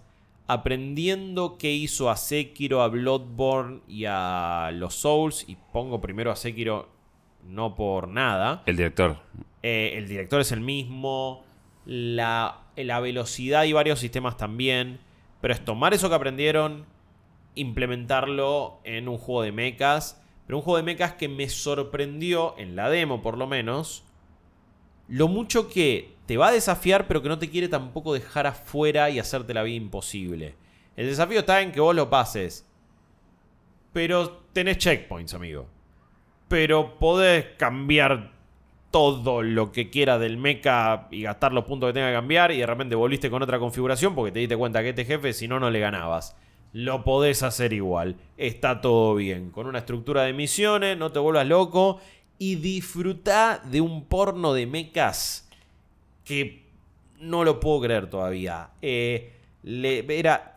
[0.46, 5.44] Aprendiendo qué hizo a Sekiro, a Bloodborne y a los Souls.
[5.48, 6.88] Y pongo primero a Sekiro
[7.46, 8.62] no por nada.
[8.66, 9.18] El director.
[9.62, 11.44] Eh, el director es el mismo.
[11.86, 15.00] La, la velocidad y varios sistemas también.
[15.40, 16.84] Pero es tomar eso que aprendieron,
[17.54, 20.20] implementarlo en un juego de mechas.
[20.46, 24.04] Pero un juego de mechas que me sorprendió, en la demo por lo menos,
[25.10, 29.10] lo mucho que te va a desafiar, pero que no te quiere tampoco dejar afuera
[29.10, 30.54] y hacerte la vida imposible.
[30.96, 32.66] El desafío está en que vos lo pases.
[33.92, 35.66] Pero tenés checkpoints, amigo.
[36.46, 38.32] Pero podés cambiar
[38.92, 42.58] todo lo que quiera del mecha y gastar los puntos que tenga que cambiar y
[42.58, 45.60] de repente volviste con otra configuración porque te diste cuenta que este jefe si no
[45.60, 46.36] no le ganabas.
[46.72, 48.16] Lo podés hacer igual.
[48.36, 49.50] Está todo bien.
[49.50, 52.00] Con una estructura de misiones, no te vuelvas loco
[52.42, 55.46] y disfruta de un porno de mechas
[56.24, 56.64] que
[57.20, 58.70] no lo puedo creer todavía.
[58.80, 60.54] Eh, le- era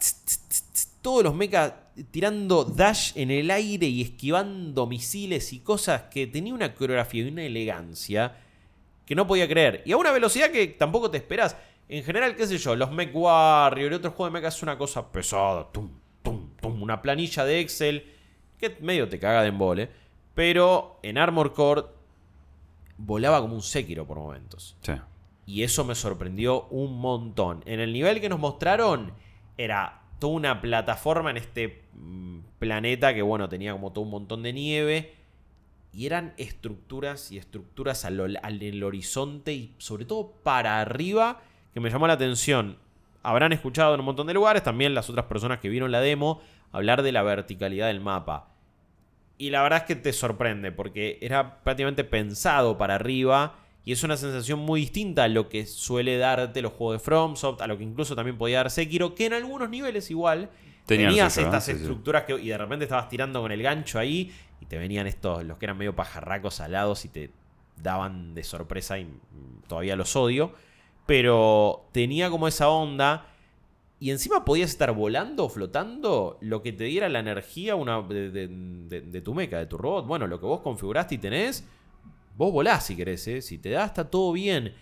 [1.02, 1.74] todos los mechas
[2.10, 7.28] tirando dash en el aire y esquivando misiles y cosas que tenía una coreografía y
[7.28, 8.38] una elegancia
[9.06, 9.84] que no podía creer.
[9.86, 11.58] Y a una velocidad que tampoco te esperas.
[11.90, 14.78] En general, qué sé yo, los Mech Warrior y otros juegos de mecha es una
[14.78, 15.70] cosa pesada.
[15.74, 15.90] Tum,
[16.24, 18.06] tum, tum, una planilla de Excel
[18.58, 19.90] que medio te caga de embole.
[20.36, 21.84] Pero en Armor Core
[22.98, 24.76] volaba como un Sekiro por momentos.
[24.82, 24.94] Sí.
[25.46, 27.62] Y eso me sorprendió un montón.
[27.66, 29.14] En el nivel que nos mostraron,
[29.58, 34.42] era toda una plataforma en este mm, planeta que, bueno, tenía como todo un montón
[34.44, 35.14] de nieve.
[35.92, 41.42] Y eran estructuras y estructuras al, al- en el horizonte y sobre todo para arriba
[41.74, 42.78] que me llamó la atención.
[43.22, 46.42] Habrán escuchado en un montón de lugares, también las otras personas que vieron la demo,
[46.72, 48.48] hablar de la verticalidad del mapa.
[49.38, 53.56] Y la verdad es que te sorprende, porque era prácticamente pensado para arriba.
[53.86, 57.62] Y es una sensación muy distinta a lo que suele darte los juegos de FromSoft,
[57.62, 60.50] a lo que incluso también podía dar Sekiro, que en algunos niveles igual
[60.86, 61.44] Tenían tenías ¿no?
[61.44, 65.08] estas estructuras que, y de repente estabas tirando con el gancho ahí y te venían
[65.08, 67.32] estos, los que eran medio pajarracos alados y te
[67.82, 69.08] daban de sorpresa y
[69.68, 70.54] todavía los odio.
[71.06, 73.33] Pero tenía como esa onda
[74.04, 79.34] y encima podías estar volando flotando lo que te diera la energía una, de, tu
[79.34, 80.06] mecha, de tu robot.
[80.06, 81.66] Bueno, lo que vos configuraste y tenés,
[82.36, 83.42] vos volás si querés, ¿eh?
[83.42, 84.76] si te da está todo bien.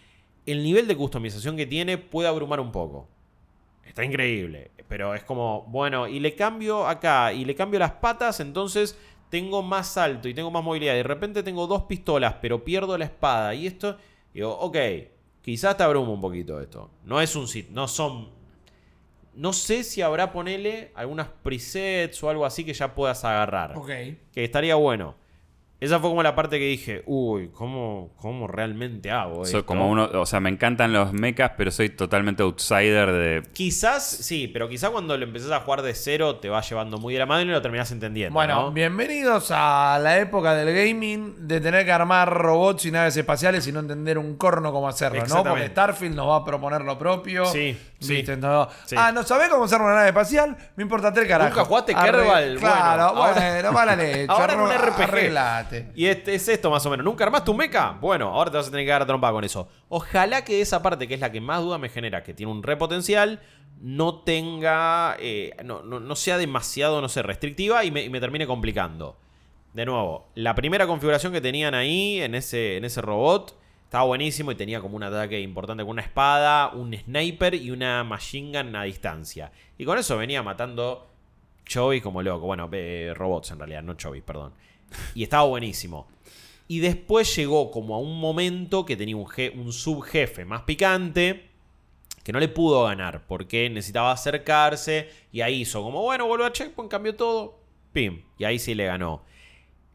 [0.48, 3.10] El nivel de customización que tiene puede abrumar un poco.
[3.85, 8.39] Está increíble, pero es como, bueno, y le cambio acá, y le cambio las patas,
[8.39, 8.98] entonces
[9.30, 10.95] tengo más salto y tengo más movilidad.
[10.95, 13.53] De repente tengo dos pistolas, pero pierdo la espada.
[13.53, 13.98] Y esto,
[14.34, 14.77] digo, ok,
[15.43, 16.89] quizás te abruma un poquito esto.
[17.06, 18.41] No es un no son.
[19.34, 23.78] No sé si habrá, ponele, algunas presets o algo así que ya puedas agarrar.
[23.78, 23.90] Ok.
[24.34, 25.16] Que estaría bueno.
[25.82, 29.66] Esa fue como la parte que dije, uy, ¿cómo, cómo realmente hago Soy esto?
[29.66, 33.44] como uno, o sea, me encantan los mechas, pero soy totalmente outsider de.
[33.52, 37.14] Quizás, sí, pero quizás cuando lo empezás a jugar de cero te va llevando muy
[37.14, 38.32] de la mano y lo terminás entendiendo.
[38.32, 38.72] Bueno, ¿no?
[38.72, 43.72] bienvenidos a la época del gaming, de tener que armar robots y naves espaciales y
[43.72, 45.44] no entender un corno cómo hacerlo, ¿no?
[45.44, 45.66] Porque.
[45.70, 47.48] Starfield nos va a proponer lo propio.
[47.48, 48.18] Sí, sí.
[48.18, 48.38] ¿viste?
[48.38, 48.95] No- Sí.
[48.99, 50.56] Ah, ¿no sabés cómo hacer una nave espacial?
[50.76, 51.56] Me importa tres carajos.
[51.56, 52.58] ¿Nunca jugaste Arre- Kerbal?
[52.60, 54.26] Claro, Bueno, bueno, ahora- mala leche.
[54.30, 55.02] ahora en un arro- RPG.
[55.03, 55.70] Arreglate.
[55.95, 57.03] Y este es esto más o menos.
[57.03, 57.91] ¿Nunca armaste un mecha?
[57.99, 59.68] Bueno, ahora te vas a tener que dar trompa con eso.
[59.89, 62.64] Ojalá que esa parte, que es la que más duda me genera, que tiene un
[62.64, 63.39] re potencial,
[63.80, 65.15] no tenga.
[65.19, 69.18] eh, no, no- no sea demasiado, no sé, restrictiva y me, y me termine complicando.
[69.73, 74.52] De nuevo, la primera configuración que tenían ahí en ese, en ese robot estaba buenísimo
[74.52, 78.76] y tenía como un ataque importante con una espada, un sniper y una machine gun
[78.76, 79.52] a distancia.
[79.77, 81.07] Y con eso venía matando
[81.65, 82.45] Chobi como loco.
[82.48, 84.53] Bueno, eh, robots en realidad, no Chobi, perdón.
[85.16, 86.08] Y estaba buenísimo.
[86.68, 91.50] Y después llegó como a un momento que tenía un, un subjefe más picante.
[92.24, 96.52] que no le pudo ganar porque necesitaba acercarse y ahí hizo como, bueno, vuelvo a
[96.54, 97.60] checkpoint, cambió todo,
[97.92, 99.24] pim, y ahí sí le ganó.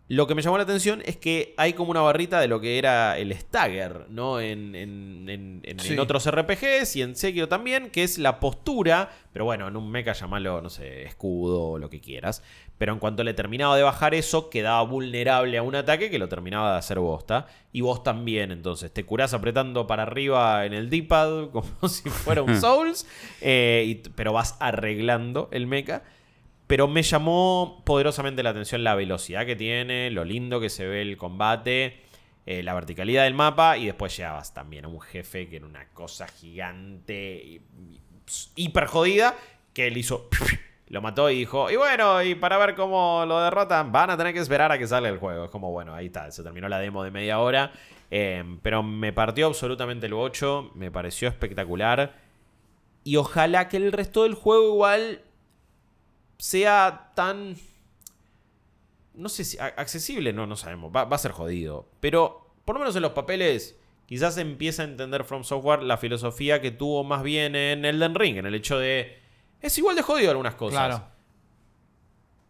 [0.08, 2.78] Lo que me llamó la atención es que hay como una barrita de lo que
[2.78, 4.38] era el stagger, ¿no?
[4.38, 5.94] En, en- en- en- Sí.
[5.94, 9.90] en otros RPGs y en Sekiro también, que es la postura, pero bueno, en un
[9.90, 12.44] mecha llamalo, no sé, escudo o lo que quieras.
[12.78, 16.28] Pero en cuanto le terminaba de bajar eso, quedaba vulnerable a un ataque que lo
[16.28, 17.46] terminaba de hacer bosta.
[17.72, 22.42] Y vos también, entonces, te curás apretando para arriba en el D-pad como si fuera
[22.42, 23.08] un Souls,
[23.40, 26.04] eh, y- pero vas arreglando el mecha.
[26.66, 31.02] Pero me llamó poderosamente la atención la velocidad que tiene, lo lindo que se ve
[31.02, 32.00] el combate,
[32.44, 35.88] eh, la verticalidad del mapa y después llegabas también a un jefe que era una
[35.88, 37.60] cosa gigante,
[38.56, 39.34] hiper jodida,
[39.72, 40.28] que él hizo...
[40.88, 44.32] Lo mató y dijo, y bueno, y para ver cómo lo derrotan, van a tener
[44.32, 45.46] que esperar a que salga el juego.
[45.46, 47.72] Es como, bueno, ahí está, se terminó la demo de media hora.
[48.08, 52.14] eh, pero me partió absolutamente el 8, me pareció espectacular.
[53.02, 55.22] Y ojalá que el resto del juego igual
[56.38, 57.56] sea tan...
[59.14, 61.88] No sé si accesible, no, no sabemos, va, va a ser jodido.
[62.00, 66.60] Pero por lo menos en los papeles quizás empieza a entender From Software la filosofía
[66.60, 69.18] que tuvo más bien en Elden Ring, en el hecho de...
[69.60, 70.86] Es igual de jodido algunas cosas.
[70.86, 71.08] Claro.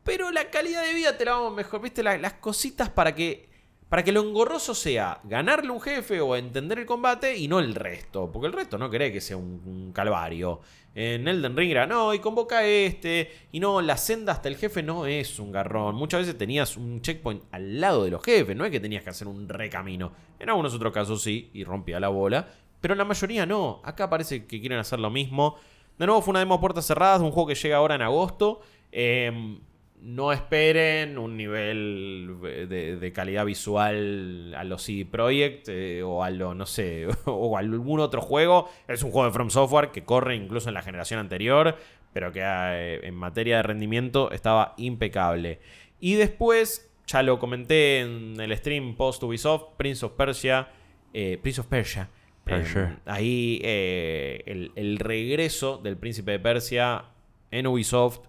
[0.03, 2.03] Pero la calidad de vida te la vamos mejor, ¿viste?
[2.03, 3.49] La- las cositas para que
[3.97, 7.75] para que lo engorroso sea ganarle un jefe o entender el combate y no el
[7.75, 8.31] resto.
[8.31, 10.61] Porque el resto no cree que sea un, calvario.
[10.95, 13.33] En Elden Ring era, no, y convoca a este.
[13.53, 15.95] Y no, la senda hasta el jefe no es un garrón.
[15.95, 18.55] Muchas veces tenías un checkpoint al lado de los jefes.
[18.55, 20.13] No es que tenías que hacer un recamino.
[20.39, 22.51] En algunos otros casos sí, y rompía la bola.
[22.83, 23.81] Pero en la mayoría no.
[23.83, 25.57] Acá parece que quieren hacer lo mismo.
[25.99, 28.61] De nuevo fue una demo a puertas cerradas, un juego que llega ahora en agosto.
[28.93, 29.59] Em,
[30.07, 36.31] no esperen un nivel de, de calidad visual a los CD Projekt eh, o a
[36.31, 38.71] lo, no sé, o a algún otro juego.
[38.87, 41.77] Es un juego de From Software que corre incluso en la generación anterior,
[42.13, 45.59] pero que eh, en materia de rendimiento estaba impecable.
[45.99, 50.69] Y después, ya lo comenté en el stream post Ubisoft, Prince of Persia,
[51.13, 52.09] eh, Prince of Persia.
[52.45, 52.97] Persia.
[52.97, 57.07] Eh, ahí eh, el, el regreso del príncipe de Persia
[57.51, 58.21] en Ubisoft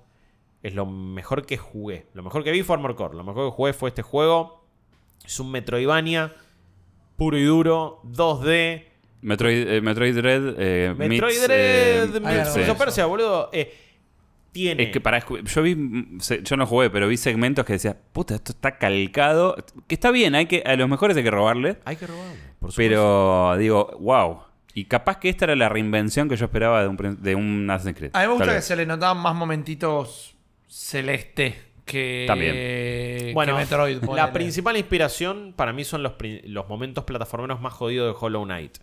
[0.68, 2.08] es lo mejor que jugué.
[2.14, 3.16] Lo mejor que vi fue Armor Core.
[3.16, 4.66] Lo mejor que jugué fue este juego.
[5.26, 6.34] Es un Metroidvania
[7.18, 8.86] puro y duro, 2D.
[9.22, 10.56] Metroid, eh, Metroid Dread.
[10.58, 12.78] eh, Metroid meets, Dread, eh, eso.
[12.78, 13.50] Persia, boludo.
[13.52, 13.76] Eh,
[14.52, 14.84] tiene.
[14.84, 18.36] Es que para yo vi, mm, yo no jugué, pero vi segmentos que decía, puta,
[18.36, 19.56] esto está calcado.
[19.88, 21.80] Que está bien, hay que, a los mejores hay que robarle.
[21.84, 22.76] Hay que por supuesto.
[22.78, 24.40] Pero digo, wow.
[24.76, 27.98] Y capaz que esta era la reinvención que yo esperaba de un, de un Assassin's
[27.98, 28.12] Creed.
[28.14, 28.66] A mí me gusta que vez.
[28.66, 30.37] se le notaban más momentitos
[30.68, 32.54] celeste que, También.
[32.54, 34.04] que Bueno, Metroid.
[34.16, 36.14] la principal inspiración para mí son los,
[36.44, 38.78] los momentos plataformeros más jodidos de Hollow Knight.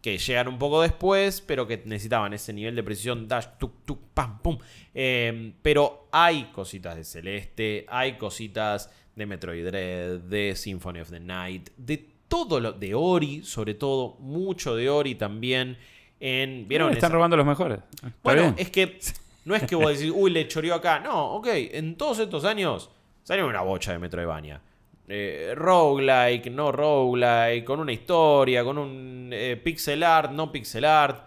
[0.00, 3.98] Que llegan un poco después, pero que necesitaban ese nivel de precisión, dash, tuk, tuk,
[4.14, 4.58] pam, pum.
[4.94, 11.18] Eh, pero hay cositas de Celeste, hay cositas de Metroid Dread, de Symphony of the
[11.18, 12.72] Night, de todo lo.
[12.72, 15.76] de Ori, sobre todo, mucho de Ori también.
[16.20, 16.90] En, ¿Vieron?
[16.90, 17.80] Eh, Están esa- robando los mejores.
[17.94, 18.54] Está bueno, bien.
[18.58, 18.98] es que
[19.46, 20.98] no es que vos decís, uy, le choreó acá.
[21.00, 22.90] No, ok, en todos estos años
[23.22, 24.60] salió una bocha de Metroidvania.
[25.08, 31.24] Eh, roguelike, no roguelike, con una historia, con un eh, pixel art, no pixel art.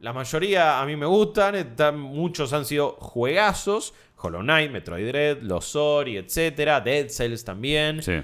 [0.00, 3.94] La mayoría a mí me gustan, están- muchos han sido juegazos.
[4.24, 8.02] Hollow Knight, Metroid Dread, Los Ori, etcétera, Dead Cells también.
[8.02, 8.22] Sí.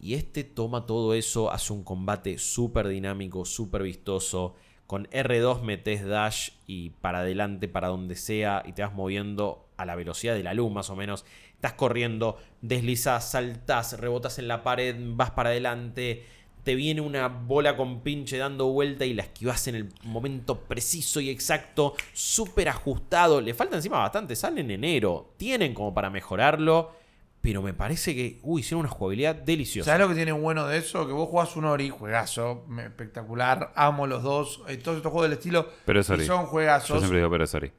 [0.00, 4.54] Y este toma todo eso, hace un combate súper dinámico, súper vistoso.
[4.92, 9.86] Con R2 metes dash y para adelante, para donde sea, y te vas moviendo a
[9.86, 11.24] la velocidad de la luz, más o menos.
[11.54, 16.26] Estás corriendo, deslizas, saltas, rebotas en la pared, vas para adelante.
[16.62, 21.22] Te viene una bola con pinche dando vuelta y la esquivas en el momento preciso
[21.22, 23.40] y exacto, súper ajustado.
[23.40, 25.32] Le falta encima bastante, sale en enero.
[25.38, 27.01] Tienen como para mejorarlo.
[27.42, 29.90] Pero me parece que, uy, hicieron una jugabilidad deliciosa.
[29.90, 31.06] ¿Sabes lo que tiene bueno de eso?
[31.08, 35.38] Que vos jugás un Ori, juegazo, espectacular, amo los dos, eh, todos estos juegos del
[35.38, 36.24] estilo Pero es Ori.
[36.24, 36.98] son Yo juegazos.
[36.98, 37.72] siempre digo, pero sorry.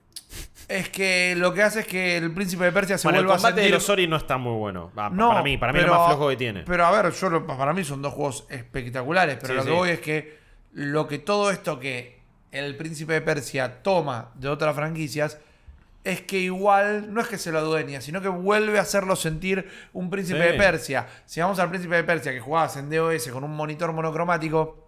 [0.67, 3.35] Es que lo que hace es que el príncipe de Persia se Bueno, el vuelva
[3.35, 3.71] a combate sentir...
[3.71, 4.91] de los Ori no está muy bueno.
[4.97, 6.63] Va, No, para mí, para mí es lo más flojo que tiene.
[6.65, 9.69] Pero a ver, yo lo- para mí son dos juegos espectaculares, pero Sí, lo que
[9.69, 9.75] sí.
[9.75, 10.37] voy es que
[10.73, 12.19] lo que todo esto que
[12.51, 15.37] el príncipe de Persia toma de otras franquicias
[16.03, 19.69] es que igual no es que se lo adueña, sino que vuelve a hacerlo sentir
[19.93, 20.51] un príncipe Sí.
[20.51, 21.07] de Persia.
[21.25, 24.82] Si vamos al príncipe de Persia que jugabas en DOS con un monitor monocromático,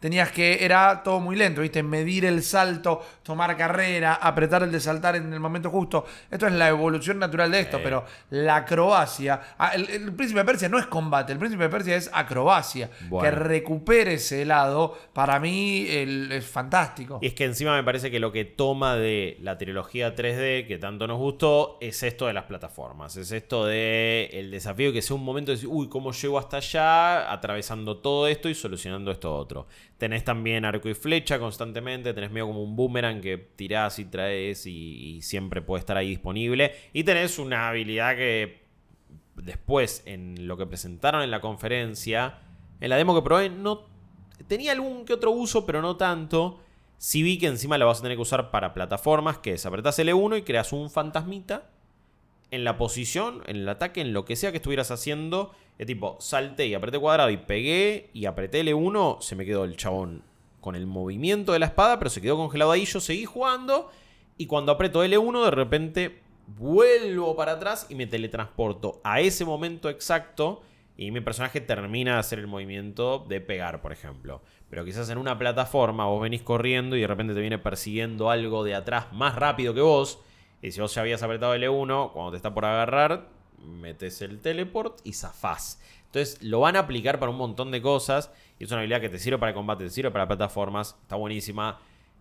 [0.00, 1.82] tenías que, era todo muy lento, ¿viste?
[1.82, 6.04] Medir el salto, tomar carrera, apretar el de saltar en el momento justo.
[6.30, 9.40] Esto es la evolución natural de esto, pero la acrobacia.
[9.58, 12.90] ah, El, el príncipe de Persia no es combate, el príncipe de Persia es acrobacia.
[13.08, 13.24] Bueno.
[13.24, 17.18] Que recupere ese lado, para mí el- es fantástico.
[17.22, 20.78] Y es que encima me parece que lo que toma de la trilogía 3D que
[20.78, 23.16] tanto nos gustó es esto de las plataformas.
[23.16, 26.58] Es esto de el desafío que sea un momento de decir, uy, ¿cómo llego hasta
[26.58, 27.32] allá?
[27.32, 29.66] Atravesando todo esto y solucionando esto otro.
[29.98, 34.66] Tenés también arco y flecha constantemente, tenés medio como un boomerang que tirás y traes
[34.66, 36.72] y, siempre puede estar ahí disponible.
[36.92, 38.64] Y tenés una habilidad que
[39.36, 42.38] después en lo que presentaron en la conferencia,
[42.80, 43.86] en la demo que probé, no
[44.46, 46.60] tenía algún que otro uso, pero no tanto.
[46.98, 49.98] Si vi que encima la vas a tener que usar para plataformas, que es apretás
[49.98, 51.70] L1 y creas un fantasmita
[52.50, 55.52] en la posición, en el ataque, en lo que sea que estuvieras haciendo.
[55.78, 59.76] Es tipo, salté y apreté cuadrado y pegué y apreté L1, se me quedó el
[59.76, 60.22] chabón
[60.60, 63.90] con el movimiento de la espada, pero se quedó congelado ahí, yo seguí jugando
[64.38, 69.88] y cuando aprieto L1 de repente vuelvo para atrás y me teletransporto a ese momento
[69.88, 70.62] exacto
[70.96, 74.42] y mi personaje termina de hacer el movimiento de pegar, por ejemplo.
[74.70, 78.62] Pero quizás en una plataforma vos venís corriendo y de repente te viene persiguiendo algo
[78.62, 80.20] de atrás más rápido que vos.
[80.62, 83.28] Y si vos ya habías apretado L1, cuando te está por agarrar,
[83.64, 85.80] metes el teleport y zafás.
[86.06, 88.30] Entonces lo van a aplicar para un montón de cosas.
[88.58, 90.96] Y es una habilidad que te sirve para combate, te sirve para plataformas.
[91.02, 91.80] Está buenísima.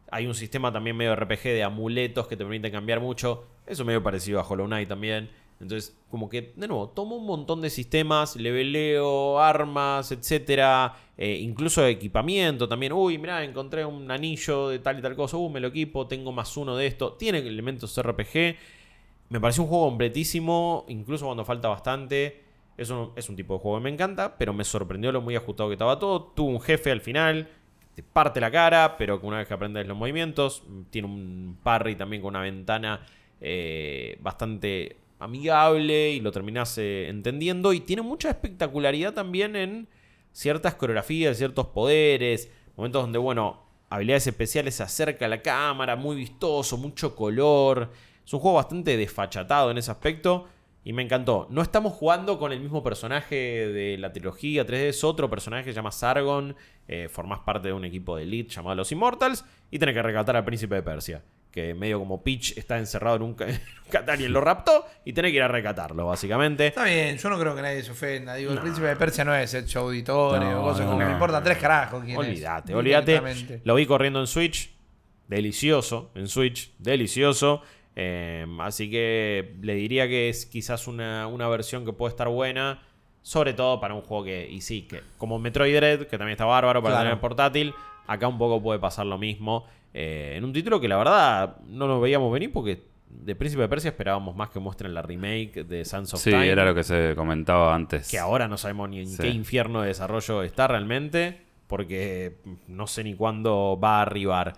[0.10, 3.46] Hay un sistema también medio RPG de amuletos que te permiten cambiar mucho.
[3.68, 5.30] Eso medio parecido a Hollow Knight también.
[5.60, 11.86] Entonces, como que, de nuevo, tomo un montón de sistemas, leveleo, armas, etcétera, eh, incluso
[11.86, 12.92] equipamiento también.
[12.92, 15.38] Uy, mirá, encontré un anillo de tal y tal cosa.
[15.38, 17.14] Uh, me lo equipo, tengo más uno de esto.
[17.14, 18.58] Tiene elementos RPG.
[19.34, 22.44] Me pareció un juego completísimo, incluso cuando falta bastante.
[22.78, 25.36] Es un, es un tipo de juego que me encanta, pero me sorprendió lo muy
[25.36, 26.22] ajustado que estaba todo.
[26.36, 27.50] Tuvo un jefe al final,
[27.96, 30.62] te parte la cara, pero que una vez que aprendes los movimientos,
[30.92, 33.08] tiene un parry también con una ventana
[33.42, 37.74] eh, bastante amigable y lo terminás eh, entendiendo.
[37.74, 39.88] Y tiene mucha espectacularidad también en
[40.32, 46.18] ciertas coreografías, ciertos poderes, momentos donde, bueno, habilidades especiales se acerca a la cámara, muy
[46.18, 47.90] vistoso, mucho color.
[48.26, 50.48] Es un juego bastante desfachatado en ese aspecto.
[50.86, 51.48] Y me encantó.
[51.50, 54.90] No estamos jugando con el mismo personaje de la trilogía 3D.
[54.90, 56.56] Es otro personaje que se llama Sargon.
[56.90, 59.46] Eh, formás parte de un equipo de elite llamado Los Immortals.
[59.72, 61.24] Y tenés que rescatar al príncipe de Persia.
[61.52, 64.86] Que medio como Peach está encerrado en un, en un Catán y él lo raptó.
[65.06, 66.68] Y tenés que ir a rescatarlo, básicamente.
[66.68, 68.36] Está bien, yo no creo que nadie se ofenda.
[68.36, 71.06] Digo, el príncipe de Persia no es hecho auditorio No, o cosas no, como que
[71.06, 72.28] me importan tres carajos quién es.
[72.28, 73.62] Olvídate, olvídate.
[73.64, 74.74] Lo vi corriendo en Switch.
[75.30, 76.12] Delicioso.
[76.16, 76.74] En Switch.
[76.78, 77.62] Delicioso.
[77.96, 82.82] Eh, así que le diría que es quizás una, una versión que puede estar buena.
[83.22, 86.44] Sobre todo para un juego que, y sí, que como Metroid Dread, que también está
[86.44, 87.10] bárbaro para Claro.
[87.10, 87.74] tener portátil,
[88.06, 89.66] acá un poco puede pasar lo mismo.
[89.94, 93.70] Eh, en un título que la verdad no nos veíamos venir porque de Príncipe de
[93.70, 96.50] Persia esperábamos más que muestren la remake de Sons of Sí, Time.
[96.50, 98.10] era lo que se comentaba antes.
[98.12, 99.22] Que ahora no sabemos ni en Sí.
[99.22, 102.38] qué infierno de desarrollo está realmente, porque
[102.68, 104.54] no sé ni cuándo va a arribar.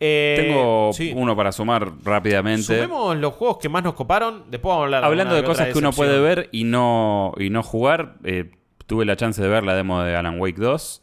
[0.00, 1.12] Eh, Tengo sí.
[1.14, 2.62] uno para sumar rápidamente.
[2.62, 5.78] Sumemos los juegos que más nos coparon, después vamos a hablar Hablando de cosas que
[5.78, 8.50] uno puede ver y no, y no jugar, eh,
[8.86, 11.02] tuve la chance de ver la demo de Alan Wake 2.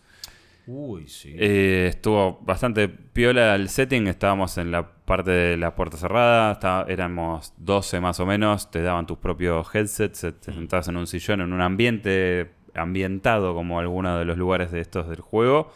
[0.69, 1.33] Uy, sí.
[1.37, 4.07] Eh, estuvo bastante piola el setting.
[4.07, 6.51] Estábamos en la parte de la puerta cerrada.
[6.51, 8.69] está- éramos 12 más o menos.
[8.69, 10.25] Te daban tus propios headsets.
[10.25, 10.39] eh, Mm.
[10.41, 14.81] Te sentabas en un sillón, en un ambiente ambientado como alguno de los lugares de
[14.81, 15.71] estos del juego.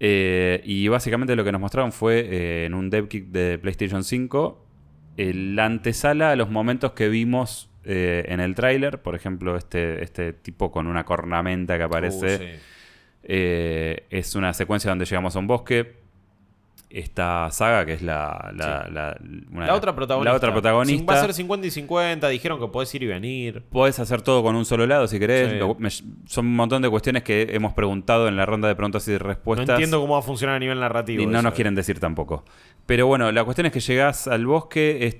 [0.00, 4.04] Eh, y básicamente lo que nos mostraron fue eh, en un dev kit de PlayStation
[4.04, 4.64] 5
[5.16, 9.02] eh, la antesala a los momentos que vimos eh, en el tráiler.
[9.02, 12.36] Por ejemplo, este, este tipo con una cornamenta que aparece.
[12.36, 12.62] Uh, sí.
[13.30, 15.96] Es una secuencia donde llegamos a un bosque.
[16.90, 19.16] Esta saga, que es la, la, la-
[19.52, 20.30] una- La otra protagonista.
[20.30, 20.98] la otra protagonista.
[20.98, 23.62] Sin- Va a ser 50 y 50, dijeron que podés ir y venir.
[23.70, 25.50] Podés hacer todo con un solo lado si querés.
[25.52, 25.58] Sí.
[25.58, 29.06] Lo- me- son un montón de cuestiones que hemos preguntado en la ronda de preguntas
[29.08, 29.68] y No respuestas.
[29.68, 31.22] entiendo cómo va a funcionar a nivel narrativo.
[31.22, 31.56] y no eso, nos eh.
[31.56, 32.44] quieren decir tampoco.
[32.86, 35.06] Pero bueno, la cuestión es que llegás al bosque.
[35.06, 35.16] es-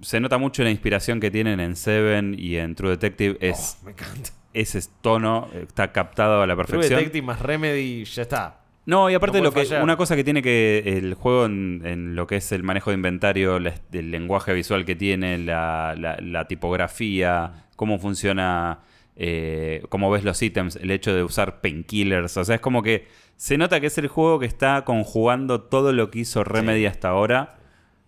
[0.00, 3.36] se nota mucho la inspiración que tienen en Seven y en True Detective.
[3.40, 4.30] Es Oh, me encanta.
[4.52, 6.98] ese tono, está captado a la True perfección.
[6.98, 8.59] Detective más Remedy, ya está.
[8.86, 9.82] No, y aparte No lo que fallar.
[9.84, 12.94] una cosa que tiene que el juego en, en lo que es el manejo de
[12.96, 18.80] inventario, la- el lenguaje visual que tiene, la, la- la tipografía, cómo funciona,
[19.16, 23.06] eh, cómo ves los ítems, el hecho de usar painkillers, o sea, es como que
[23.36, 27.08] se nota que es el juego que está conjugando todo lo que hizo Remedy hasta
[27.10, 27.58] ahora,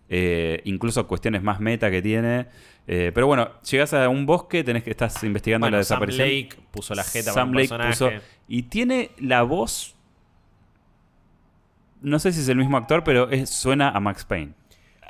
[0.09, 2.47] eh, incluso cuestiones más meta que tiene.
[2.87, 6.27] Eh, pero bueno, llegas a un bosque, tenés que estás investigando Bueno, la Sam desaparición.
[6.27, 8.17] Lake puso la jeta Sam para un Lake personaje.
[8.17, 9.95] puso- y tiene la voz
[12.03, 14.53] no sé si es el mismo actor, pero es- suena a Max Payne.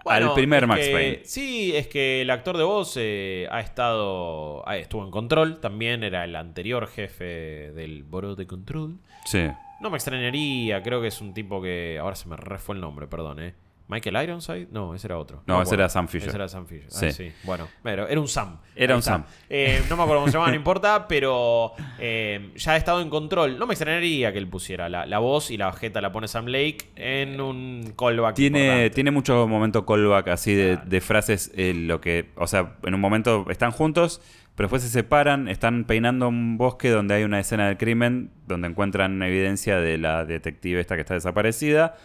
[0.06, 1.22] Bueno, al primer Max que- Payne.
[1.24, 4.68] Sí, es que el actor de voz eh, ha estado.
[4.68, 5.60] ah, estuvo en control.
[5.62, 8.98] También era el anterior jefe del Boro de Control.
[9.26, 9.48] Sí.
[9.80, 11.98] No me extrañaría, creo que es un tipo que.
[12.02, 13.54] Ahora se me re fue el nombre, perdón, ¿eh?
[13.88, 14.68] ¿Michael Ironside?
[14.72, 15.44] No, ese era otro.
[15.46, 16.30] No, ese era Sam Fisher.
[16.30, 16.90] Ese era Sam Fisher.
[16.90, 17.06] Sí.
[17.08, 17.32] Ah, sí.
[17.44, 18.58] Bueno, pero era un Sam.
[18.76, 19.12] Era Ahí un está.
[19.12, 19.26] Sam.
[19.50, 23.10] Eh, no me acuerdo cómo se llamaba, no importa, pero eh, ya ha estado en
[23.10, 23.60] control.
[23.60, 26.46] No me extrañaría que él pusiera la, la voz y la jeta la pone Sam
[26.48, 28.36] Lake en un callback.
[28.36, 28.90] Tiene, importante.
[28.92, 30.90] tiene mucho momento callback así de, Claro.
[30.90, 34.22] de frases, eh, lo que, o sea, en un momento están juntos,
[34.56, 38.68] pero después se separan, están peinando un bosque donde hay una escena del crimen, donde
[38.70, 41.96] encuentran evidencia de la detective esta que está desaparecida.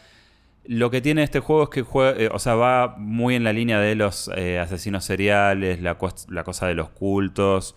[0.70, 3.54] Lo que tiene este juego es que juega, eh, o sea, va muy en la
[3.54, 7.74] línea de los eh, asesinos seriales, la, cos- la cosa de los cultos.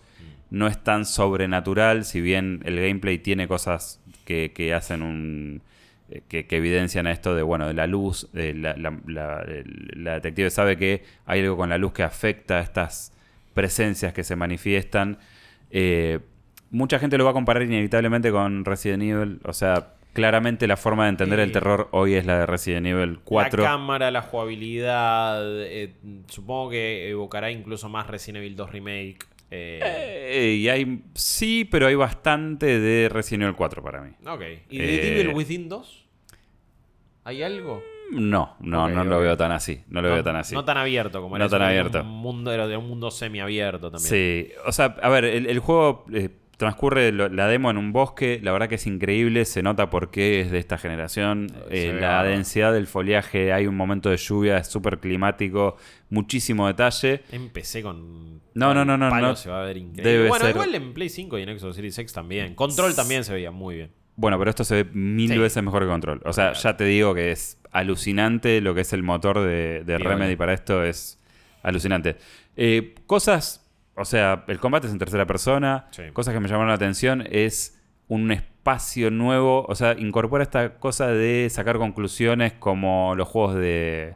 [0.50, 5.62] No es tan sobrenatural, si bien el gameplay tiene cosas que, hacen un.
[6.10, 8.28] eh, Que, evidencian esto de, bueno, de la luz.
[8.34, 13.12] la, detective sabe que hay algo con la luz que afecta a estas
[13.54, 15.18] presencias que se manifiestan.
[16.70, 19.40] Mucha gente lo va a comparar inevitablemente con Resident Evil.
[19.44, 23.20] O sea, claramente la forma de entender el terror hoy es la de Resident Evil
[23.24, 23.62] 4.
[23.62, 25.40] La cámara, la jugabilidad.
[25.64, 25.94] eh,
[26.28, 29.18] supongo que evocará incluso más Resident Evil 2 Remake.
[29.50, 31.02] eh, Eh, y hay.
[31.14, 34.12] Sí, pero hay bastante de Resident Evil 4 para mí.
[34.26, 34.42] ok.
[34.70, 36.06] ¿Y de Evil Within 2?
[37.24, 37.82] ¿Hay algo?
[38.10, 39.84] No, no, Ok, no lo veo tan así.
[39.88, 40.54] No lo no, veo tan así.
[40.54, 41.98] No tan abierto como No era tan eso, que abierto.
[41.98, 44.06] era Un mundo, era de un mundo semiabierto también.
[44.10, 46.04] Sí, o sea, a ver, el, el juego
[46.62, 50.40] transcurre la demo en un bosque, la verdad que es increíble, se nota por qué
[50.40, 54.68] es de esta generación, eh, la densidad del foliaje, hay un momento de lluvia, es
[54.68, 55.76] súper climático,
[56.08, 57.22] muchísimo detalle.
[57.32, 58.40] Empecé con.
[58.54, 59.36] No, no, no, no, palo no.
[59.36, 60.08] Se va a ver increíble.
[60.08, 62.54] Debe bueno, ser- igual en Play 5 y en Xbox Series X también.
[62.54, 63.90] Control también se veía muy bien.
[64.14, 65.38] Bueno, pero esto se ve mil Sí.
[65.38, 66.20] veces mejor que Control.
[66.24, 70.36] O sea, ya te digo que es alucinante lo que es el motor de, Remedy
[70.36, 71.18] para esto, es
[71.64, 72.18] alucinante.
[72.56, 73.61] Eh, cosas,
[73.96, 76.02] o sea, el combate es en tercera persona, Sí.
[76.12, 77.78] cosas que me llamaron la atención es
[78.08, 84.14] un espacio nuevo, o sea, incorpora esta cosa de sacar conclusiones como los juegos de,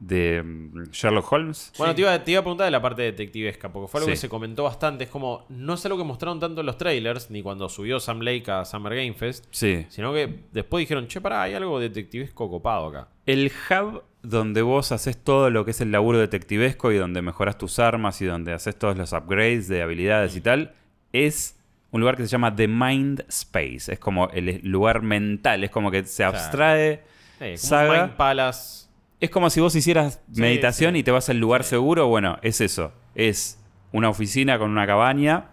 [0.00, 1.72] de mm, Sherlock Holmes.
[1.78, 4.12] Bueno, te, iba, te iba a preguntar de la parte detectivesca, porque fue algo Sí.
[4.12, 5.04] que se comentó bastante.
[5.04, 8.20] Es como, no es algo que mostraron tanto en los trailers, ni cuando subió Sam
[8.20, 9.86] Lake a Summer Game Fest, Sí.
[9.88, 13.08] sino que después dijeron, che, pará, hay algo detectivesco copado acá.
[13.26, 17.56] El hub donde vos haces todo lo que es el laburo detectivesco y donde mejoras
[17.58, 20.74] tus armas y donde haces todos los upgrades de habilidades y tal,
[21.12, 21.56] es
[21.90, 23.92] un lugar que se llama The Mind Space.
[23.92, 27.02] Es como el lugar mental, es como que se abstrae.
[27.40, 28.02] Eh, como Saga.
[28.06, 28.87] Mind Palace.
[29.20, 31.00] Es como si vos hicieras Sí, meditación sí.
[31.00, 31.70] y te vas al lugar Sí.
[31.70, 32.06] seguro.
[32.08, 32.92] Bueno, es eso.
[33.14, 33.60] Es
[33.92, 35.50] una oficina con una cabaña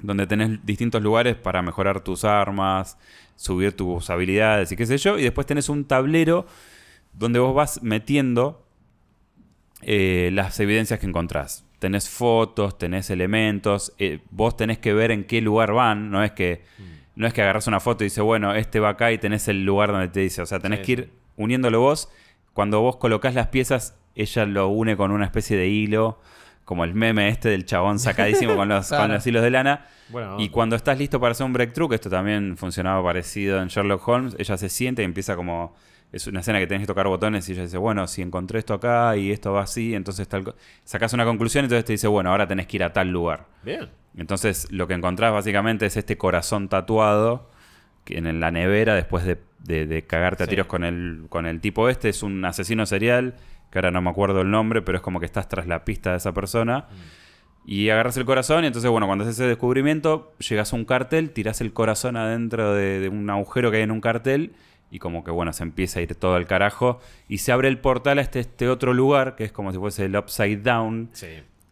[0.00, 2.98] donde tenés distintos lugares para mejorar tus armas,
[3.36, 5.18] subir tus habilidades y qué sé yo.
[5.18, 6.46] Y después tenés un tablero
[7.14, 8.64] donde vos vas metiendo
[9.82, 11.64] eh, las evidencias que encontrás.
[11.78, 16.32] Tenés fotos, tenés elementos, eh, vos tenés que ver en qué lugar van, no es
[16.32, 16.62] que
[17.14, 19.64] no es que agarras una foto y dice, bueno, este va acá y tenés el
[19.64, 22.08] lugar donde te dice, o sea, tenés que ir uniéndolo vos.
[22.58, 26.18] Cuando vos colocás las piezas, ella lo une con una especie de hilo,
[26.64, 29.04] como el meme este del chabón sacadísimo con, los, Claro.
[29.04, 29.86] con los hilos de lana.
[30.08, 33.68] Bueno, Y cuando estás listo para hacer un breakthrough, que esto también funcionaba parecido en
[33.68, 35.76] Sherlock Holmes, ella se siente y empieza como.
[36.10, 38.74] Es una escena que tenés que tocar botones y ella dice, bueno, si encontré esto
[38.74, 40.42] acá y esto va así, entonces tal.
[40.42, 40.56] co-".
[40.82, 43.46] Sacás una conclusión y entonces te dice, bueno, ahora tenés que ir a tal lugar.
[43.62, 43.88] bien.
[44.16, 47.50] Entonces lo que encontrás básicamente es este corazón tatuado
[48.08, 51.88] en la nevera después de, de- de cagarte a tiros con el, con el tipo
[51.88, 52.08] este.
[52.08, 53.34] Es un asesino serial,
[53.70, 56.12] que ahora no me acuerdo el nombre, pero es como que estás tras la pista
[56.12, 56.86] de esa persona.
[57.66, 61.30] Y agarras el corazón y entonces, bueno, cuando haces ese descubrimiento, llegas a un cartel,
[61.30, 64.52] tirás el corazón adentro de, de un agujero que hay en un cartel
[64.90, 66.98] y como que, bueno, se empieza a ir todo al carajo
[67.28, 70.06] y se abre el portal a este, este otro lugar, que es como si fuese
[70.06, 71.26] el Upside Down, Sí.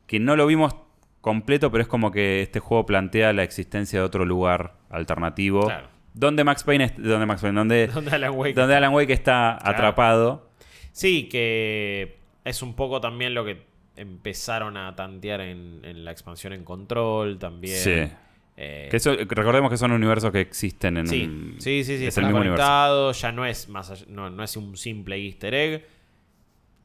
[0.06, 0.76] que no lo vimos
[1.22, 5.62] completo, pero es como que este juego plantea la existencia de otro lugar alternativo.
[5.64, 5.88] Claro.
[6.18, 8.54] Donde Max Payne, donde Max Payne, donde, Donde Alan Wake.
[8.54, 9.76] donde Alan Wake está Claro.
[9.76, 10.50] atrapado.
[10.92, 13.66] Sí, que es un poco también lo que
[13.96, 17.76] empezaron a tantear en, en la expansión en control también.
[17.76, 18.08] Sí.
[18.56, 22.06] Eh, Que eso, recordemos que son universos que existen en sí, un- sí, sí, sí,
[22.06, 23.12] es el mismo universo.
[23.12, 25.86] ya no es más allá- no, no es un simple easter egg.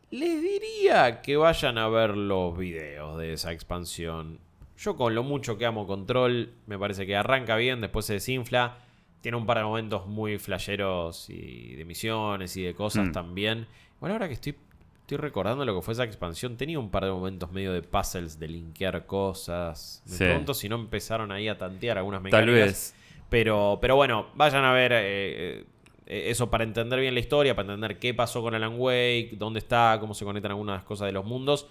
[0.10, 4.40] Les diría que vayan a ver los videos de esa expansión.
[4.78, 8.76] Yo con lo mucho que amo Control, me parece que arranca bien, después se desinfla.
[9.22, 13.11] Tiene un par de momentos muy flasheros y de misiones y de cosas Mm.
[13.11, 13.68] también.
[13.99, 14.56] Bueno, ahora que estoy,
[15.02, 18.39] estoy recordando lo que fue esa expansión, tenía un par de momentos medio de puzzles,
[18.39, 20.02] de linkear cosas.
[20.07, 20.23] Me Sí.
[20.26, 22.68] pregunto si no empezaron ahí a tantear algunas Tal mecánicas.
[22.68, 22.95] vez.
[23.30, 25.65] Pero, pero bueno, vayan a ver eh, eh,
[26.07, 29.60] eh, eso para entender bien la historia, para entender qué pasó con Alan Wake, dónde
[29.60, 31.68] está, cómo se conectan algunas cosas de los mundos.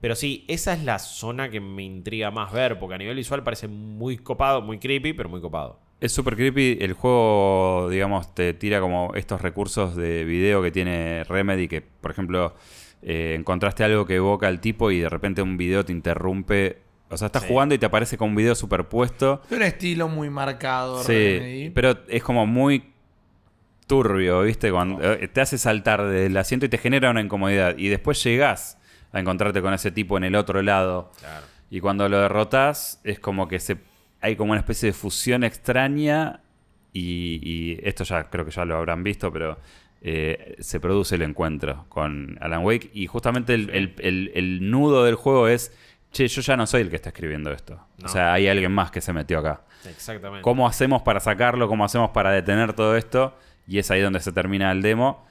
[0.00, 3.42] Pero sí, esa es la zona que me intriga más ver, porque a nivel visual
[3.42, 5.78] parece muy copado, muy creepy, pero muy copado.
[6.02, 6.78] Es súper creepy.
[6.80, 12.10] El juego, digamos, te tira como estos recursos de video que tiene Remedy, que, por
[12.10, 12.54] ejemplo,
[13.02, 16.78] eh, encontraste algo que evoca al tipo y de repente un video te interrumpe.
[17.08, 17.48] O sea, estás Sí.
[17.48, 19.42] jugando y te aparece con un video superpuesto.
[19.50, 21.02] Un estilo muy marcado.
[21.04, 21.70] Sí, Remedy.
[21.70, 22.92] pero es como muy
[23.86, 24.70] turbio, ¿viste?
[24.70, 27.76] Cuando eh, te hace saltar del asiento y te genera una incomodidad.
[27.76, 28.78] Y después llegás
[29.12, 31.10] a encontrarte con ese tipo en el otro lado.
[31.20, 31.46] Claro.
[31.70, 33.76] Y cuando lo derrotas, es como que se,
[34.22, 36.40] hay como una especie de fusión extraña.
[36.94, 39.58] Y, y esto ya creo que ya lo habrán visto, pero
[40.02, 42.90] eh, se produce el encuentro con Alan Wake.
[42.92, 45.72] Y justamente el, el- el- el nudo del juego es:
[46.12, 47.80] Che, yo ya no soy el que está escribiendo esto.
[47.98, 48.06] No.
[48.06, 49.62] O sea, hay alguien más que se metió acá.
[49.88, 50.42] Exactamente.
[50.42, 51.66] ¿Cómo hacemos para sacarlo?
[51.68, 53.36] ¿Cómo hacemos para detener todo esto?
[53.66, 55.24] Y es ahí donde se termina el demo,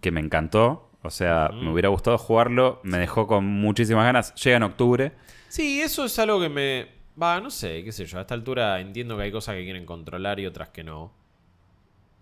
[0.00, 0.90] que me encantó.
[1.02, 4.34] O sea, me hubiera gustado jugarlo, me dejó con muchísimas ganas.
[4.42, 5.12] Llega en octubre.
[5.48, 6.86] Sí, eso es algo que me.
[7.20, 8.18] Va, no sé, qué sé yo.
[8.18, 11.12] A esta altura entiendo que hay cosas que quieren controlar y otras que no.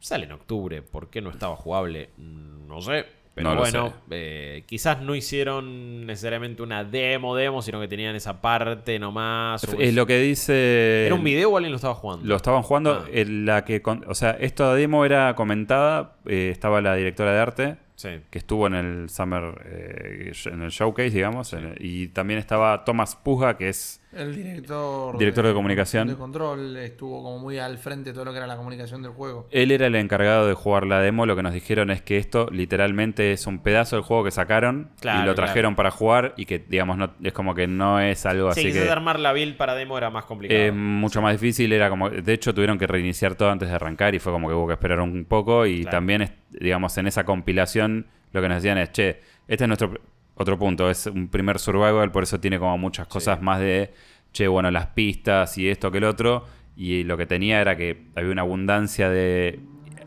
[0.00, 0.82] Sale en octubre.
[0.82, 2.10] ¿Por qué no estaba jugable?
[2.16, 3.06] Mm, No sé.
[3.34, 8.42] Pero No bueno, eh, quizás no hicieron necesariamente una demo, demo, sino que tenían esa
[8.42, 9.64] parte nomás.
[9.64, 11.06] o Es lo que dice.
[11.06, 12.26] ¿Era un video o alguien lo estaba jugando?
[12.26, 12.92] Lo estaban jugando.
[13.06, 13.08] Ah.
[13.10, 16.16] eh, la que con- o sea, esta demo era comentada.
[16.26, 18.10] eh, estaba la directora de arte, Sí.
[18.30, 19.62] que estuvo en el Summer.
[19.64, 21.54] eh, en el showcase, digamos.
[21.54, 24.01] en el- y también estaba Thomas Puja, que es.
[24.14, 26.06] El director, Director de comunicación.
[26.08, 29.12] de control estuvo como muy al frente de todo lo que era la comunicación del
[29.12, 29.48] juego.
[29.50, 31.24] Él era el encargado de jugar la demo.
[31.24, 34.90] Lo que nos dijeron es que esto literalmente es un pedazo del juego que sacaron
[35.00, 38.26] Claro, y lo trajeron para jugar y que, digamos, no, es como que no es
[38.26, 40.60] algo Sí, así quizás que armar la build para demo era más complicado.
[40.60, 41.72] es mucho más difícil.
[41.72, 44.54] Era como, de hecho, tuvieron que reiniciar todo antes de arrancar y fue como que
[44.54, 45.64] hubo que esperar un poco.
[45.66, 45.96] Y Claro.
[45.96, 49.92] también, digamos, en esa compilación lo que nos decían es, che, este es nuestro
[50.34, 50.90] otro punto.
[50.90, 53.92] Es un primer survival, por eso tiene como muchas cosas más de,
[54.32, 56.44] che, bueno, las pistas y esto que el otro.
[56.76, 59.60] Y lo que tenía era que había una abundancia de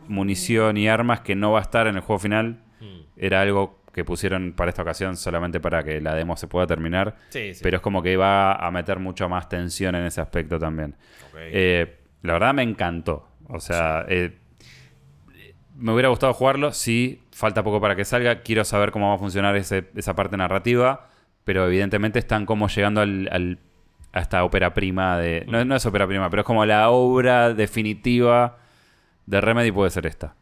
[0.07, 2.63] munición y armas que no va a estar en el juego final.
[2.79, 3.01] Mm.
[3.17, 7.15] Era algo que pusieron para esta ocasión solamente para que la demo se pueda terminar.
[7.29, 7.61] Sí, sí.
[7.63, 10.97] Pero es como que va a meter mucho más tensión en ese aspecto también.
[11.37, 13.29] Eh, la verdad me encantó.
[13.47, 14.37] O sea, eh,
[15.77, 16.73] me hubiera gustado jugarlo.
[16.73, 18.41] Sí, falta poco para que salga.
[18.41, 21.07] Quiero saber cómo va a funcionar ese- esa parte narrativa.
[21.43, 23.59] Pero evidentemente están como llegando al,
[24.13, 25.45] a esta ópera prima de.
[25.47, 28.57] No, no es ópera prima, pero es como la obra definitiva
[29.27, 30.33] de Remedy puede ser esta.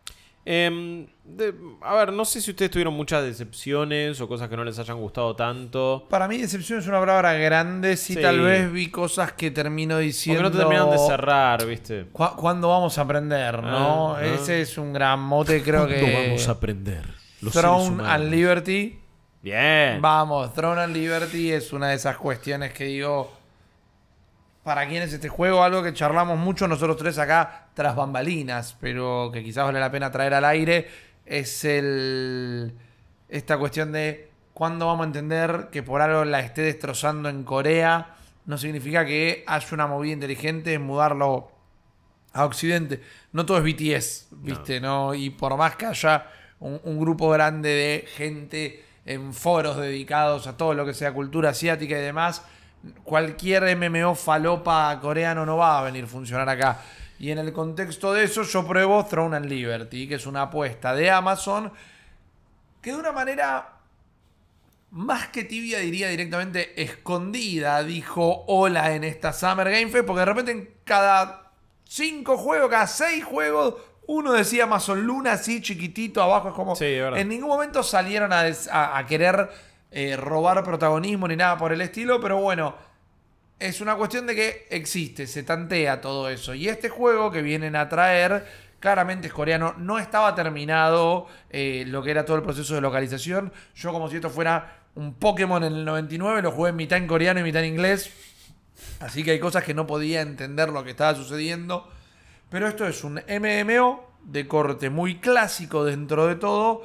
[0.45, 4.63] Em, de- a ver, no sé si ustedes tuvieron muchas decepciones o cosas que no
[4.65, 6.05] les hayan gustado tanto.
[6.09, 7.95] Para mí, decepción es una palabra grande.
[7.95, 8.21] Sí, Sí.
[8.21, 10.43] tal vez vi cosas que termino Porque diciendo.
[10.43, 12.07] no te terminaron de cerrar, ¿viste?
[12.11, 13.63] "¿Cu- ¿Cuándo vamos a aprender?
[13.63, 14.15] ¿no?
[14.15, 14.25] Ah, ah.
[14.25, 16.35] Ese es un gran mote, creo que.
[16.49, 17.05] aprender?
[17.51, 18.99] Throne and Liberty.
[19.41, 20.01] Bien.
[20.01, 23.42] Vamos, Throne and Liberty es una de esas cuestiones que digo.
[24.63, 25.61] ¿Para quién es este juego?
[25.61, 30.09] Algo que charlamos mucho nosotros tres acá tras bambalinas, pero que quizás vale la pena
[30.09, 30.87] traer al aire.
[31.25, 32.73] Es el.
[33.27, 38.15] Esta cuestión de cuándo vamos a entender que por algo la esté destrozando en Corea.
[38.45, 41.51] No significa que haya una movida inteligente en mudarlo
[42.31, 43.01] a Occidente.
[43.33, 44.79] No todo es BTS, ¿viste?
[44.79, 45.13] ¿no?
[45.13, 46.27] Y por más que haya
[46.59, 51.49] un, un grupo grande de gente en foros dedicados a todo lo que sea cultura
[51.49, 52.43] asiática y demás,
[53.03, 56.79] cualquier MMO falopa coreano no va a venir a funcionar acá.
[57.19, 60.93] Y en el contexto de eso, yo pruebo Throne and Liberty, que es una apuesta
[60.93, 61.71] de Amazon
[62.81, 63.69] que de una manera
[64.91, 70.25] más que tibia, diría directamente escondida, dijo hola en esta Summer Game Fest, porque de
[70.25, 71.51] repente en cada
[71.85, 76.75] cinco juegos, cada seis juegos, uno decía Amazon Luna así chiquitito abajo, es como...
[76.75, 79.49] Sí, en ningún momento salieron a- a querer
[79.93, 82.75] eh, robar protagonismo ni nada por el estilo, pero bueno,
[83.59, 86.53] es una cuestión de que existe, se tantea todo eso.
[86.55, 88.45] Y este juego que vienen a traer,
[88.79, 93.53] claramente es coreano, no estaba terminado eh, lo que era todo el proceso de localización.
[93.75, 97.39] Yo como si esto fuera un Pokémon en el 99, lo jugué mitad en coreano
[97.39, 98.11] y mitad en inglés.
[98.99, 101.87] Así que hay cosas que no podía entender lo que estaba sucediendo.
[102.49, 106.83] Pero esto es un MMO de corte muy clásico dentro de todo,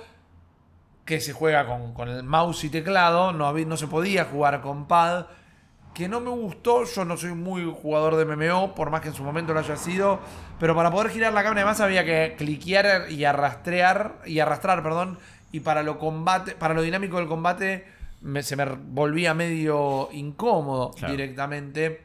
[1.09, 4.86] que se juega con, con el mouse y teclado, no, no se podía jugar con
[4.86, 5.24] pad,
[5.94, 9.14] que no me gustó, yo no soy muy jugador de MMO, por más que en
[9.14, 10.20] su momento lo haya sido,
[10.60, 15.18] pero para poder girar la cámara además había que cliquear y arrastrear, y arrastrar, perdón,
[15.51, 17.86] y para lo combate, para lo dinámico del combate
[18.20, 21.10] me- se me volvía medio incómodo Claro.
[21.12, 22.02] directamente.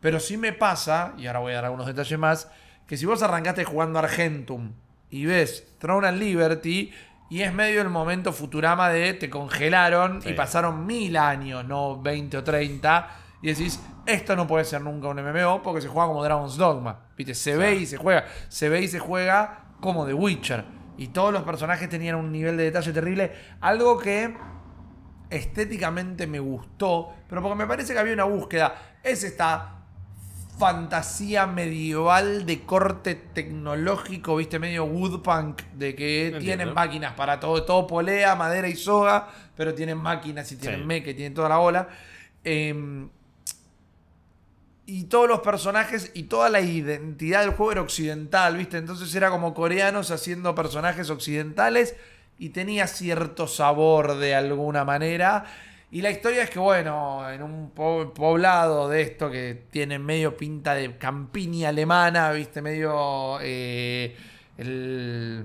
[0.00, 2.48] Pero sí me pasa, y ahora voy a dar algunos detalles más,
[2.86, 4.70] que si vos arrancaste jugando Argentum
[5.10, 6.92] y ves Throne and Liberty
[7.30, 10.30] y es medio el momento Futurama de te congelaron Sí.
[10.30, 13.08] y pasaron mil años, no 20 o 30.
[13.42, 17.06] Y decís, esto no puede ser nunca un MMO porque se juega como Dragon's Dogma.
[17.16, 17.34] ¿Viste?
[17.34, 18.24] Se ve y se juega.
[18.48, 20.64] Se ve y se juega como The Witcher.
[20.98, 23.32] Y todos los personajes tenían un nivel de detalle terrible.
[23.60, 24.36] Algo que
[25.30, 28.74] estéticamente me gustó, pero porque me parece que había una búsqueda.
[29.02, 29.79] Es esta
[30.60, 36.38] fantasía medieval de corte tecnológico, viste, medio woodpunk, de que Entiendo.
[36.44, 41.10] tienen máquinas para todo, todo polea, madera y soga, pero tienen máquinas y tienen Sí.
[41.10, 41.88] y tienen toda la bola.
[42.44, 43.08] Em,
[44.86, 48.76] y todos los personajes y toda la identidad del juego era occidental, ¿viste?
[48.76, 51.94] Entonces era como coreanos haciendo personajes occidentales
[52.38, 55.44] y tenía cierto sabor de alguna manera.
[55.92, 60.36] Y la historia es que, bueno, en un po- poblado de esto que tiene medio
[60.36, 62.62] pinta de campiña alemana, ¿viste?
[62.62, 63.38] Medio.
[63.42, 64.16] eh,
[64.58, 65.44] el.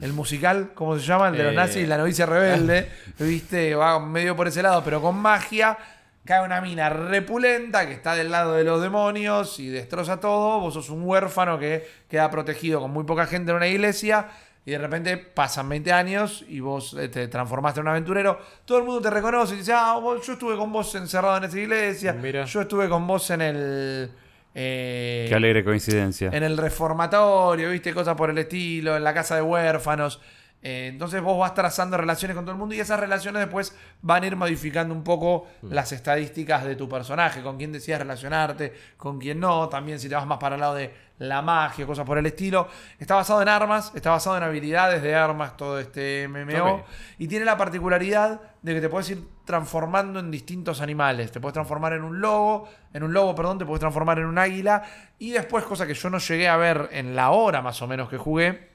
[0.00, 1.28] El musical, ¿cómo se llama?
[1.28, 1.56] El de los Eh.
[1.56, 2.88] nazis, La novicia rebelde.
[3.18, 3.74] ¿Viste?
[3.74, 5.76] Va medio por ese lado, pero con magia.
[6.24, 10.60] Cae una mina repulenta que está del lado de los demonios y destroza todo.
[10.60, 14.28] Vos sos un huérfano que queda protegido con muy poca gente en una iglesia.
[14.70, 18.38] Y de repente pasan 20 años y vos eh, te transformaste en un aventurero.
[18.64, 21.44] Todo el mundo te reconoce y dice: Ah, vos- yo estuve con vos encerrado en
[21.44, 22.12] esa iglesia.
[22.12, 22.44] Mira.
[22.44, 24.12] Yo estuve con vos en el.
[24.54, 26.30] eh, Qué alegre coincidencia.
[26.32, 30.20] en el reformatorio, viste, cosas por el estilo, en la casa de huérfanos.
[30.62, 34.22] Eh, entonces vos vas trazando relaciones con todo el mundo y esas relaciones después van
[34.22, 39.18] a ir modificando un poco las estadísticas de tu personaje, con quién decidas relacionarte, con
[39.18, 42.16] quién no, también si te vas más para el lado de la magia, cosas por
[42.18, 42.66] el estilo.
[42.98, 46.84] Está basado en armas, está basado en habilidades de armas, todo este MMO.
[47.18, 51.30] Y tiene la particularidad de que te puedes ir transformando en distintos animales.
[51.30, 54.38] Te puedes transformar en un lobo, en un lobo, perdón, te puedes transformar en un
[54.38, 54.82] águila.
[55.18, 58.08] Y después, cosa que yo no llegué a ver en la hora más o menos
[58.08, 58.70] que jugué,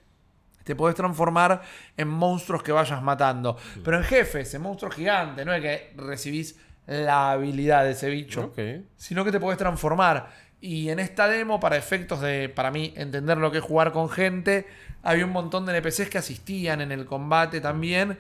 [0.64, 1.64] te podés transformar
[1.98, 3.58] en monstruos que vayas matando.
[3.84, 8.54] Pero en jefes, en monstruos gigantes, no es que recibís la habilidad de ese bicho
[8.96, 10.45] sino que te podés transformar.
[10.62, 14.10] Y en esta demo, para efectos de, para mí, entender lo que es jugar con
[14.10, 14.66] gente,
[15.04, 18.18] había un montón de NPCs que asistían en el combate también.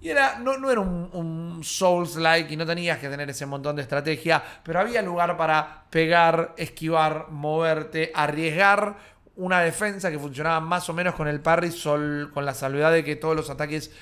[0.00, 3.74] Y era, no, no era un, un Souls-like y no tenías que tener ese montón
[3.74, 8.96] de estrategia, pero había lugar para pegar, esquivar, moverte, arriesgar
[9.38, 13.04] una defensa que funcionaba más o menos con el parry, sol, con la salvedad de
[13.04, 13.92] que todos los ataques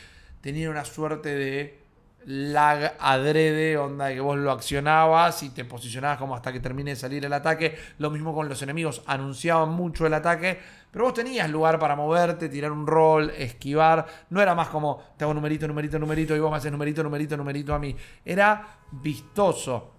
[0.40, 1.85] tenían una suerte de
[2.26, 6.96] lag adrede, onda que vos lo accionabas y te posicionabas como hasta que termine de
[6.96, 7.78] salir el ataque.
[7.98, 10.58] Lo mismo con los enemigos, anunciaban mucho el ataque,
[10.90, 14.06] pero vos tenías lugar para moverte, tirar un rol, esquivar.
[14.30, 17.36] No era más como te hago numerito, numerito, numerito y vos me haces numerito, numerito,
[17.36, 17.94] numerito a mí.
[18.24, 19.92] Era vistoso.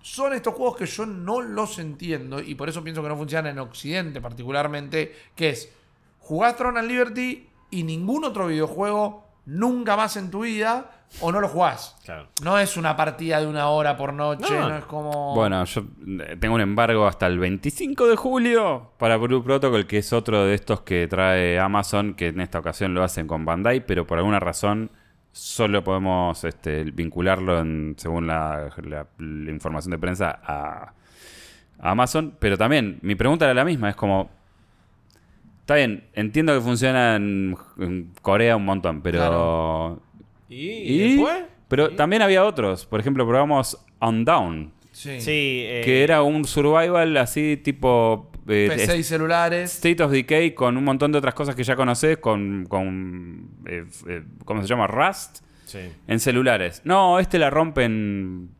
[0.00, 3.52] Son estos juegos que yo no los entiendo y por eso pienso que no funcionan
[3.52, 5.70] en Occidente particularmente, que es
[6.18, 11.40] jugás Throne and Liberty y ningún otro videojuego nunca más en tu vida o no
[11.40, 11.96] lo jugás.
[12.04, 12.28] Claro.
[12.44, 14.68] No es una partida de una hora por noche, No.
[14.68, 15.34] no, es como...
[15.34, 15.82] Bueno, yo
[16.20, 20.44] eh, tengo un embargo hasta el 25 de julio para Blue Protocol, que es otro
[20.44, 24.18] de estos que trae Amazon, que en esta ocasión lo hacen con Bandai, pero por
[24.18, 24.90] alguna razón
[25.32, 30.92] solo podemos este, vincularlo en- según la, la- la información de prensa a,
[31.80, 32.36] a Amazon.
[32.38, 34.30] Pero también, mi pregunta era la misma, es como...
[35.60, 39.18] Está bien, entiendo que funciona en, en Corea un montón, pero...
[39.18, 40.02] Claro.
[40.50, 40.98] ¿Y, ¿Y?
[41.16, 41.44] después?
[41.68, 41.96] Pero ¿Y?
[41.96, 42.84] también había otros.
[42.84, 45.20] Por ejemplo, probamos Undown, Sí.
[45.20, 45.62] Sí.
[45.66, 49.74] eh, que era un survival así tipo eh, PC y celulares.
[49.76, 53.84] State of Decay con un montón de otras cosas que ya conoces, con, con eh,
[54.08, 54.86] eh, ¿cómo se llama?
[54.88, 55.78] Rust, Sí.
[56.08, 56.82] en celulares.
[56.84, 58.50] No, este la rompe en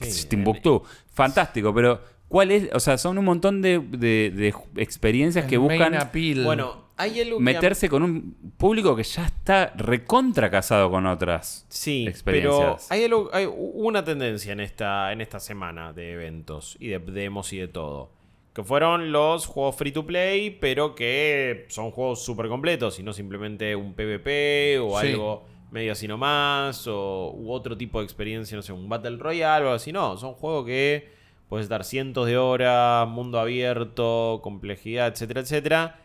[0.00, 0.84] Sí, Timbuktu.
[1.12, 2.68] Fantástico, pero ¿cuál es?
[2.72, 6.44] O sea, son un montón de, de- de experiencias que buscan main appeal.
[6.44, 11.06] Bueno, hay algo que a- meterse con un público que ya está recontra casado con
[11.06, 12.90] otras Sí, pero experiencias.
[12.90, 17.52] hay, algo- hay una tendencia en esta, en esta semana de eventos y de demos
[17.52, 18.10] y de todo.
[18.52, 23.12] Que fueron los juegos free to play, pero que son juegos súper completos y no
[23.12, 25.06] simplemente un PvP o Sí.
[25.08, 29.64] algo medio así nomás, o u otro tipo de experiencia, no sé, un Battle Royale
[29.64, 29.92] o algo así.
[29.92, 31.08] No, son juegos que
[31.48, 36.00] puedes estar cientos de horas, mundo abierto, complejidad, etcétera, etcétera.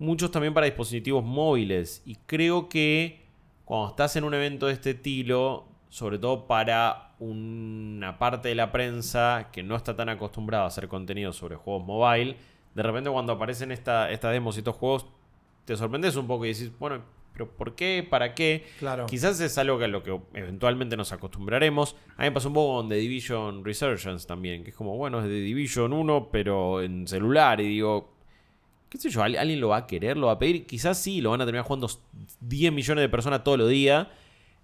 [0.00, 2.02] Muchos también para dispositivos móviles.
[2.06, 3.20] Y creo que
[3.66, 8.72] cuando estás en un evento de este estilo, sobre todo para una parte de la
[8.72, 12.34] prensa que no está tan acostumbrada a hacer contenido sobre juegos mobile,
[12.74, 15.06] de repente cuando aparecen esta, estas demos y estos juegos,
[15.66, 17.02] te sorprendes un poco y decís, bueno,
[17.34, 18.06] pero ¿por qué?
[18.08, 18.66] ¿Para qué?
[18.78, 19.04] Claro.
[19.04, 21.94] Quizás es algo que a lo que eventualmente nos acostumbraremos.
[22.16, 25.20] A mí me pasó un poco con The Division Resurgence también, que es como, bueno,
[25.20, 27.60] es The Division 1, pero en celular.
[27.60, 28.14] Y digo,
[28.90, 30.66] qué sé yo, ¿al- alguien lo va a querer, lo va a pedir.
[30.66, 31.88] Quizás sí, lo van a terminar jugando
[32.40, 34.08] 10 millones de personas todos los días.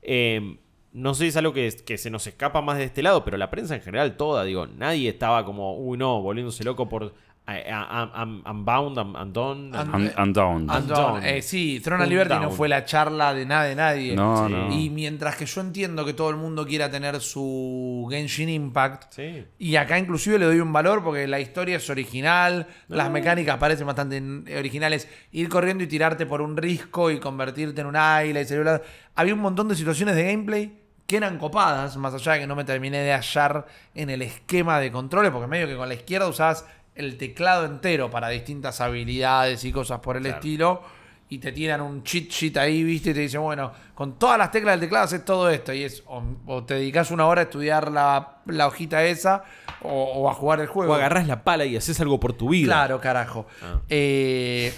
[0.03, 0.59] Eh,
[0.93, 3.37] no sé si es algo que, que se nos escapa más de este lado, pero
[3.37, 7.15] la prensa en general toda, digo, nadie estaba como, uy, no, volviéndose loco por
[7.47, 9.71] Unbound, am- Undone.
[9.79, 10.69] Un- Un- Undawned.
[10.71, 10.79] Undone.
[10.79, 11.39] Undone.
[11.39, 14.15] Eh, sí, Throne of Un Liberty no fue la charla de nada de nadie.
[14.17, 14.53] No, Sí.
[14.53, 14.73] no.
[14.73, 19.45] Y mientras que yo entiendo que todo el mundo quiera tener su Genshin Impact, Sí.
[19.59, 23.87] y acá inclusive le doy un valor porque la historia es original, las mecánicas parecen
[23.87, 25.09] bastante eh, originales.
[25.33, 28.83] Ir corriendo y tirarte por un risco y convertirte en un águila y celular.
[29.15, 32.57] Había un montón de situaciones de gameplay que eran copadas, más allá de que no
[32.57, 36.27] me terminé de hallar en el esquema de controles, porque medio que con la izquierda
[36.27, 36.67] usabas
[36.97, 40.37] el teclado entero para distintas habilidades y cosas por el Claro.
[40.37, 40.83] estilo.
[41.29, 44.53] Y te tiran un cheat sheet ahí, viste, y te dicen, bueno, con todas las
[44.53, 45.73] teclas del teclado haces todo esto.
[45.73, 49.43] Y es, o, o te dedicas una hora a estudiar la, la hojita esa,
[49.83, 50.93] o, o a jugar el juego.
[50.93, 52.67] O agarrás la pala y haces algo por tu vida.
[52.67, 53.47] Claro, carajo.
[53.61, 53.81] Ah.
[53.89, 54.73] Eh,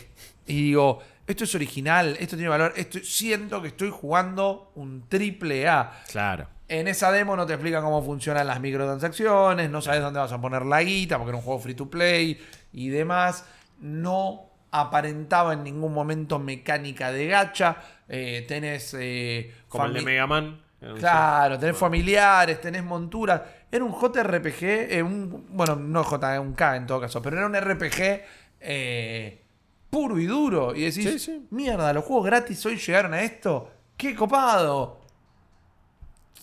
[0.47, 2.73] y digo, esto es original, esto tiene valor.
[2.77, 6.01] Esto, siento que estoy jugando un triple A.
[6.11, 6.49] Claro.
[6.69, 10.40] En esa demo no te explican cómo funcionan las microtransacciones, no sabes dónde vas a
[10.40, 12.39] poner la guita, porque era un juego free to play
[12.73, 13.47] y demás.
[13.81, 17.77] No aparentaba en ningún momento mecánica de gacha.
[18.09, 18.95] Eh, tenés.
[18.99, 20.61] eh, Como el de Mega Man.
[20.99, 23.40] Claro, tenés familiares, tenés monturas.
[23.73, 27.47] Era un JRPG, eh, un, bueno, no J, un K en todo caso, pero era
[27.47, 28.23] un RPG
[28.61, 29.43] eh,
[29.90, 30.74] puro y duro.
[30.77, 31.47] Y decís, Sí, sí.
[31.51, 33.70] mierda, los juegos gratis hoy llegaron a esto.
[33.97, 34.98] ¡Qué copado!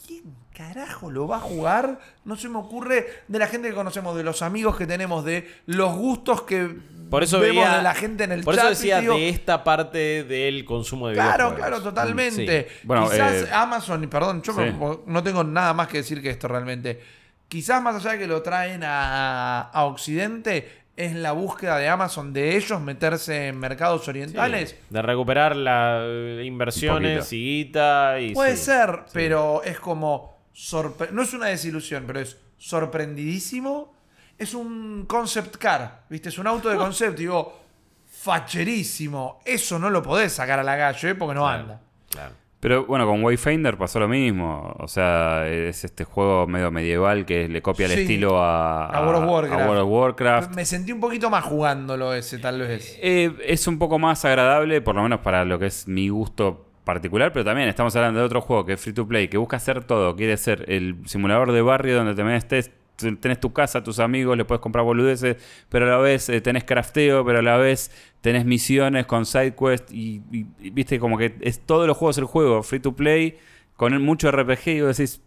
[0.06, 0.24] ¿Quién
[0.56, 2.00] carajo lo va a jugar?
[2.26, 5.50] No se me ocurre de la gente que conocemos, de los amigos que tenemos, de
[5.66, 6.76] los gustos que
[7.10, 8.66] Por eso vemos veía- de la gente en el Por chat.
[8.66, 11.68] eso y decía digo, de esta parte del consumo de Claro, videojuegos.
[11.68, 12.68] claro, totalmente.
[12.70, 12.78] Sí.
[12.84, 14.60] Bueno, Quizás eh, Amazon, perdón, yo sí.
[14.80, 17.02] no, no tengo nada más que decir que esto realmente.
[17.48, 22.32] Quizás más allá de que lo traen a, a Occidente, es la búsqueda de Amazon
[22.34, 24.70] de ellos meterse en mercados orientales.
[24.72, 26.04] Sí, de recuperar las
[26.44, 27.36] inversiones poquito.
[27.36, 28.20] y guita.
[28.20, 28.64] Y Puede sí.
[28.66, 30.36] ser, pero es como.
[30.56, 33.94] sorpre- no es una desilusión, pero es sorprendidísimo.
[34.38, 36.30] Es un concept car, ¿viste?
[36.30, 37.18] Es un auto de concept.
[37.18, 37.60] Digo,
[38.08, 39.42] facherísimo.
[39.46, 41.16] Eso no lo podés sacar a la calle ¿eh?
[41.16, 41.82] porque no Claro, anda.
[42.10, 42.34] claro.
[42.68, 44.74] Pero bueno, con Wayfinder pasó lo mismo.
[44.80, 48.02] O sea, es este juego medio medieval que le copia el Sí.
[48.02, 49.62] estilo a, A World of Warcraft.
[49.62, 50.56] a World of Warcraft.
[50.56, 52.98] Me sentí un poquito más jugándolo ese, tal vez.
[53.04, 56.66] Eh, es un poco más agradable, por lo menos para lo que es mi gusto
[56.84, 59.58] particular, pero también estamos hablando de otro juego que es free to play, que busca
[59.58, 60.16] hacer todo.
[60.16, 64.46] Quiere ser el simulador de barrio donde te metes, tenés tu casa, tus amigos, le
[64.46, 65.38] puedes comprar boludeces,
[65.70, 67.92] pero a la vez eh, tenés crafteo, pero a la vez
[68.22, 72.18] tenés misiones con side quest y, y- y, viste como que es todos los juegos
[72.18, 73.38] el juego, free to play,
[73.76, 75.22] con mucho RPG y vos decís,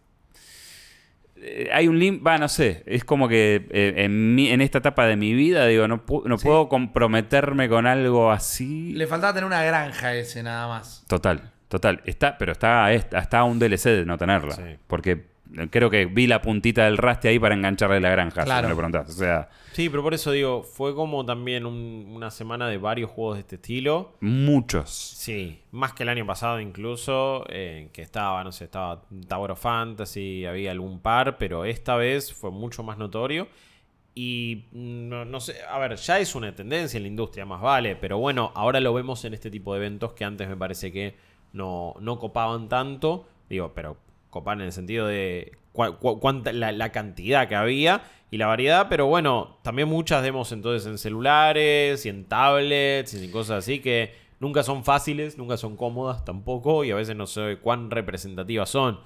[1.36, 4.78] eh, hay un link, va, no sé, es como que eh, en, mi- en esta
[4.78, 6.44] etapa de mi vida, digo, no, pu- no Sí.
[6.46, 8.92] puedo comprometerme con algo así.
[8.94, 11.04] Le faltaba tener una granja ese nada más.
[11.06, 12.00] Total, total.
[12.06, 14.56] Está, pero está, está un DLC de no tenerla.
[14.56, 14.62] Sí.
[14.88, 15.26] Porque
[15.70, 18.60] creo que vi la puntita del raste ahí para engancharle la granja, Claro.
[18.60, 19.08] si me lo preguntás.
[19.10, 23.10] O sea, Sí, pero por eso digo, fue como también un- una semana de varios
[23.10, 24.14] juegos de este estilo.
[24.20, 24.90] muchos.
[24.90, 29.60] Sí, más que el año pasado incluso, eh, que estaba, no sé, estaba Tower of
[29.60, 33.46] Fantasy, había algún par, pero esta vez fue mucho más notorio.
[34.14, 37.94] Y no, no sé, a ver, ya es una tendencia en la industria, más vale,
[37.94, 41.14] pero bueno, ahora lo vemos en este tipo de eventos que antes me parece que
[41.52, 43.96] no, no copaban tanto, digo, pero
[44.30, 49.06] copaban en el sentido de cuánta, la, la cantidad que había y la variedad, pero
[49.06, 54.14] bueno, también muchas demos entonces en celulares y en tablets y en cosas así que
[54.40, 59.00] nunca son fáciles, nunca son cómodas tampoco y a veces no sé cuán representativas son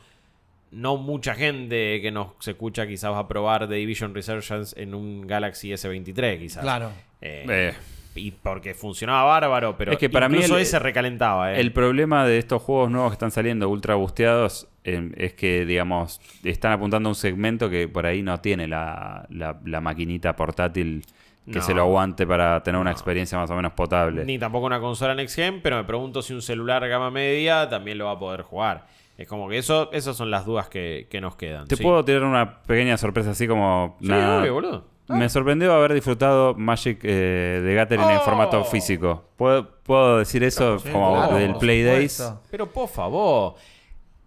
[0.72, 4.94] no mucha gente que nos se escucha quizás va a probar The Division Resurgence en
[4.94, 6.62] un Galaxy S23, quizás.
[6.62, 6.90] Claro.
[7.20, 7.74] Eh, Eh,
[8.14, 11.60] Y porque funcionaba bárbaro, pero Es que para mí el- ese recalentaba, ¿eh?
[11.60, 16.20] El problema de estos juegos nuevos que están saliendo ultra busteados eh, es que, digamos,
[16.44, 21.04] están apuntando a un segmento que por ahí no tiene la, la- la maquinita portátil
[21.46, 21.62] que No.
[21.62, 24.24] se lo aguante para tener una experiencia más o menos potable.
[24.24, 27.98] Ni tampoco una consola Next Gen, pero me pregunto si un celular gama media también
[27.98, 28.86] lo va a poder jugar.
[29.18, 31.66] Es como que eso, esas son las dudas que, que nos quedan.
[31.68, 31.82] Te sí.
[31.82, 33.96] puedo tirar una pequeña sorpresa así como...
[34.00, 34.91] Sí, nada- obvio, boludo.
[35.12, 38.20] Me sorprendió haber disfrutado Magic eh, de Gathering en Oh.
[38.20, 39.24] formato físico.
[39.36, 42.22] ¿Puedo, puedo decir eso Sí, como claro, del Play Days?
[42.50, 43.54] Pero por favor.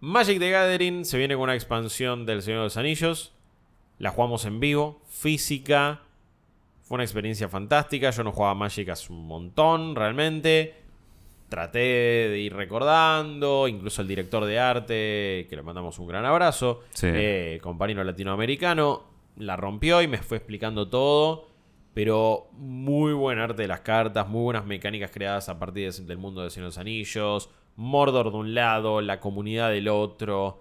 [0.02, 3.34] Magic the Gathering se viene con una expansión del Señor de los Anillos.
[3.98, 6.02] La jugamos en vivo, física.
[6.84, 8.10] Fue una experiencia fantástica.
[8.12, 10.76] Yo no jugaba Magic hace un montón, realmente.
[11.50, 13.68] Traté de ir recordando.
[13.68, 16.82] Incluso el director de arte, que le mandamos un gran abrazo.
[16.94, 17.08] Sí.
[17.10, 19.15] eh, compañero latinoamericano.
[19.38, 21.54] La rompió y me fue explicando todo.
[21.94, 26.18] pero muy buen arte de las cartas, muy buenas mecánicas creadas a partir de- del
[26.18, 30.60] mundo de de los Anillos, Mordor de un lado, la comunidad del otro,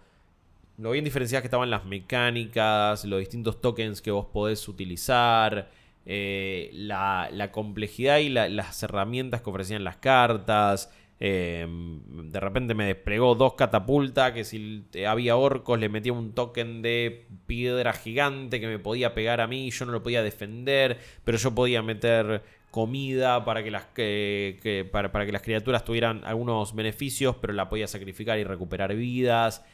[0.79, 5.71] lo bien diferenciadas que estaban las mecánicas, los distintos tokens que vos podés utilizar,
[6.07, 10.93] eh, la, la complejidad y la- las herramientas que ofrecían las cartas.
[11.21, 16.83] Eh, de repente me desplegó dos catapultas que si había orcos le metía un token
[16.83, 21.39] de piedra gigante que me podía pegar a mí, yo no lo podía defender, pero
[21.39, 26.75] yo podía meter comida para que las, que- para, para que las criaturas tuvieran algunos
[26.75, 29.65] beneficios, pero la podía sacrificar y recuperar vidas.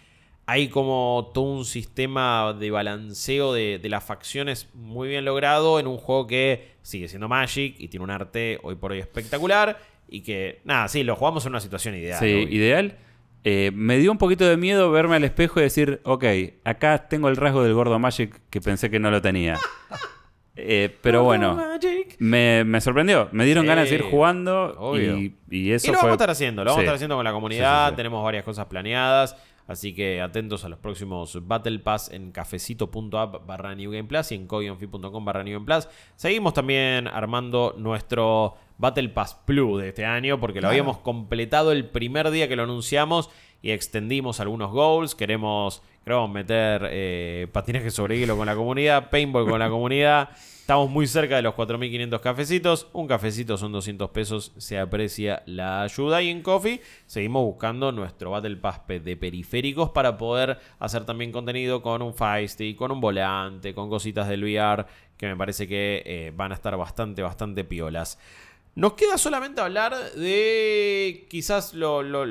[0.47, 5.87] Hay como todo un sistema de balanceo de, de las facciones muy bien logrado en
[5.87, 9.79] un juego que sigue siendo Magic y tiene un arte hoy por hoy espectacular.
[10.13, 12.19] Y que, nada, sí, lo jugamos en una situación ideal.
[12.19, 12.99] Sí, ideal.
[13.45, 16.25] Eh, me dio un poquito de miedo verme al espejo y decir, ok,
[16.65, 19.59] acá tengo el rasgo del gordo Magic que pensé que no lo tenía.
[20.57, 21.59] Eh, pero bueno,
[22.19, 23.29] me, me sorprendió.
[23.33, 25.17] Me dieron Sí, ganas de ir jugando obvio.
[25.17, 26.09] y, y eso y lo fue...
[26.09, 27.91] vamos a estar haciendo, lo vamos a estar haciendo con la comunidad.
[27.91, 27.97] Sí.
[27.97, 29.37] Tenemos varias cosas planeadas.
[29.67, 34.35] Así que atentos a los próximos Battle Pass en cafecito.app barra New Game Plus y
[34.35, 35.89] en codionfi.com barra New Game Plus.
[36.17, 40.71] Seguimos también armando nuestro Battle Pass Plus de este año porque lo Claro.
[40.73, 43.31] habíamos completado el primer día que lo anunciamos
[43.63, 45.15] y extendimos algunos goals.
[45.15, 50.31] Queremos, queremos meter eh, patinaje sobre hielo con la comunidad, paintball con la comunidad.
[50.61, 52.87] Estamos muy cerca de los 4.500 cafecitos.
[52.93, 54.53] Un cafecito son 200 pesos.
[54.57, 56.23] Se aprecia la ayuda.
[56.23, 61.83] Y en Coffee seguimos buscando nuestro Battle Pass de periféricos para poder hacer también contenido
[61.83, 64.87] con un Feisty, con un volante, con cositas del VR
[65.17, 68.19] que me parece que eh, van a estar bastante, bastante piolas.
[68.77, 72.25] Nos queda solamente hablar de quizás lo, lo-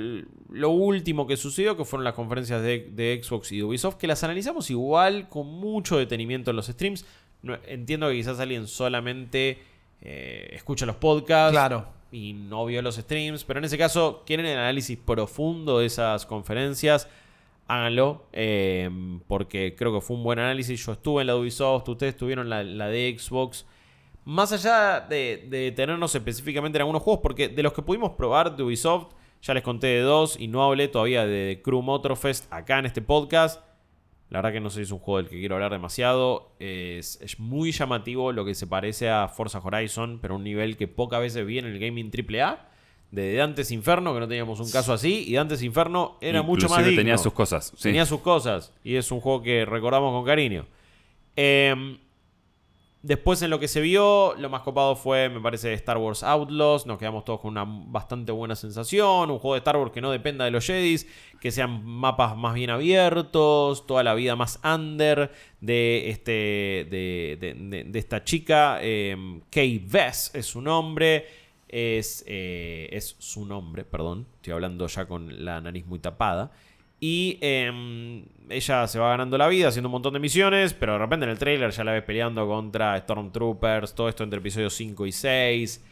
[0.49, 4.07] lo último que sucedió, que fueron las conferencias de, de Xbox y de Ubisoft, que
[4.07, 7.05] las analizamos igual con mucho detenimiento en los streams.
[7.43, 9.59] No- entiendo que quizás alguien solamente
[10.01, 11.87] eh, escucha los podcasts Claro.
[12.11, 16.25] y no vio los streams, pero en ese caso, quieren el análisis profundo de esas
[16.25, 17.07] conferencias,
[17.67, 18.89] háganlo, eh,
[19.27, 20.83] porque creo que fue un buen análisis.
[20.83, 23.65] Yo estuve en la de Ubisoft, ustedes tuvieron la, la de Xbox.
[24.29, 28.55] Más allá de, de detenernos específicamente en algunos juegos, porque de los que pudimos probar
[28.55, 29.07] de Ubisoft,
[29.41, 33.01] ya les conté de dos y no hablé todavía de Crew Motorfest acá en este
[33.01, 33.63] podcast.
[34.29, 36.51] La verdad que no sé si es un juego del que quiero hablar demasiado.
[36.59, 40.87] Es, es muy llamativo lo que se parece a Forza Horizon, pero un nivel que
[40.87, 42.67] pocas veces vi en el gaming AAA.
[43.09, 46.85] De Dantes Inferno, que no teníamos un caso así, y Dantes Inferno era mucho más
[46.85, 46.99] digno.
[46.99, 47.73] tenía sus cosas.
[47.75, 47.81] sí.
[47.81, 48.75] Tenía sus cosas.
[48.83, 50.67] Y es un juego que recordamos con cariño.
[51.35, 51.97] Em,
[53.01, 56.85] después en lo que se vio, lo más copado fue, me parece, Star Wars Outlaws.
[56.85, 59.31] Nos quedamos todos con una bastante buena sensación.
[59.31, 61.07] Un juego de Star Wars que no dependa de los Jedis.
[61.39, 63.85] Que sean mapas más bien abiertos.
[63.87, 65.31] Toda la vida más under
[65.61, 66.31] de, este,
[66.89, 68.79] de, de- de- esta chica.
[68.81, 71.25] em, Kay Vess es su nombre.
[71.67, 74.25] Es, eh, es su nombre, perdón.
[74.37, 76.51] Estoy hablando ya con la nariz muy tapada.
[76.99, 80.99] Y em, ella se va ganando la vida haciendo un montón de misiones, pero de
[80.99, 85.05] repente en el trailer ya la ves peleando contra Stormtroopers, todo esto entre episodios 5
[85.05, 85.85] y 6,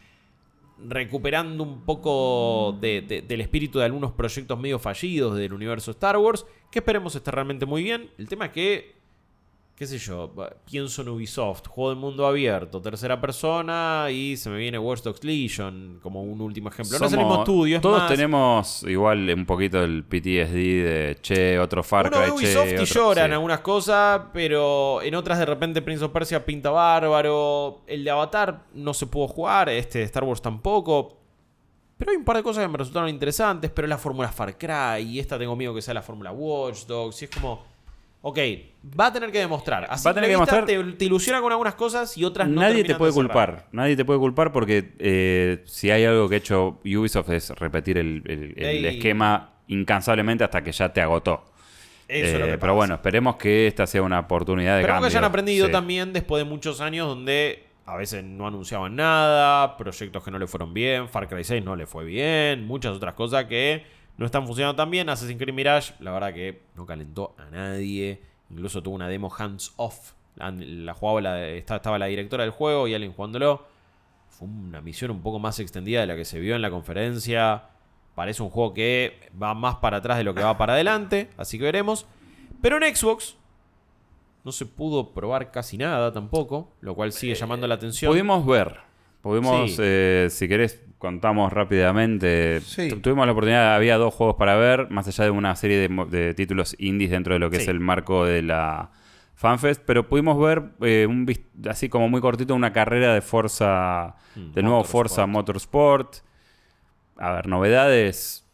[0.86, 6.16] recuperando un poco de- de- del espíritu de algunos proyectos medio fallidos del universo Star
[6.18, 8.10] Wars, que esperemos esté realmente muy bien.
[8.18, 8.94] El tema es que,
[9.78, 10.34] qué sé yo,
[10.68, 15.22] pienso en Ubisoft, juego de mundo abierto, tercera persona, y se me viene Watch Dogs
[15.22, 16.98] Legion como un último ejemplo.
[16.98, 20.82] no es el mismo Somos- estudio, es Todos más- tenemos igual un poquito el PTSD
[20.82, 23.34] de che, otro Far Uno Cry, che, Ubisoft y otro- llora en sí.
[23.34, 27.82] algunas cosas, pero en otras de repente Prince of Persia pinta bárbaro.
[27.86, 31.16] El de Avatar no se pudo jugar, este de Star Wars tampoco.
[31.96, 34.58] Pero hay un par de cosas que me resultaron interesantes, pero es la fórmula Far
[34.58, 37.22] Cry y esta tengo miedo que sea la fórmula Watch Dogs.
[37.22, 37.62] Y es como,
[38.20, 38.38] ok,
[38.98, 39.86] va a tener que demostrar.
[39.88, 42.60] Así Va a tener que demostrar- Te, te ilusiona con algunas cosas y otras no.
[42.60, 43.26] Nadie te puede cerrar.
[43.28, 47.50] culpar, nadie te puede culpar porque eh, si hay algo que ha hecho Ubisoft es
[47.50, 48.96] repetir el, el- el Ey.
[48.96, 51.44] esquema incansablemente hasta que ya te agotó.
[52.08, 55.02] Eso es lo Eh, que pero bueno, esperemos que esta sea una oportunidad de Esperemos
[55.02, 55.10] cambio.
[55.10, 55.72] que hayan aprendido Sí.
[55.72, 60.46] también después de muchos años donde a veces no anunciaban nada, proyectos que no le
[60.46, 63.82] fueron bien, Far Cry 6 no le fue bien, muchas otras cosas que
[64.18, 65.08] no están funcionando tan bien.
[65.08, 68.20] Assassin's Creed Mirage, la verdad que no calentó a nadie,
[68.50, 70.12] incluso tuvo una demo hands off.
[70.36, 73.66] La, la jugaba la- estaba, estaba la directora del juego y alguien jugándolo.
[74.28, 77.62] Fue una misión un poco más extendida de la que se vio en la conferencia.
[78.14, 81.56] Parece un juego que va más para atrás de lo que va para adelante, así
[81.58, 82.06] que veremos.
[82.60, 83.36] Pero en Xbox
[84.44, 88.10] no se pudo probar casi nada tampoco, lo cual sigue llamando la atención.
[88.10, 88.76] Pudimos ver,
[89.22, 89.76] pudimos, Sí.
[89.80, 92.60] eh, si querés, contamos rápidamente.
[92.60, 92.90] Sí.
[93.00, 96.74] Tuvimos la oportunidad, había dos juegos para ver, más allá de una serie de, títulos
[96.78, 97.62] indies dentro de lo que Sí.
[97.62, 98.90] es el marco de la
[99.34, 101.26] FanFest, pero pudimos ver eh, un
[101.68, 104.84] así como muy cortito una carrera de Forza, Mm, de nuevo.
[104.84, 106.16] Forza Motorsport.
[107.16, 108.46] A ver, novedades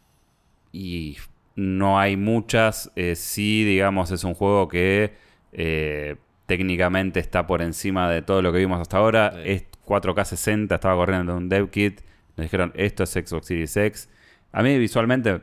[0.71, 1.17] y
[1.55, 2.91] no hay muchas.
[2.95, 5.13] Eh, sí, digamos, es un juego que
[5.51, 6.15] eh,
[6.47, 9.31] técnicamente está por encima de todo lo que vimos hasta ahora.
[9.35, 9.39] Sí.
[9.45, 12.01] Es 4K 60, estaba corriendo en un dev kit.
[12.37, 14.09] Nos dijeron, esto es Xbox Series X.
[14.51, 15.41] A mí visualmente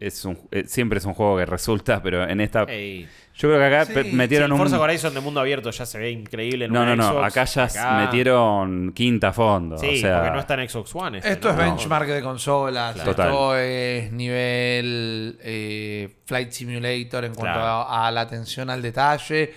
[0.00, 2.62] es un, eh, siempre es un juego que resulta, pero en esta...
[2.64, 3.08] Ey.
[3.34, 4.58] Yo creo que acá Sí, sí, metieron un...
[4.58, 7.10] Forza Horizon de mundo abierto ya se ve increíble en No, una no, no.
[7.12, 7.26] Xbox.
[7.26, 9.78] Acá ya Acá- metieron quinta a fondo.
[9.78, 11.18] Sí, o sea, porque no está en Xbox One.
[11.18, 11.54] este, Esto ¿no?
[11.54, 13.28] es benchmark de consolas, Total.
[13.28, 17.88] esto es nivel eh, Flight Simulator en cuanto Claro.
[17.88, 19.54] a, a la atención al detalle.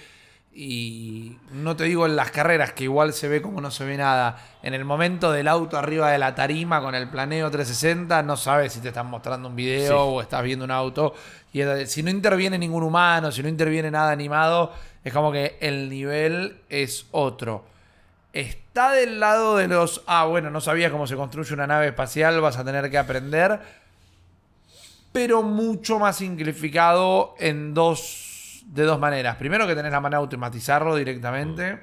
[0.53, 3.95] Y no te digo en las carreras, que igual se ve como no se ve
[3.95, 4.37] nada.
[4.63, 8.73] En el momento del auto arriba de la tarima con el planeo 360, no sabes
[8.73, 9.93] si te están mostrando un video Sí.
[9.97, 11.13] o estás viendo un auto.
[11.53, 14.73] Y si no interviene ningún humano, si no interviene nada animado,
[15.03, 17.63] es como que el nivel es otro.
[18.33, 20.03] Está del lado de los.
[20.05, 23.59] Ah, bueno, no sabías cómo se construye una nave espacial, vas a tener que aprender.
[25.11, 28.20] Pero mucho más simplificado en dos.
[28.71, 29.35] De dos maneras.
[29.35, 31.79] Primero que tenés la manera de automatizarlo directamente.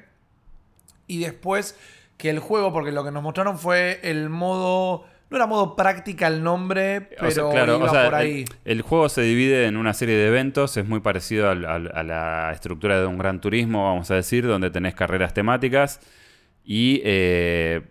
[1.07, 1.77] Y después
[2.17, 5.05] que el juego, porque lo que nos mostraron fue el modo.
[5.29, 8.45] No era modo práctica el nombre, pero O sea, claro, iba o sea, por ahí.
[8.65, 12.03] El, el juego se divide en una serie de eventos, es muy parecido al- a
[12.03, 15.99] la estructura de un gran turismo, vamos a decir, donde tenés carreras temáticas
[16.65, 17.81] y eh,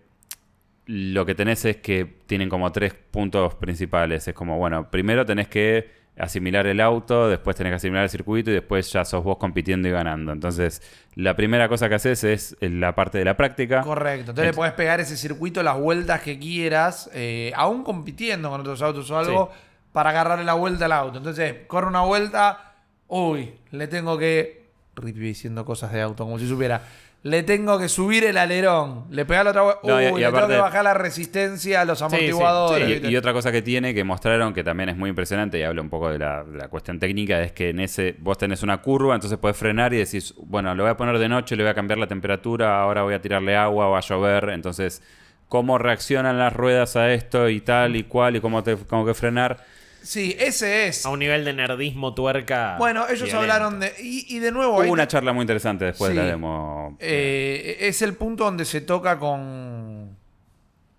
[0.85, 4.27] lo que tenés es que tienen como tres puntos principales.
[4.27, 5.89] Es como, bueno, primero tenés que
[6.19, 9.87] asimilar el auto, después tenés que asimilar el circuito y después ya sos vos compitiendo
[9.87, 10.31] y ganando.
[10.31, 10.81] Entonces,
[11.15, 13.81] la primera cosa que haces es la parte de la práctica.
[13.81, 14.31] Correcto.
[14.31, 18.81] Entonces le puedes pegar ese circuito las vueltas que quieras, eh, aún compitiendo con otros
[18.81, 19.51] autos o algo,
[19.91, 21.17] para agarrarle la vuelta al auto.
[21.17, 22.75] Entonces, corre una vuelta,
[23.07, 24.69] uy, le tengo que.
[24.95, 26.81] Rippy diciendo cosas de auto, como si supiera.
[27.21, 29.03] Le tengo que subir el alerón.
[29.09, 29.81] Le pega la otra vuelta.
[29.83, 33.03] No, y- y le tengo aparte- que bajar la resistencia a los sí, amortiguadores.
[33.11, 35.89] Y, otra cosa que tiene, que mostraron, que también es muy impresionante y habla un
[35.89, 39.15] poco de la, de la cuestión técnica, es que en ese vos tenés una curva,
[39.15, 41.75] entonces puedes frenar y decís, bueno, lo voy a poner de noche, le voy a
[41.75, 45.01] cambiar la temperatura, ahora voy a tirarle agua, va a llover, entonces
[45.49, 49.13] cómo reaccionan las ruedas a esto y tal y cual y cómo, te, cómo que
[49.13, 49.57] frenar.
[50.01, 51.05] Sí, ese es.
[51.05, 52.75] A un nivel de nerdismo tuerca.
[52.77, 53.39] Bueno, ellos violento.
[53.39, 53.93] hablaron de.
[53.99, 56.95] Y, y de nuevo, Hubo una charla muy interesante después de la demo.
[56.99, 60.17] Eh, es el punto donde se toca con,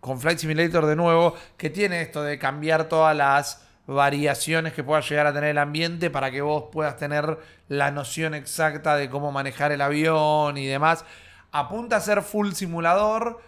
[0.00, 5.00] con Flight Simulator de nuevo, que tiene esto de cambiar todas las variaciones que pueda
[5.00, 9.32] llegar a tener el ambiente para que vos puedas tener la noción exacta de cómo
[9.32, 11.04] manejar el avión y demás.
[11.50, 13.40] Apunta a ser full simulador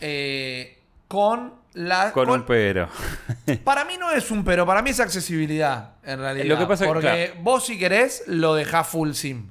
[0.00, 0.78] eh,
[1.08, 2.10] con la...
[2.12, 2.88] con un pero.
[3.64, 6.46] para mí no es un pero, para mí es accesibilidad, en realidad.
[6.46, 9.50] Lo que pasa es que, porque vos si querés lo dejás full sim.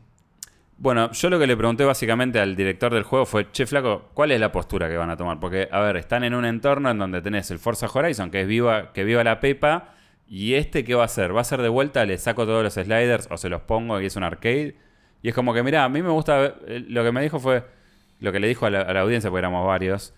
[0.78, 4.32] Bueno, yo lo que le pregunté básicamente al director del juego fue, che, flaco, ¿cuál
[4.32, 5.40] es la postura que van a tomar?
[5.40, 8.48] Porque, a ver, están en un entorno en donde tenés el Forza Horizon, que es
[8.48, 9.94] viva, que viva la pepa,
[10.28, 11.34] y este, ¿qué va a hacer?
[11.34, 12.04] ¿Va a ser de vuelta?
[12.04, 14.76] ¿Le saco todos los sliders o se los pongo y es un arcade?
[15.22, 17.64] Y es como que, mira, a mí me gusta, eh, lo que me dijo fue,
[18.20, 20.14] lo que le dijo a la, a la audiencia, porque éramos varios,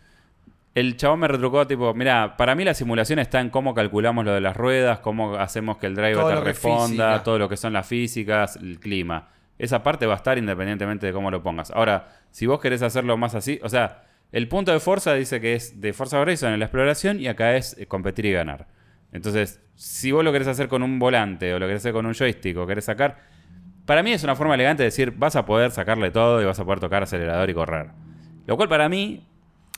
[0.80, 4.32] el chabón me retrucó, tipo, mira, para mí la simulación está en cómo calculamos lo
[4.32, 7.74] de las ruedas, cómo hacemos que el driver Todo te responda, todo lo que son
[7.74, 9.30] las físicas, el clima.
[9.58, 11.72] Esa parte va a estar independientemente de cómo lo pongas.
[11.72, 15.56] Ahora, si vos querés hacerlo más así, o sea, el punto de Forza dice que
[15.56, 18.68] es de Forza Horizon en la exploración y acá es eh, competir y ganar.
[19.12, 22.14] Entonces, si vos lo querés hacer con un volante o lo querés hacer con un
[22.14, 23.18] joystick o querés sacar,
[23.88, 26.60] para mí es una forma elegante de decir, vas a poder sacarle todo y vas
[26.60, 27.88] a poder tocar acelerador y correr.
[28.45, 29.26] Lo cual para mí,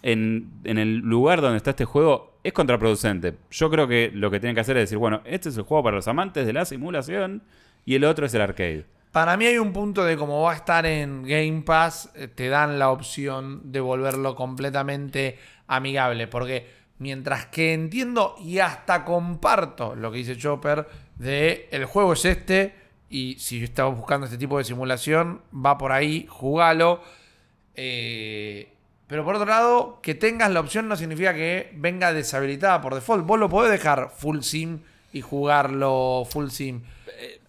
[0.01, 3.35] en, el lugar donde está este juego, es contraproducente.
[3.51, 5.83] Yo creo que lo que tienen que hacer es decir, bueno, este es el juego
[5.83, 7.43] para los amantes de la simulación
[7.85, 8.85] y el otro es el arcade.
[9.11, 12.47] Para mí hay un punto de como va a estar en Game Pass, eh, te
[12.47, 16.27] dan la opción de volverlo completamente amigable.
[16.27, 16.67] Porque
[16.99, 22.75] mientras que entiendo y hasta comparto lo que dice Chopper de el juego es este
[23.09, 27.01] y si estamos buscando este tipo de simulación, va por ahí, jugalo.
[27.73, 28.73] Eh,
[29.09, 33.25] pero por otro lado, que tengas la opción no significa que venga deshabilitada por default.
[33.25, 34.79] Vos lo podés dejar full sim
[35.11, 36.81] y jugarlo full sim.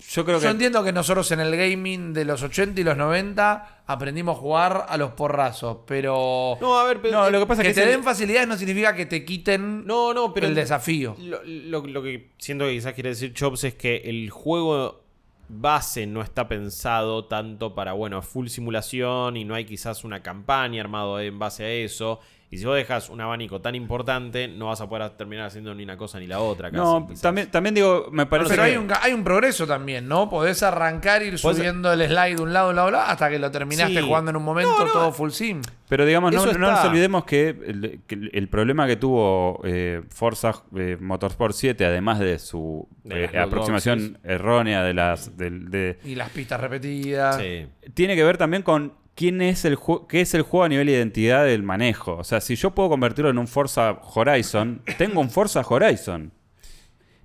[0.09, 0.49] Yo creo Yo que...
[0.49, 4.87] entiendo que nosotros en el gaming de los 80 y los 90 aprendimos a jugar
[4.89, 7.21] a los porrazos, pero No, a ver, pero.
[7.23, 9.25] No, lo que pasa que es que te el- den facilidades no significa que te
[9.25, 10.49] quiten No, no, pero.
[10.49, 11.15] el desafío.
[11.21, 15.05] Lo, lo- lo que siento que quizás quiere decir Chops es que el juego
[15.51, 20.81] base no está pensado tanto para, bueno, full simulación y no hay quizás una campaña
[20.81, 22.21] armado en base a eso.
[22.53, 25.85] Y si vos dejas un abanico tan importante, no vas a poder terminar haciendo ni
[25.85, 26.71] una cosa ni la otra.
[26.73, 27.23] Casi, No, quizás.
[27.23, 28.71] también, también digo, me parece Pero que...
[28.71, 30.29] hay un, hay un progreso también, ¿no?
[30.29, 33.31] Podés arrancar, ir Podés- subiendo el slide de un lado, de un lado, lado, hasta
[33.31, 34.05] que lo terminaste Sí.
[34.05, 34.93] jugando en un momento No, no.
[34.93, 35.61] todo full sim.
[35.89, 40.53] Pero digamos, no, no nos olvidemos que el, que el problema que tuvo eh, Forza
[40.77, 46.31] eh, Motorsport 7, además de su De eh, aproximación errónea de las de, Y las
[46.31, 47.37] pistas repetidas.
[47.39, 47.67] Sí.
[47.95, 49.79] tiene que ver también con quién es el
[50.09, 52.17] qué es el juego a nivel de identidad del manejo.
[52.17, 56.33] O sea, si yo puedo convertirlo en un Forza Horizon, tengo un Forza Horizon.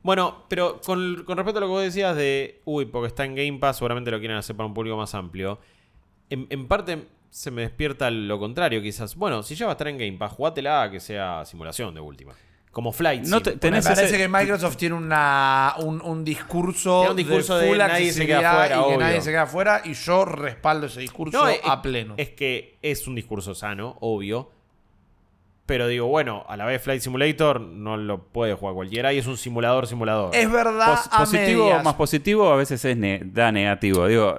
[0.06, 3.58] Bueno, pero con, respecto a lo que vos decías de, uy, porque está en Game
[3.58, 5.60] Pass, seguramente lo quieren hacer para un público más amplio.
[6.30, 9.16] En, parte se me despierta lo contrario, quizás.
[9.16, 12.36] Bueno, si ya va a estar en Game Pass, jugátela que sea simulación de última.
[12.76, 17.16] Como Flight No Me parece ese- que Microsoft tiene una, un, un discurso, Tiene un
[17.18, 18.98] discurso de full nadie se queda fuera, y que obvio.
[18.98, 22.16] nadie se queda fuera y yo respaldo ese discurso No, es, a pleno.
[22.18, 24.52] es que es un discurso sano, obvio.
[25.66, 29.26] Pero digo, bueno, a la vez Flight Simulator no lo puede jugar cualquiera y es
[29.26, 30.36] un simulador simulador.
[30.36, 31.84] es verdad Pos- a positivo medias.
[31.86, 34.06] más positivo a veces es ne- da negativo.
[34.08, 34.36] Digo,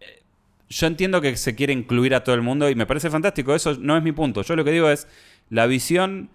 [0.00, 0.22] eh,
[0.70, 3.54] yo entiendo que se quiere incluir a todo el mundo y me parece fantástico.
[3.54, 4.40] Eso no es mi punto.
[4.40, 5.06] Yo lo que digo es
[5.50, 6.30] la visión,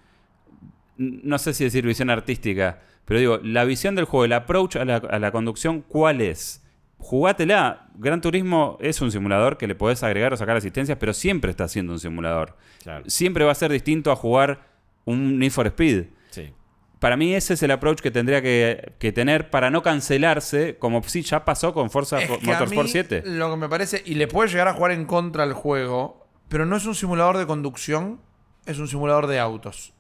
[1.00, 4.86] no sé si decir visión artística, pero digo, la visión del juego, el approach a
[4.86, 6.64] la, a la conducción, ¿cuál es?
[7.00, 7.88] Jugátela.
[7.96, 11.68] Gran Turismo es un simulador que le podés agregar o sacar asistencias, pero siempre está
[11.68, 12.56] siendo un simulador.
[12.84, 13.06] Claro.
[13.08, 14.68] Siempre va a ser distinto a jugar
[15.06, 16.06] un Need for Speed.
[16.30, 16.54] Sí.
[17.00, 21.02] Para mí ese es el approach que tendría que, que tener para no cancelarse, como
[21.04, 23.24] sí ya pasó con Forza Es que a Motorsport mí 7.
[23.26, 26.66] Lo que me parece, y le puede llegar a jugar en contra al juego, pero
[26.66, 28.20] no es un simulador de conducción,
[28.66, 29.94] es un simulador de autos.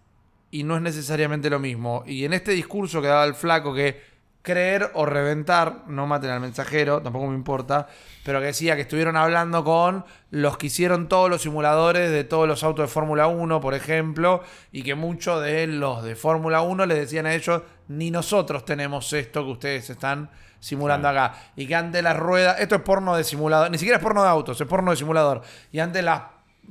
[0.52, 2.04] Y no es necesariamente lo mismo.
[2.06, 4.10] Y en este discurso que daba el flaco que
[4.42, 7.88] creer o reventar, no maten al mensajero, tampoco me importa,
[8.24, 12.48] pero que decía que estuvieron hablando con los que hicieron todos los simuladores de todos
[12.48, 16.86] los autos de Fórmula 1, por ejemplo, y que muchos de los de Fórmula 1
[16.86, 21.36] les decían a ellos, ni nosotros tenemos esto que ustedes están simulando acá.
[21.56, 24.30] Y que antes las ruedas, esto es porno de simulador, ni siquiera es porno de
[24.30, 25.42] autos, es porno de simulador.
[25.72, 26.22] Y antes las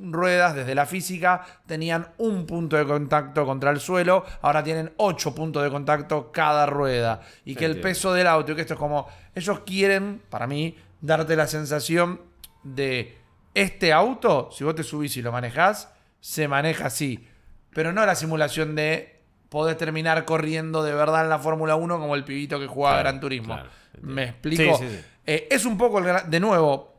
[0.00, 5.34] ruedas desde la física tenían un punto de contacto contra el suelo, ahora tienen ocho
[5.34, 7.20] puntos de contacto cada rueda.
[7.44, 10.76] Y que el peso del auto, y que esto es como, ellos quieren, para mí,
[11.00, 12.20] darte la sensación
[12.62, 13.18] de
[13.54, 17.26] este auto, si vos te subís y lo manejás, se maneja así.
[17.74, 22.14] Pero no la simulación de poder terminar corriendo de verdad en la Fórmula 1 como
[22.14, 23.54] el pibito que jugaba Claro, Gran Turismo.
[23.54, 23.70] claro.
[24.02, 24.76] ¿Me explico?
[24.76, 25.04] Sí, sí, sí.
[25.26, 26.94] Eh, es un poco, el de nuevo,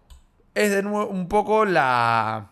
[0.53, 2.49] es de nuevo un poco la,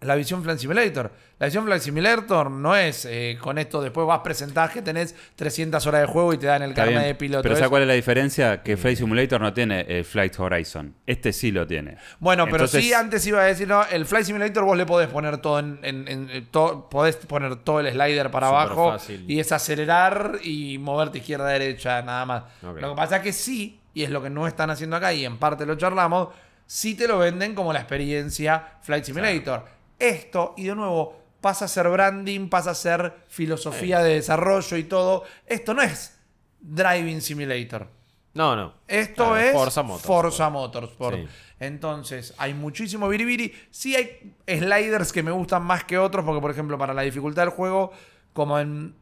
[0.00, 1.10] la visión Flight Simulator.
[1.40, 5.84] La visión Flight Simulator no es eh, con esto después vas presentás que tenés 300
[5.86, 7.42] horas de juego y te dan el Está carnet bien, de piloto.
[7.42, 8.62] Pero Es- ¿sabes cuál es la diferencia?
[8.62, 10.94] Que Flight Simulator no tiene el Flight Horizon.
[11.06, 11.96] Este sí lo tiene.
[12.20, 15.08] Bueno, pero Entonces- sí, antes iba a decir, no, el Flight Simulator vos le podés
[15.08, 19.24] poner todo en, en- to- podés poner todo el slider para abajo fácil.
[19.28, 22.42] y es acelerar y moverte izquierda a derecha, nada más.
[22.62, 25.24] Lo que pasa es que sí, y es lo que no están haciendo acá, y
[25.24, 26.28] en parte lo charlamos,
[26.66, 29.77] sí te lo venden como la experiencia Flight Simulator.
[29.98, 34.84] Esto, y de nuevo, pasa a ser branding, pasa a ser filosofía de desarrollo y
[34.84, 35.24] todo.
[35.46, 36.18] Esto no es
[36.60, 37.86] Driving Simulator.
[38.34, 38.74] No, no.
[38.86, 40.22] Esto Claro, es Forza Motorsport.
[40.22, 41.16] Forza Motorsport.
[41.16, 41.26] Sí.
[41.60, 43.52] Entonces, hay muchísimo biribiri.
[43.70, 47.42] Sí hay sliders que me gustan más que otros, porque por ejemplo, para la dificultad
[47.42, 47.92] del juego,
[48.32, 48.94] como en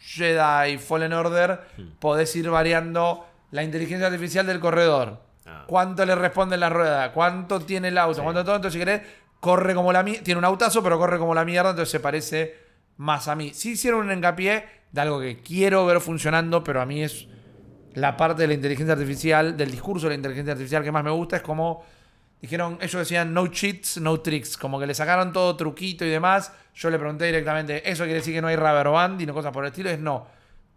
[0.00, 1.82] Jedi Fallen Order, Hmm.
[2.00, 5.20] podés ir variando la inteligencia artificial del corredor.
[5.46, 5.64] Ah.
[5.66, 7.12] ¿Cuánto le responde la rueda?
[7.12, 8.22] ¿Cuánto tiene el auto?
[8.22, 8.56] ¿Cuánto todo?
[8.56, 9.02] Entonces, si querés,
[9.42, 10.22] corre como la mierda.
[10.22, 12.56] Tiene un autazo, pero corre como la mierda, entonces se parece
[12.98, 13.50] más a mí.
[13.52, 17.26] Sí hicieron un hincapié de algo que quiero ver funcionando, pero a mí es
[17.94, 21.10] la parte de la inteligencia artificial, del discurso de la inteligencia artificial que más me
[21.10, 21.84] gusta, es como
[22.40, 26.52] dijeron, ellos decían no cheats, no tricks, como que le sacaron todo truquito y demás.
[26.76, 29.50] Yo le pregunté directamente, ¿eso quiere decir que no hay rubber band y no cosas
[29.50, 29.90] por el estilo?
[29.90, 30.24] Es no.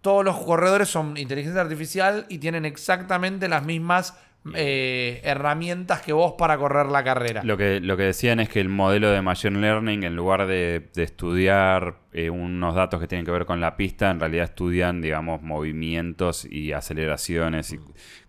[0.01, 4.17] Todos los corredores son inteligencia artificial y tienen exactamente las mismas
[4.53, 7.43] eh, herramientas que vos para correr la carrera.
[7.43, 10.89] Lo que, lo que decían es que el modelo de Machine Learning, en lugar de,
[10.93, 15.01] de estudiar eh, unos datos que tienen que ver con la pista, en realidad estudian,
[15.01, 17.79] digamos, movimientos y aceleraciones y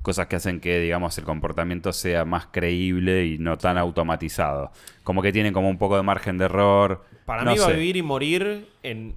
[0.01, 4.73] cosas que hacen que, digamos, el comportamiento sea más creíble y no tan automatizado.
[5.05, 7.05] Como que tienen como un poco de margen de error.
[7.27, 9.17] Para No mí va a vivir y morir en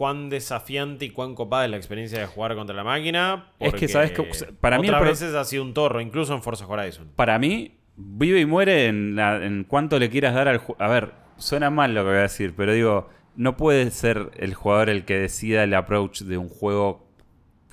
[0.00, 3.52] cuán desafiante y cuán copada es la experiencia de jugar contra la máquina.
[3.58, 4.22] Es que, ¿sabes qué?
[4.58, 7.10] Para mí otras veces ha sido un torro, incluso en Forza Horizon.
[7.16, 10.82] Para mí, vive y muere en, la- en cuánto le quieras dar al juego.
[10.82, 14.54] A ver, suena mal lo que voy a decir, pero digo, no puede ser el
[14.54, 17.06] jugador el que decida el approach de un juego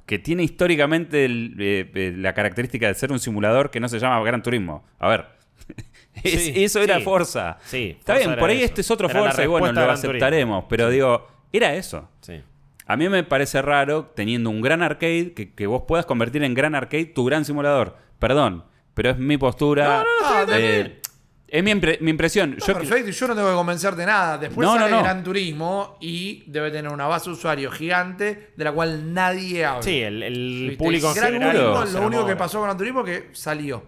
[0.06, 4.00] que tiene históricamente el- eh, eh, la característica de ser un simulador que no se
[4.00, 4.86] llama Gran Turismo.
[5.00, 5.28] A ver,
[6.24, 7.04] Es- Sí, eso era sí.
[7.04, 7.58] Forza.
[7.64, 8.66] Sí, Está Forza bien, por ahí eso.
[8.66, 10.66] este es otro Era Forza y bueno, lo aceptaremos.
[10.68, 12.10] Pero digo, era eso.
[12.22, 12.42] Sí.
[12.86, 16.54] A mí me parece raro teniendo un gran arcade que, que vos puedas convertir en
[16.54, 17.98] gran arcade tu gran simulador.
[18.20, 18.64] Perdón,
[18.94, 20.04] pero es mi postura.
[20.48, 21.02] no, eh,
[21.50, 22.56] es mi, impre- mi impresión.
[22.58, 24.38] Yo- perfecto, y yo no tengo que convencerte de nada.
[24.38, 25.02] Después sale no.
[25.04, 29.82] Gran Turismo y debe tener una base de usuario gigante de la cual nadie habla.
[29.84, 31.56] Sí, el, público en Gran general.
[31.74, 33.84] Turismo, lo único que pasó con Gran Turismo es que salió.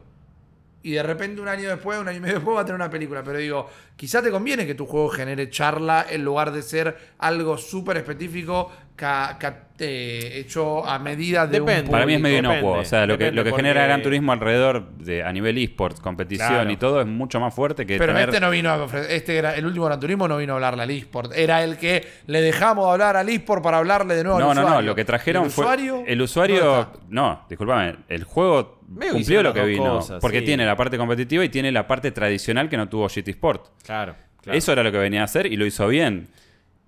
[0.82, 2.90] Y de repente un año después, un año y medio después va a tener una
[2.90, 3.22] película.
[3.24, 7.58] Pero digo, quizá te conviene que tu juego genere charla en lugar de ser algo
[7.58, 9.38] súper específico ca-
[9.78, 11.84] eh, hecho a medida de Depende.
[11.86, 12.80] un Para mí es medio inocuo.
[12.80, 16.00] O sea, lo que, lo que porque- genera Gran Turismo alrededor de, a nivel esports,
[16.02, 16.72] competición Claro.
[16.72, 18.30] y todo es mucho más fuerte que Pero tener...
[18.30, 20.92] este no vino a este era el último Gran Turismo no vino a hablarle al
[20.92, 21.32] eSport.
[21.36, 24.62] Era el que le dejamos hablar al eSport para hablarle de nuevo No, al no,
[24.62, 24.82] usuario.
[24.82, 24.88] no.
[24.88, 25.64] Lo que trajeron ¿El fue.
[25.66, 25.96] usuario?
[26.00, 26.90] el ¿Dónde usuario.
[27.10, 27.96] No, discúlpame.
[28.10, 29.84] El juego Medio cumplió lo que vino.
[29.98, 30.46] cosas, porque sí.
[30.46, 33.68] tiene la parte competitiva y tiene la parte tradicional que no tuvo GT Sport.
[33.86, 34.58] Claro, claro.
[34.58, 36.28] Eso era lo que venía a hacer y lo hizo bien.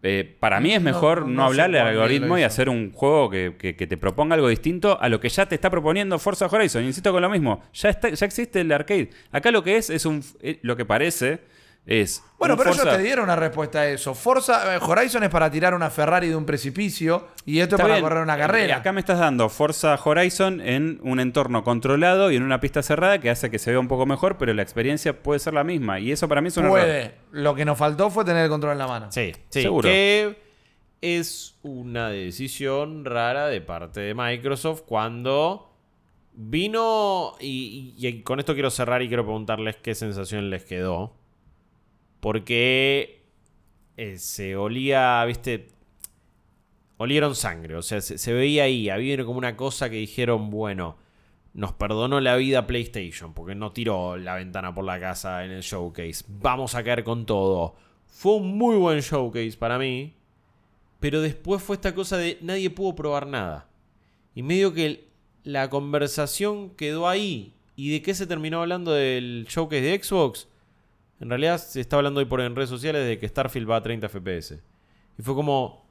[0.04, 2.92] Eh, para mí es No, mejor no no, sé hablarle al algoritmo y hacer un
[2.92, 6.18] juego que, que- que te proponga algo distinto a lo que ya te está proponiendo
[6.18, 6.84] Forza Horizon.
[6.84, 7.62] Insisto con lo mismo.
[7.74, 9.12] Ya, está, ya existe el arcade.
[9.32, 10.24] Acá lo que es, es un.
[10.42, 11.42] eh, Lo que parece
[11.86, 12.24] es.
[12.38, 14.14] Bueno, pero Forza- ellos te dieron una respuesta a eso.
[14.16, 17.96] Forza, eh, Horizon es para tirar una Ferrari de un precipicio y esto es para
[17.96, 18.04] bien.
[18.04, 18.78] correr una Eh, carrera.
[18.78, 23.20] Acá me estás dando Forza Horizon en un entorno controlado y en una pista cerrada
[23.20, 26.00] que hace que se vea un poco mejor, pero la experiencia puede ser la misma.
[26.00, 26.80] Y eso para mí es un error.
[26.80, 27.16] Puede.
[27.32, 29.12] Lo que nos faltó fue tener el control en la mano.
[29.12, 29.62] Sí, sí.
[29.64, 29.88] Seguro.
[29.88, 30.40] Que
[31.02, 35.72] es una decisión rara de parte de Microsoft cuando
[36.34, 37.34] vino.
[37.40, 41.14] Y, y- y con esto quiero cerrar y quiero preguntarles qué sensación les quedó.
[42.22, 43.26] Porque
[43.98, 45.68] eh, se olía, viste.
[46.98, 48.90] Olieron sangre, o sea, se, se veía ahí.
[48.90, 50.98] Había como una cosa que dijeron, bueno,
[51.54, 55.62] nos perdonó la vida PlayStation porque no tiró la ventana por la casa en el
[55.62, 56.24] showcase.
[56.28, 57.76] Vamos a caer con todo.
[58.08, 60.14] Fue un muy buen showcase para mí.
[61.00, 63.68] Pero después fue esta cosa de nadie pudo probar nada.
[64.36, 65.10] Y medio que
[65.44, 67.56] la conversación quedó ahí.
[67.76, 70.48] ¿Y de qué se terminó hablando del showcase de Xbox?
[71.22, 73.84] En realidad se está hablando hoy por en redes sociales de que Starfield va a
[73.84, 74.60] 30 FPS.
[75.18, 75.86] Y fue como...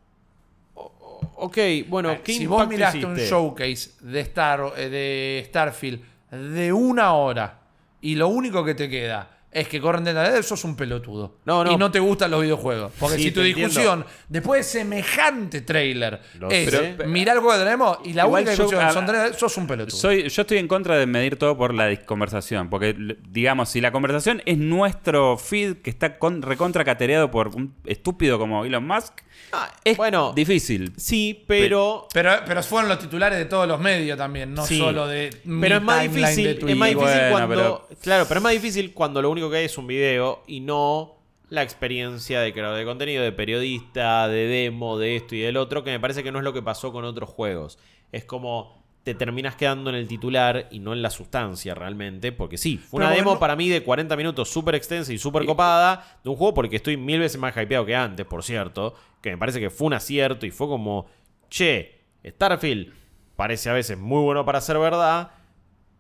[0.75, 0.93] o-
[1.37, 1.57] Ok,
[1.89, 6.01] bueno, ¿qué si vos impacto miraste un showcase de, Star, eh, de Starfield
[6.31, 7.61] de una hora
[8.01, 11.39] y lo único que te queda es que corren de la sos un pelotudo.
[11.45, 11.73] No, no.
[11.73, 12.93] Y no te gustan los videojuegos.
[12.99, 16.97] Porque Sí, si tu discusión, después de semejante trailer, Lo es sé.
[17.07, 19.67] mirar el juego que tenemos y la Igual única yo- discusión son trailers, sos un
[19.67, 19.97] pelotudo.
[19.97, 22.71] Soy, yo estoy en contra de medir todo por la conversación.
[22.71, 22.95] Porque,
[23.29, 28.39] digamos, si la conversación es nuestro feed que está con, recontra catereado por un estúpido
[28.39, 29.15] como Elon Musk,
[29.53, 30.93] Ah, es bueno, difícil.
[30.97, 32.07] sí, pero...
[32.13, 34.79] Pero, pero fueron los titulares de todos los medios también, no Sí.
[34.79, 36.95] solo de mi Pero es más difícil, es más difícil
[37.33, 37.89] Bueno, cuando.
[38.01, 41.15] Claro, pero es más difícil cuando lo único que hay es un video y no
[41.49, 45.83] la experiencia de creador de contenido, de periodista, de demo, de esto y del otro,
[45.85, 47.79] que me parece que no es lo que pasó con otros juegos.
[48.13, 52.59] Es como te terminas quedando en el titular y no en la sustancia realmente, porque
[52.59, 55.47] sí, fue una Pero demo bueno- para mí de 40 minutos súper extensa y súper
[55.47, 59.31] copada de un juego porque estoy mil veces más hypeado que antes, por cierto, que
[59.31, 61.07] me parece que fue un acierto y fue como,
[61.49, 62.93] che, Starfield
[63.37, 65.31] parece a veces muy bueno para ser verdad,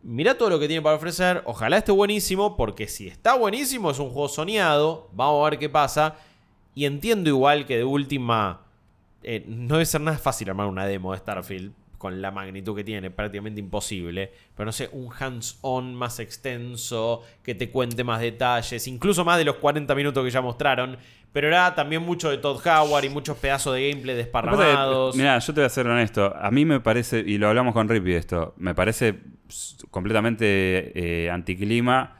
[0.02, 1.42] Mirá todo lo que tiene para ofrecer.
[1.44, 5.08] Ojalá esté buenísimo, porque si está buenísimo es un juego soñado.
[5.12, 6.16] Vamos a ver qué pasa.
[6.74, 8.62] Y entiendo igual que de última.
[9.22, 12.82] eh, no debe ser nada fácil armar una demo de Starfield con la magnitud que
[12.82, 14.32] tiene, prácticamente imposible.
[14.56, 19.44] Pero no sé, un hands-on más extenso, que te cuente más detalles, incluso más de
[19.44, 20.96] los 40 minutos que ya mostraron.
[21.30, 25.14] Pero era también mucho de Todd Howard y muchos pedazos de gameplay desparramados.
[25.14, 26.34] Mira, yo te voy a ser honesto.
[26.34, 29.20] A mí me parece, y lo hablamos con Rippy esto, me parece
[29.90, 30.92] completamente
[31.24, 32.16] eh, anticlima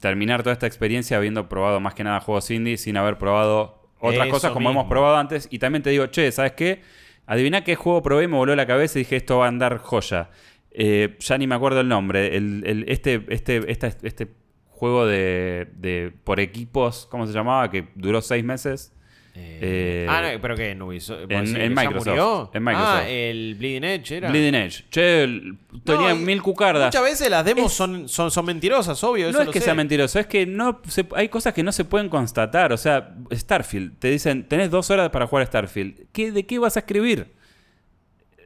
[0.00, 4.26] terminar toda esta experiencia habiendo probado más que nada juegos indie sin haber probado otras
[4.26, 4.80] Eso cosas como mismo.
[4.82, 5.48] hemos probado antes.
[5.50, 6.82] Y también te digo, che, ¿sabes qué?
[7.26, 9.78] Adivina qué juego probé y me voló la cabeza y dije, esto va a andar
[9.78, 10.30] joya.
[10.70, 12.36] Eh, ya ni me acuerdo el nombre.
[12.36, 14.28] El, el- este, este, esta- este
[14.68, 17.70] juego de, de por equipos, ¿cómo se llamaba?
[17.70, 18.92] Que duró seis meses.
[19.38, 20.70] Eh, ah, no, pero ¿qué?
[20.70, 22.50] ¿En en- en Microsoft, murió?
[22.52, 22.94] en Microsoft.
[23.02, 24.28] Ah, el Bleeding Edge era.
[24.30, 24.84] Bleeding Edge.
[24.90, 26.86] Che, el- tenía No, mil cucardas.
[26.88, 29.24] Muchas veces las demos Es- son, son, son mentirosas, obvio.
[29.24, 29.64] No eso es lo que sé.
[29.66, 32.72] sea mentiroso, es que no se- hay cosas que no se pueden constatar.
[32.72, 36.06] O sea, Starfield, te dicen, tenés dos horas para jugar Starfield.
[36.12, 37.34] ¿Qué, ¿De qué vas a escribir?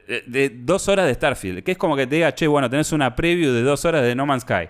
[0.07, 1.63] De, de dos horas de Starfield.
[1.63, 4.15] Que es como que te diga, che, bueno, tenés una preview de dos horas de
[4.15, 4.67] No Man's Sky.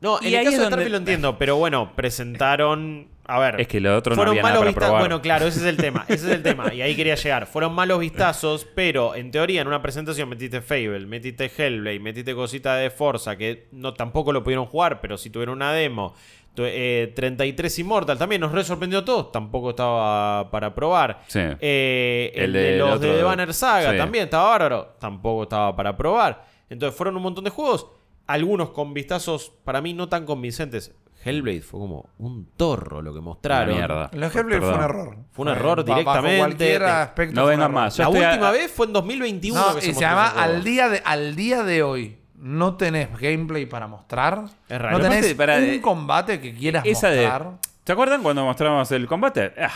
[0.00, 3.08] No, Y en el ahí caso es de donde- Starfield lo entiendo, pero bueno, presentaron
[3.28, 3.60] A ver.
[3.60, 5.00] Es que lo otro no fueron había nada malos para vista- probar.
[5.02, 6.04] Bueno, claro, ese es el tema.
[6.08, 6.72] Ese es el tema.
[6.72, 7.46] Y ahí quería llegar.
[7.46, 12.76] Fueron malos vistazos, pero en teoría en una presentación metiste Fable, metiste Hellblade, metiste cosita
[12.76, 16.14] de Forza, que no tampoco lo pudieron jugar, pero sí tuvieron una demo.
[16.58, 21.22] Eh, 33 Immortal también nos re sorprendió a todos, tampoco estaba para probar.
[21.26, 21.40] Sí.
[21.60, 23.96] Eh, el, El de del los otro- de The Banner Saga sí.
[23.98, 26.46] también estaba bárbaro, tampoco estaba para probar.
[26.70, 27.86] Entonces fueron un montón de juegos,
[28.26, 30.92] algunos con vistazos para mí no tan convincentes.
[31.24, 33.70] Hellblade fue como un torro lo que mostraron.
[33.70, 34.10] Una mierda.
[34.12, 35.16] Lo de Hellblade fue un error.
[35.32, 36.38] Fue un error Bajo directamente.
[36.38, 37.96] cualquier De- aspecto No vengan más.
[37.96, 40.88] Yo La a- última vez fue en 2021 No, que y se llama al día,
[40.88, 42.18] de, al día de hoy.
[42.38, 44.44] No tenés gameplay para mostrar.
[44.68, 44.98] Es raro.
[44.98, 47.22] No tenés para- un combate que quieras Esa de.
[47.26, 47.52] mostrar.
[47.84, 49.52] ¿Se acuerdan cuando mostramos el combate?
[49.58, 49.70] Ah,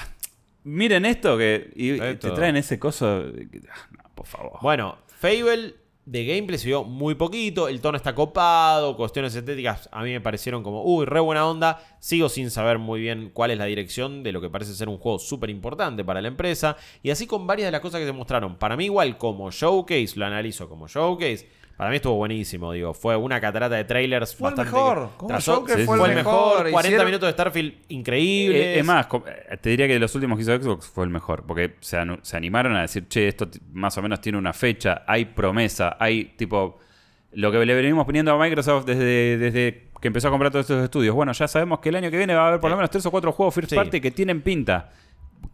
[0.63, 1.73] miren esto que.
[1.75, 2.29] Y Esto.
[2.29, 3.25] te traen ese coso.
[3.25, 4.59] Ah, no, por favor.
[4.63, 5.75] Bueno, Fable
[6.11, 10.21] de gameplay se vio muy poquito, el tono está copado, cuestiones estéticas a mí me
[10.21, 14.25] parecieron como, uy, re buena onda, sigo sin saber muy bien cuál es la dirección
[14.25, 17.47] de lo que parece ser un juego súper importante para la empresa, y así con
[17.47, 20.89] varias de las cosas que se mostraron, para mí igual como showcase, lo analizo como
[20.89, 21.49] showcase,
[21.81, 25.85] para mí estuvo buenísimo, digo, fue una catarata de trailers Fue el mejor, trazó- Sí,
[25.87, 26.71] fue sí, el mejor.
[26.71, 28.61] 40 Hicieron- minutos de Starfield increíbles.
[28.61, 29.07] Eh, es más,
[29.51, 31.97] eh, te diría que de los últimos que hizo Xbox fue el mejor, porque se,
[32.21, 36.27] se animaron a decir, che, esto más o menos tiene una fecha, hay promesa, hay
[36.37, 36.79] tipo
[37.33, 40.85] lo que le venimos poniendo a Microsoft desde, desde que empezó a comprar todos estos
[40.85, 41.15] estudios.
[41.15, 43.07] Bueno, ya sabemos que el año que viene va a haber por lo menos tres
[43.07, 43.77] o cuatro juegos first Sí.
[43.77, 44.91] party que tienen pinta.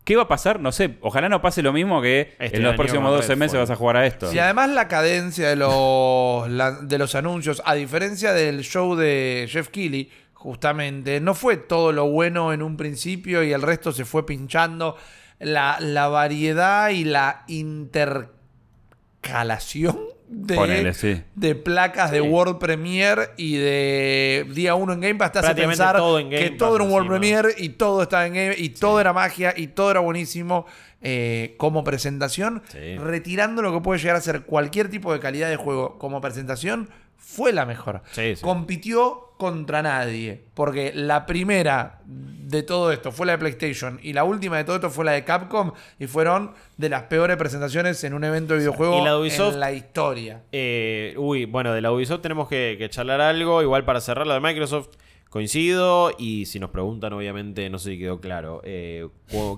[0.05, 0.61] ¿Qué va a pasar?
[0.61, 0.97] No sé.
[1.01, 3.77] Ojalá no pase lo mismo que Este en los próximos con 12 meses vas a
[3.77, 4.31] jugar a esto.
[4.31, 9.47] Si además la cadencia de los, la- de los anuncios, a diferencia del show de
[9.51, 14.05] Jeff Keighley, justamente, no fue todo lo bueno en un principio y el resto se
[14.05, 14.97] fue pinchando.
[15.41, 21.23] La, la variedad y la intercalación de, Ponele, sí.
[21.35, 22.27] de placas de Sí.
[22.28, 26.43] World Premiere y de día 1 en Game Pass te hace pensar todo en Game
[26.44, 27.09] que Pass todo era un World.
[27.09, 30.66] Premiere y todo estaba en Game y todo era magia y todo era buenísimo
[31.03, 32.97] eh, como presentación Sí.
[32.98, 36.89] retirando lo que puede llegar a ser cualquier tipo de calidad de juego como presentación,
[37.18, 38.02] fue la mejor.
[38.12, 38.43] Sí, sí.
[38.43, 40.44] Compitió contra nadie.
[40.55, 44.76] Porque la primera de todo esto fue la de PlayStation y la última de todo
[44.76, 48.60] esto fue la de Capcom y fueron de las peores presentaciones en un evento de
[48.60, 50.43] videojuego la Ubisoft- en la historia.
[50.52, 53.60] Eh, uy, bueno, de la Ubisoft tenemos que, que charlar algo.
[53.62, 54.88] Igual para cerrar la de Microsoft,
[55.37, 56.13] coincido.
[56.19, 58.63] Y si nos preguntan, obviamente, no sé si quedó claro.
[58.65, 59.07] eh,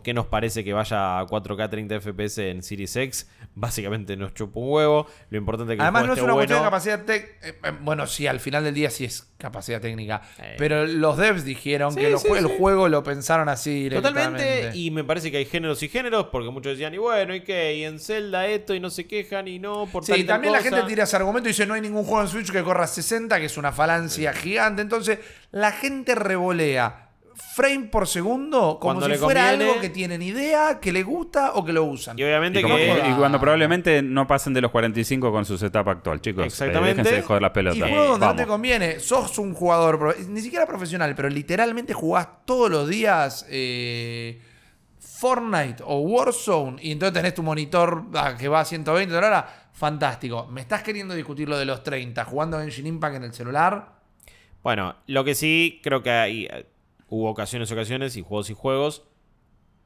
[0.03, 3.31] ¿Qué nos parece que vaya a 4K 30 FPS en Series X?
[3.55, 5.07] Básicamente nos chupa un huevo.
[5.31, 7.79] Lo importante es que el Además, no es esté una cuestión de capacidad técnica.
[7.81, 10.21] bueno, sí, al final del día sí es capacidad técnica.
[10.39, 10.57] Eh.
[10.59, 12.55] Pero los devs dijeron Sí, que sí, el sí.
[12.59, 16.73] juego lo pensaron así Totalmente, y me parece que hay géneros y géneros, porque muchos
[16.73, 17.77] decían, y bueno, ¿y qué?
[17.77, 20.59] Y en Zelda esto, y no se quejan, y no, por Sí, tal también la
[20.59, 20.71] cosa.
[20.71, 23.39] gente tira ese argumento y dice no hay ningún juego en Switch que corra 60,
[23.39, 24.83] que es una falancia gigante.
[24.83, 25.19] Entonces,
[25.53, 27.08] la gente revolea
[27.55, 29.71] frame por segundo como Cuando si le fuera conviene.
[29.71, 32.19] algo que tienen idea, que le gusta o que lo usan.
[32.19, 33.03] Y obviamente Y, que...
[33.11, 36.45] y cuando probablemente no pasen de los 45 con su setup actual, chicos.
[36.45, 36.89] Eh, Exactamente.
[37.03, 37.79] déjense de joder las pelotas.
[37.79, 42.29] Y juego donde no te conviene, sos un jugador, ni siquiera profesional, pero literalmente jugás
[42.45, 44.41] todos los días eh,
[45.01, 49.69] Fortnite o Warzone y entonces tenés tu monitor ah, que va a 120 de hora,
[49.73, 50.47] fantástico.
[50.51, 53.97] ¿Me estás queriendo discutir lo de los 30 jugando Engine Impact en el celular?
[54.63, 56.67] Bueno, lo que sí, creo que hay, eh,
[57.09, 59.05] hubo ocasiones, ocasiones y juegos y juegos.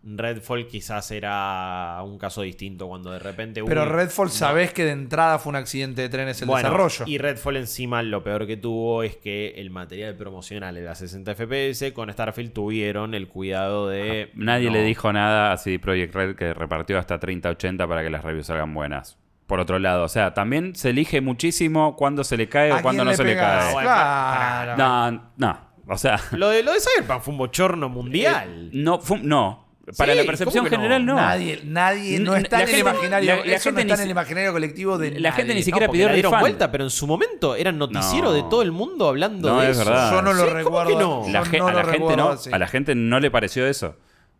[0.04, 3.62] Redfall quizás era un caso distinto cuando de repente...
[3.64, 4.32] Pero uy, Redfall no.
[4.32, 7.04] sabés que de entrada fue un accidente de trenes el Bueno, desarrollo.
[7.06, 11.92] Y Redfall encima lo peor que tuvo es que el material promocional era 60 FPS.
[11.92, 14.32] Con Starfield tuvieron el cuidado de...
[14.34, 14.72] Nadie no.
[14.72, 18.46] le dijo nada a CD Projekt Red que repartió hasta 30-80 para que las reviews
[18.46, 19.18] salgan buenas.
[19.46, 22.82] Por otro lado, o sea, también se elige muchísimo cuándo se le cae ¿A o
[22.82, 23.72] cuándo no le se le cae.
[23.72, 24.76] bueno, Claro.
[24.76, 25.71] No, no.
[25.88, 28.70] O sea, Lo de, lo de Cyberpunk fue un bochorno mundial.
[28.72, 29.60] no, fue- no.
[29.98, 30.82] Para Sí, la percepción ¿cómo que no?
[30.82, 31.16] general no.
[31.16, 33.36] Nadie, nadie, no está la en el gente- imaginario.
[33.36, 35.54] la- la eso no gente está ni en el imaginario colectivo de La gente nadie.
[35.56, 36.40] ni siquiera porque pidió dieron refund.
[36.40, 38.32] vuelta, pero en su momento era noticiero No.
[38.32, 39.84] de todo el mundo hablando No, de es eso.
[39.90, 40.12] verdad.
[40.12, 40.88] Yo no lo Sí, ¿cómo recuerdo.
[40.88, 41.22] que no?
[41.32, 42.50] La Yo no a, la lo gente recuerdo no, así.
[42.52, 43.96] a la gente no le pareció eso.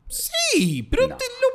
[0.09, 1.17] Sí, pero No.
[1.17, 1.49] te lo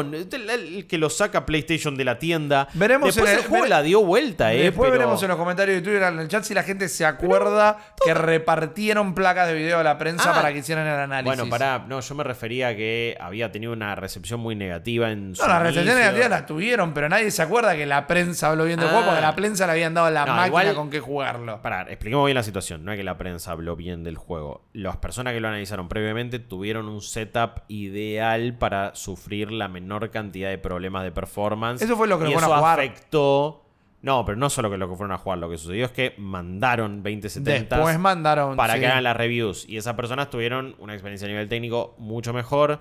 [0.00, 2.68] El, el que lo saca PlayStation de la tienda.
[2.74, 4.58] Veremos Después en el, el- juego vere- la dio vuelta, eh.
[4.64, 7.04] Después pero- veremos en los comentarios de Twitter en el chat si la gente se
[7.04, 10.34] acuerda que repartieron placas de video a la prensa Ah.
[10.34, 11.36] para que hicieran el análisis.
[11.36, 15.34] Bueno, pará, no, yo me refería a que había tenido una recepción muy negativa en
[15.34, 16.00] su No, las recepciones inicio.
[16.12, 18.92] negativas las tuvieron, pero nadie se acuerda que la prensa habló bien del Ah.
[18.92, 21.60] juego porque la prensa le habían dado la No, máquina igual- con que jugarlo.
[21.62, 22.84] Pará, expliquemos bien la situación.
[22.84, 24.64] No es que la prensa habló bien del juego.
[24.72, 30.50] Las personas que lo analizaron previamente tuvieron un setup ideal para sufrir la menor cantidad
[30.50, 31.82] de problemas de performance.
[31.82, 32.80] Eso fue lo que y van a jugar.
[32.80, 33.64] afectó
[34.02, 36.14] No, pero no solo que lo que fueron a jugar, lo que sucedió es que
[36.18, 38.56] mandaron 2070 Después mandaron.
[38.56, 38.80] para sí.
[38.80, 39.68] que hagan las reviews.
[39.68, 42.80] Y esas personas tuvieron una experiencia a nivel técnico mucho mejor.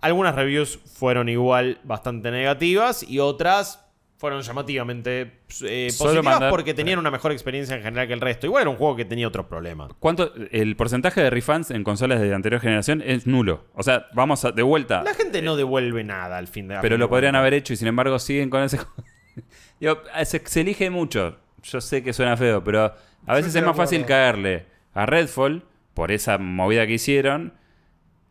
[0.00, 3.85] Algunas reviews fueron igual bastante negativas y otras
[4.18, 8.20] fueron llamativamente eh, Solo positivas mandar- porque tenían una mejor experiencia en general que el
[8.20, 8.46] resto.
[8.46, 9.90] Igual era un juego que tenía otros problemas.
[9.98, 13.64] ¿Cuánto, el porcentaje de refunds en consolas de anterior generación es nulo.
[13.74, 15.02] O sea, vamos a- de vuelta.
[15.02, 17.88] La gente no devuelve nada al fin de Pero lo podrían haber hecho y sin
[17.88, 18.78] embargo siguen con ese.
[19.80, 21.36] Digo, se, se elige mucho.
[21.62, 22.94] Yo sé que suena feo, pero
[23.26, 25.64] a veces es más fácil caerle a Redfall
[25.94, 27.52] por esa movida que hicieron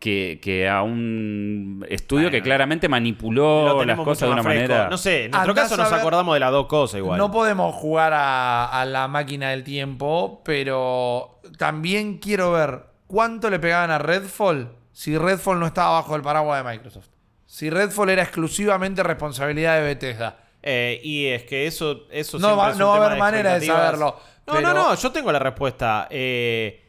[0.06, 4.68] que, que a un estudio que claramente manipuló las cosas de una fresco.
[4.72, 4.88] manera.
[4.88, 7.18] No sé, en nuestro Andás caso nos ver- acordamos de las dos cosas igual.
[7.18, 13.58] No podemos jugar a, a la máquina del tiempo, pero también quiero ver cuánto le
[13.58, 17.08] pegaban a Redfall si Redfall no estaba bajo el paraguas de Microsoft.
[17.44, 20.36] Si Redfall era exclusivamente responsabilidad de Bethesda.
[20.62, 23.58] Eh, y es que eso, eso No va- es un no va a haber manera
[23.58, 24.16] de saberlo,
[24.46, 26.06] No, pero- no, no, yo tengo la respuesta.
[26.10, 26.82] Eh,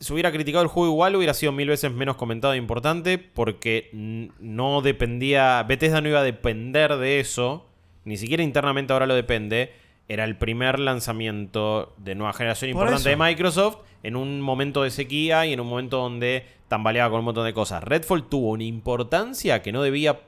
[0.00, 3.90] si hubiera criticado el juego igual, hubiera sido mil veces menos comentado e importante porque
[3.92, 5.62] no dependía.
[5.64, 7.66] Bethesda no iba a depender de eso.
[8.04, 9.74] Ni siquiera internamente ahora lo depende.
[10.08, 13.16] Era el primer lanzamiento de nueva generación Por importante de.
[13.16, 17.44] Microsoft en un momento de sequía y en un momento donde tambaleaba con un montón
[17.44, 17.84] de cosas.
[17.84, 20.18] Redfall tuvo una importancia que no debía.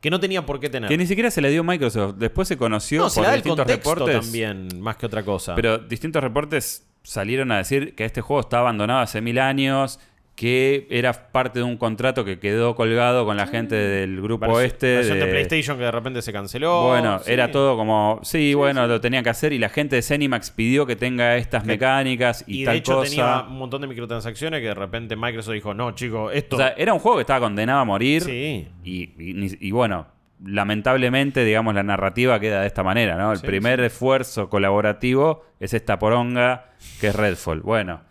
[0.00, 0.88] que no tenía por qué tener.
[0.88, 2.14] Que ni siquiera se le dio Microsoft.
[2.16, 4.20] Después se conoció no, se por da el distintos contexto reportes.
[4.22, 5.54] también, más que otra cosa.
[5.54, 10.00] Pero distintos reportes salieron a decir que este juego estaba abandonado hace mil años,
[10.34, 14.64] que era parte de un contrato que quedó colgado con la gente del grupo Versión-
[14.66, 14.96] este.
[14.96, 15.24] versión de...
[15.24, 16.88] de- PlayStation que de repente se canceló.
[16.88, 17.32] Bueno, Sí.
[17.32, 20.84] era todo como, sí, bueno, lo tenían que hacer y la gente de Zenimax pidió
[20.84, 23.08] que tenga estas mecánicas y, Y, tal de hecho cosa.
[23.08, 26.56] tenía un montón de microtransacciones que de repente Microsoft dijo, no, chicos, esto...
[26.56, 28.68] O sea, era un juego que estaba condenado a morir sí.
[28.84, 30.06] y, y- ni- y bueno,
[30.44, 33.32] lamentablemente, digamos, la narrativa queda de esta manera, ¿no?
[33.32, 37.60] El Sí, primer esfuerzo colaborativo es esta poronga que es Redfall.
[37.62, 38.02] Bueno,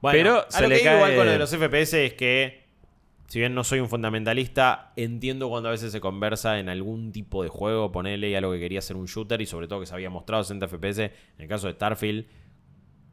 [0.00, 2.04] Bueno, Pero a se lo le que digo igual cae- con lo de los FPS
[2.04, 2.64] es que,
[3.26, 7.42] si bien no soy un fundamentalista, entiendo cuando a veces se conversa en algún tipo
[7.42, 9.94] de juego, ponele y algo que quería ser un shooter y sobre todo que se
[9.94, 12.26] había mostrado 60 FPS, en el caso de Starfield,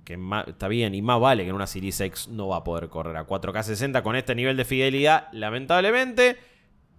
[0.04, 2.90] que está bien y más vale que en una Series X no va a poder
[2.90, 6.38] correr a 4K 60 con este nivel de fidelidad, lamentablemente.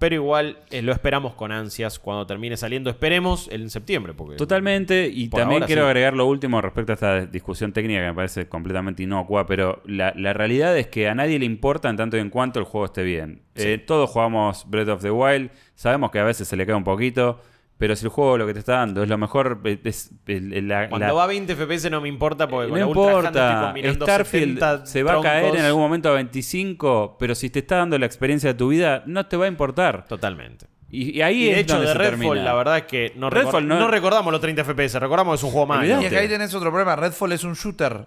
[0.02, 2.90] Pero igual eh, lo esperamos con ansias cuando termine saliendo.
[2.90, 4.14] Esperemos en septiembre.
[4.14, 5.86] Porque Totalmente, y también quiero sí.
[5.86, 10.12] agregar lo último respecto a esta discusión técnica que me parece completamente inocua, pero la,
[10.16, 12.86] la realidad es que a nadie le importa en tanto y en cuanto el juego
[12.86, 13.42] esté bien.
[13.54, 16.82] Eh, todos jugamos Breath of the Wild, sabemos que a veces se le cae un
[16.82, 17.40] poquito,
[17.82, 20.88] pero si el juego lo que te está dando es lo mejor, eh, es la,
[20.88, 23.62] Cuando la- va a 20 FPS no me importa porque con no la estoy importa,
[23.66, 27.58] combinando Starfield 70 se va a caer en algún momento a 25, pero si te
[27.58, 30.04] está dando la experiencia de tu vida, no te va a importar.
[30.06, 30.66] Totalmente.
[30.90, 32.44] Y, y ahí Y de es hecho, donde de Redfall, termina.
[32.44, 35.36] la verdad es que no, Redfall recor- no- no recordamos los 30 FPS, recordamos que
[35.38, 35.80] es un juego malo.
[35.82, 36.04] Olvidate.
[36.04, 36.94] Y acá ahí tenés otro problema.
[36.94, 38.06] Redfall es un shooter.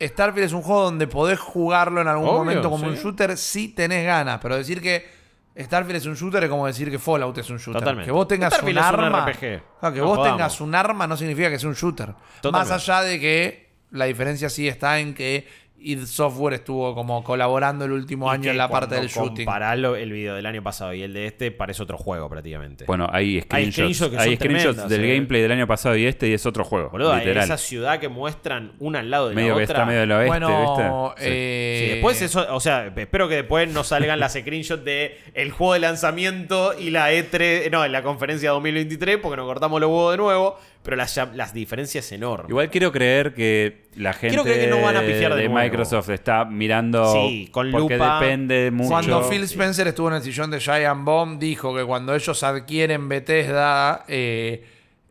[0.00, 2.90] Starfield es un juego donde podés jugarlo en algún Obvio, momento como sí.
[2.90, 4.38] un shooter si tenés ganas.
[4.40, 5.15] Pero decir que
[5.58, 7.80] Starfield es un shooter es como decir que Fallout es un shooter.
[7.80, 8.06] Totalmente.
[8.06, 9.26] Que vos tengas Starfield un es un arma.
[9.30, 9.40] RPG.
[9.40, 12.14] Que No vos tengas un arma no significa que sea un shooter.
[12.40, 12.50] Totalmente.
[12.50, 17.84] Más allá de que la diferencia sí está en que id Software estuvo como colaborando
[17.84, 19.44] el último Y año en la parte del shooting.
[19.44, 22.84] comparalo el video del año pasado y el de este, parece otro juego prácticamente.
[22.86, 25.14] Bueno, hay screenshots, screenshots que hay screenshots del eh.
[25.14, 26.90] gameplay del año pasado y este y es otro juego.
[26.90, 27.44] Boludo, literal.
[27.44, 29.74] esa ciudad que muestran una al lado de medio la que otra.
[29.74, 31.24] está medio del oeste, bueno, ¿viste?
[31.24, 31.30] Sí.
[31.32, 35.50] eh, Sí, después eso, o sea, espero que después no salgan las screenshots de el
[35.50, 39.88] juego de lanzamiento y la E3, no, en la conferencia 2023, porque nos cortamos los
[39.88, 42.48] huevos de nuevo, pero las, las diferencias enormes.
[42.48, 45.48] Igual quiero creer que la gente Quiero creer que no van a pifiar de.
[45.48, 48.20] Microsoft está mirando Sí, con porque lupa.
[48.20, 48.88] depende mucho.
[48.90, 53.08] Cuando Phil Spencer estuvo en el sillón de Giant Bomb, dijo que cuando ellos adquieren
[53.08, 54.64] Bethesda, eh,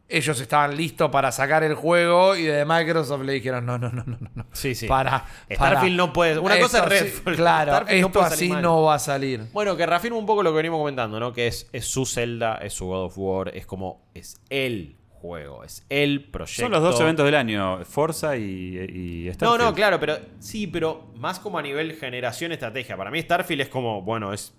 [0.08, 4.04] ellos estaban listos para sacar el juego y de Microsoft le dijeron, no, no, no,
[4.06, 4.46] no, no, no.
[4.54, 4.88] Sí, sí.
[4.88, 8.62] Para, Starfield no puede- una cosa es sí, Redfall, claro, Starfield no esto así mal.
[8.62, 9.42] no va a salir.
[9.52, 11.34] Bueno, que reafirma un poco lo que venimos comentando, ¿no?
[11.34, 14.96] Que es, es su Zelda, es su God of War, es como, es el
[15.26, 16.62] juego, es el proyecto.
[16.64, 19.62] Son los dos eventos del año, Forza y, y No, Starfield.
[19.64, 22.96] no, claro, pero sí, pero más como a nivel generación estrategia.
[22.98, 24.54] Para mí Starfield es como, bueno, es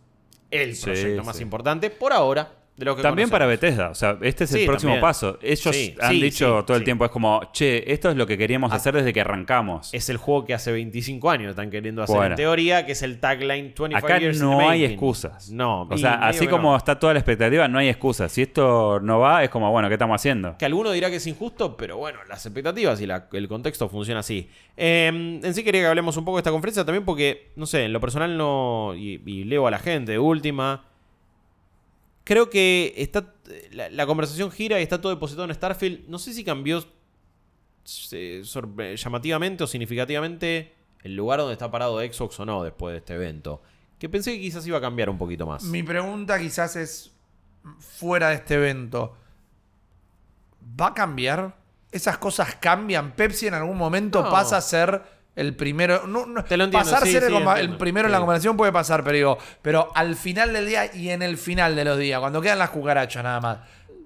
[0.51, 1.43] el Sí, proyecto más sí.
[1.43, 3.47] importante por ahora de lo que También para.
[3.47, 5.01] Bethesda, o sea, este es el próximo también.
[5.01, 5.39] paso.
[5.41, 8.37] Ellos Sí, han sí, dicho todo el tiempo, es como, che, esto es lo que
[8.37, 9.95] queríamos Ah, hacer desde que arrancamos.
[9.95, 12.33] Es el juego que hace 25 años están queriendo hacer Bueno.
[12.33, 14.91] en teoría, que es el tagline 25 Acá years in the no hay making.
[14.93, 15.51] excusas.
[15.51, 16.77] No, O sea, así como no.
[16.77, 18.31] está toda la expectativa, no hay excusas.
[18.33, 20.57] Si esto no va, es como, bueno, ¿qué estamos haciendo?
[20.59, 24.21] Que alguno dirá que es injusto, pero bueno, las expectativas y la- el contexto funciona
[24.21, 24.51] así.
[24.77, 27.85] Eh, en sí quería que hablemos un poco de esta conferencia también porque, no sé,
[27.85, 28.93] en lo personal no...
[28.97, 30.85] Y, y leo a la gente de última.
[32.27, 33.35] Creo que está,
[33.71, 36.09] la, la conversación gira y está todo depositado en Starfield.
[36.09, 36.85] No sé si cambió
[38.11, 38.43] eh,
[38.97, 40.75] llamativamente o significativamente
[41.05, 43.63] el lugar donde está parado Xbox o no después de este evento.
[44.01, 45.63] Que pensé que quizás iba a cambiar un poquito más.
[45.63, 47.13] Mi pregunta quizás es,
[47.79, 49.17] fuera de este evento,
[50.81, 51.57] ¿va a cambiar?
[51.93, 53.13] ¿Esas cosas cambian?
[53.13, 54.31] ¿Pepsi en algún momento No.
[54.31, 55.01] pasa a ser
[55.37, 56.07] el primero?
[56.09, 57.79] No, no, Te lo entiendo, pasar sí, ser el, sí, coma- el entiendo.
[57.79, 58.23] primero en la Sí.
[58.23, 61.85] conversación puede pasar, pero digo, pero al final del día y en el final de
[61.85, 63.59] los días, cuando quedan las cucarachas nada más,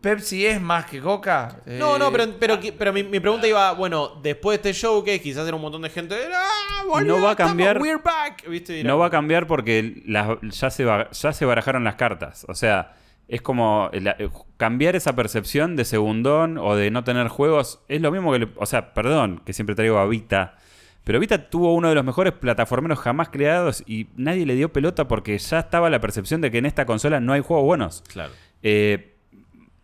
[0.02, 1.56] ¿Pepsi es más que Coca?
[1.66, 5.04] No, Eh, no, pero, pero, pero mi, mi pregunta iba, bueno, después de este show,
[5.04, 6.16] que quizás era un montón de gente.
[6.34, 8.44] ¡Ah, boludo, No va a estamos- cambiar- We're back.
[8.82, 12.46] No va a cambiar porque las- ya, se ya se barajaron las cartas.
[12.48, 12.94] O sea,
[13.28, 17.82] es como la- eh, cambiar esa percepción de segundón o de no tener juegos.
[17.88, 18.38] Es lo mismo que...
[18.38, 20.56] le- o sea, perdón, que siempre traigo a Vita.
[21.04, 25.08] Pero Vita tuvo uno de los mejores plataformeros jamás creados y nadie le dio pelota
[25.08, 28.04] porque ya estaba la percepción de que en esta consola no hay juegos buenos.
[28.08, 28.32] Claro.
[28.62, 29.14] Eh,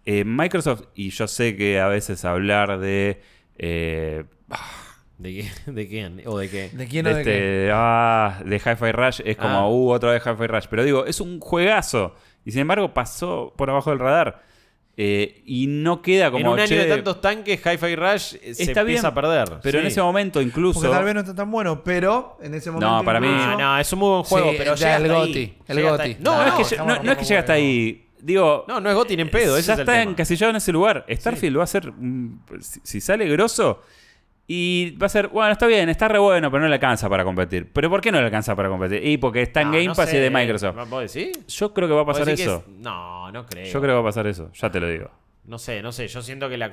[0.04, 3.20] eh, Microsoft, y yo sé que a veces hablar de...
[3.58, 4.24] eh,
[5.18, 6.22] ¿De, qué, ¿De quién?
[6.26, 6.68] ¿O de qué?
[6.74, 7.30] ¿De quién de o de qué?
[7.64, 9.68] este, ah, de Hi-Fi Rush es como, Ah.
[9.68, 10.66] uh, otra vez Hi-Fi Rush.
[10.68, 12.14] Pero digo, es un juegazo.
[12.44, 14.42] Y sin embargo pasó por abajo del radar.
[14.98, 18.54] Eh, y no queda como, en un año "Che, de tantos tanques, Hi-Fi Rush eh,
[18.54, 19.58] se Está empieza bien, a perder.
[19.62, 19.88] Pero en Sí.
[19.88, 20.80] ese momento incluso...
[20.80, 23.04] Porque tal vez no está tan bueno, pero en ese momento.
[23.04, 25.54] para mí- incluso- no, es un muy buen juego, Sí, pero ya llega el Goti,
[25.68, 26.16] el Goti.
[26.20, 28.02] No, No, no, es que, no, no- no es que llega hasta ahí.
[28.18, 29.58] Digo, no, no es Goti ni en pedo.
[29.58, 30.10] ese ya es el está tema.
[30.12, 31.04] encasillado en ese lugar.
[31.10, 31.92] Starfield va a ser.
[32.60, 33.82] si, si sale grosso.
[34.48, 37.24] Y va a ser, bueno, está bien, está re bueno, pero no le alcanza para
[37.24, 37.72] competir.
[37.72, 39.04] ¿Pero por qué no le alcanza para competir?
[39.04, 40.20] Y porque está en Game no Pass y sé.
[40.20, 40.76] de Microsoft.
[40.88, 41.46] ¿Vos decís?
[41.48, 42.64] Yo creo que va a ¿Vos pasar eso.
[42.66, 43.64] es- No, no creo.
[43.66, 45.10] Yo creo que va a pasar eso, ya te lo digo.
[45.46, 46.06] No sé, no sé.
[46.06, 46.70] Yo siento que la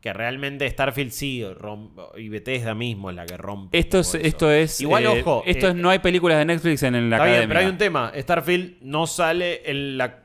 [0.00, 3.78] que realmente Starfield sí rom- y Bethesda mismo es la que rompe.
[3.78, 4.80] Esto es, esto es.
[4.80, 5.42] Igual, eh, ojo.
[5.46, 7.48] Esto eh, es, no hay películas de Netflix en, la bien, academia.
[7.48, 8.12] pero hay un tema.
[8.14, 10.24] Starfield no sale en la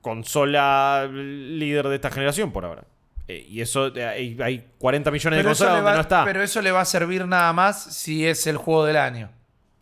[0.00, 2.84] consola líder de esta generación por ahora.
[3.26, 5.94] Eh, y eso, eh, hay, hay 40 millones de Pero eso, consolas le donde va,
[5.96, 6.24] no está.
[6.24, 9.30] pero eso le va a servir nada más si es el juego del año.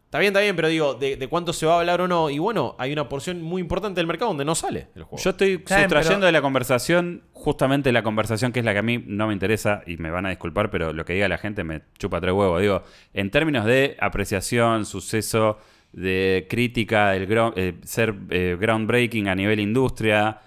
[0.05, 2.29] Está bien, está bien, pero digo, de, de cuánto se va a hablar o no.
[2.29, 5.23] Y bueno, hay una porción muy importante del mercado donde no sale el juego.
[5.25, 8.83] Yo estoy sustrayendo pero- de la conversación, justamente la conversación que es la que a
[8.83, 11.65] mí no me interesa, y me van a disculpar, pero lo que diga la gente
[11.65, 12.61] me chupa tres huevos.
[12.61, 12.83] Digo,
[13.15, 15.59] en términos de apreciación, suceso,
[15.93, 20.41] de crítica, del ground- eh, ser eh, groundbreaking a nivel industria,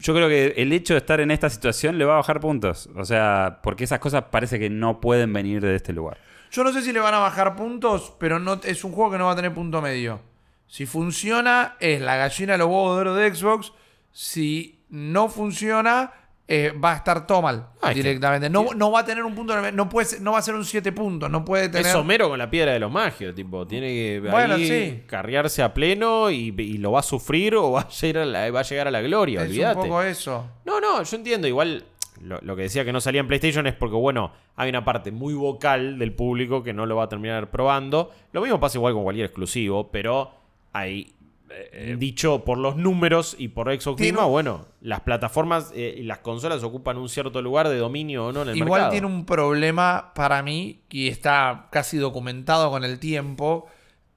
[0.00, 2.88] yo creo que el hecho de estar en esta situación le va a bajar puntos.
[2.96, 6.18] O sea, porque esas cosas parece que no pueden venir de este lugar.
[6.50, 9.18] Yo no sé si le van a bajar puntos, pero no es un juego que
[9.18, 10.20] no va a tener punto medio.
[10.66, 13.72] Si funciona, es la gallina de los huevos de oro de Xbox.
[14.10, 16.12] Si no funciona,
[16.52, 18.50] eh, va a estar todo mal Ah, que- directamente.
[18.50, 19.54] No, no va a tener un punto.
[19.70, 21.30] No, puede no va a ser un 7 puntos.
[21.30, 21.86] No puede tener.
[21.86, 25.02] Es Homero con la piedra de los magios, tipo, tiene que Bueno, ahí sí.
[25.06, 28.50] carrearse a pleno y, y lo va a sufrir o va a llegar a la,
[28.50, 30.44] va a, llegar a la gloria, es un poco eso.
[30.64, 31.46] No, no, yo entiendo.
[31.46, 31.84] Igual
[32.20, 35.12] lo, lo que decía que no salía en PlayStation es porque, bueno, hay una parte
[35.12, 38.10] muy vocal del público que no lo va a terminar probando.
[38.32, 40.32] Lo mismo pasa igual con cualquier exclusivo, pero
[40.72, 41.14] hay.
[41.50, 45.96] Eh, dicho por los números y por Xbox Tiene misma, un- bueno, las plataformas eh,
[45.98, 48.90] y las consolas ocupan un cierto lugar de dominio o no en el Igual mercado.
[48.92, 53.66] tiene un problema para mí, y está casi documentado con el tiempo.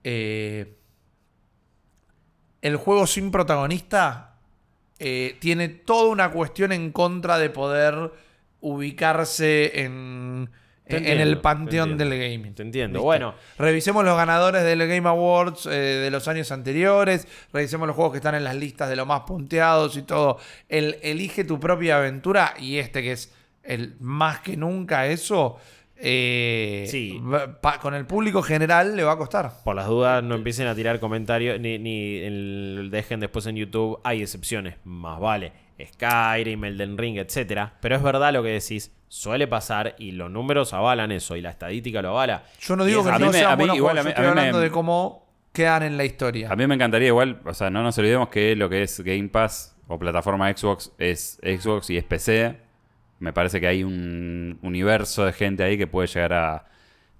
[0.03, 0.75] eh,
[2.61, 4.35] el juego sin protagonista
[4.97, 8.13] tiene toda una cuestión en contra de poder
[8.61, 10.49] ubicarse en,
[10.85, 12.53] En el te panteón del gaming.
[12.55, 13.01] Te entiendo.
[13.01, 17.27] Bueno, Revisemos los ganadores del Game Awards eh, de los años anteriores.
[17.53, 20.37] Revisemos los juegos que están en las listas de los más punteados y todo.
[20.67, 25.57] El elige tu propia aventura y este que es el más que nunca eso.
[26.05, 27.21] eh, Sí.
[27.61, 29.51] pa- con el público general le va a costar.
[29.63, 33.99] por las dudas, no empiecen a tirar comentarios ni, ni el- dejen después en YouTube.
[34.03, 35.53] Hay excepciones, más vale.
[35.83, 37.73] Skyrim, Elden Ring, etcétera.
[37.81, 38.91] Pero es verdad lo que decís.
[39.07, 42.43] Suele pasar y los números avalan eso y la estadística lo avala.
[42.59, 44.03] Yo no digo es- que a mí no me- a mí igual, juegos, a mí-
[44.05, 46.49] yo estoy a mí me- hablando de cómo quedan en la historia.
[46.51, 49.29] A mí me encantaría igual, o sea, no nos olvidemos que lo que es Game
[49.29, 52.57] Pass o plataforma Xbox es Xbox y es PC.
[53.19, 56.65] Me parece que hay un universo de gente ahí que puede llegar a...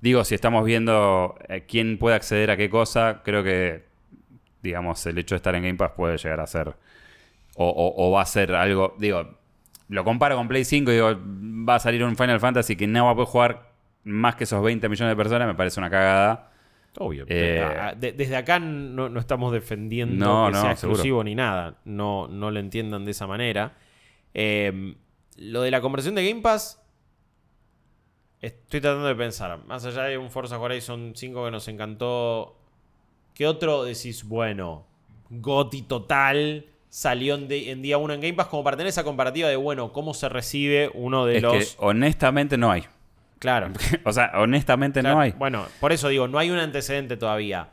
[0.01, 3.85] Digo, si estamos viendo eh, quién puede acceder a qué cosa, creo que,
[4.63, 6.73] digamos, el hecho de estar en Game Pass puede llegar a ser...
[7.55, 8.95] O, o- o va a ser algo...
[8.97, 9.37] Digo,
[9.89, 11.09] lo comparo con Play 5 y digo,
[11.67, 13.73] va a salir un Final Fantasy que no va a poder jugar
[14.03, 16.51] más que esos 20 millones de personas, me parece una cagada.
[16.97, 17.25] Obvio.
[17.27, 20.95] Eh, ah, de- desde acá no, no estamos defendiendo No, que no, sea seguro.
[20.95, 21.77] exclusivo ni nada.
[21.85, 23.73] No, no lo entiendan de esa manera.
[24.33, 24.95] Eh,
[25.37, 26.79] lo de la conversión de Game Pass.
[28.41, 29.57] Estoy tratando de pensar.
[29.65, 32.57] Más allá de un Forza Horizon 5 que nos encantó.
[33.33, 34.23] ¿Qué otro decís?
[34.27, 34.85] Bueno,
[35.29, 36.65] Goti total.
[36.93, 37.47] Salió en,
[37.81, 40.91] día 1 en Game Pass como para tener esa comparativa de, bueno, cómo se recibe
[40.93, 41.53] uno de Es los...
[41.53, 42.83] que honestamente no hay.
[43.39, 43.71] Claro.
[44.05, 45.31] O sea, honestamente Claro, no hay.
[45.31, 47.71] Bueno, por eso digo, no hay un antecedente todavía.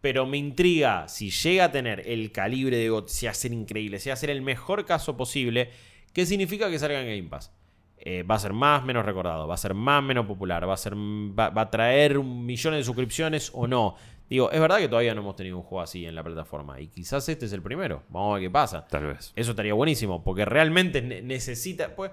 [0.00, 3.52] Pero me intriga si llega a tener el calibre de GOT, si va a ser
[3.52, 5.70] increíble, si va a ser el mejor caso posible,
[6.14, 7.52] ¿qué significa que salga en Game Pass?
[7.98, 10.78] Eh, va a ser más menos recordado, va a ser más menos popular, va a,
[10.78, 13.96] ser, va, va a traer millón de suscripciones o no.
[14.28, 16.88] Digo, es verdad que todavía no hemos tenido un juego así en la plataforma y
[16.88, 18.02] quizás este es el primero.
[18.10, 18.86] Vamos a ver qué pasa.
[18.86, 19.32] Tal vez.
[19.34, 21.94] Eso estaría buenísimo, porque realmente ne- necesita.
[21.96, 22.10] Pues,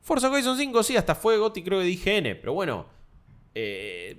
[0.00, 2.86] Forza Horizon 5 sí, hasta fue GOTY creo que de IGN, pero bueno.
[3.54, 4.16] eh,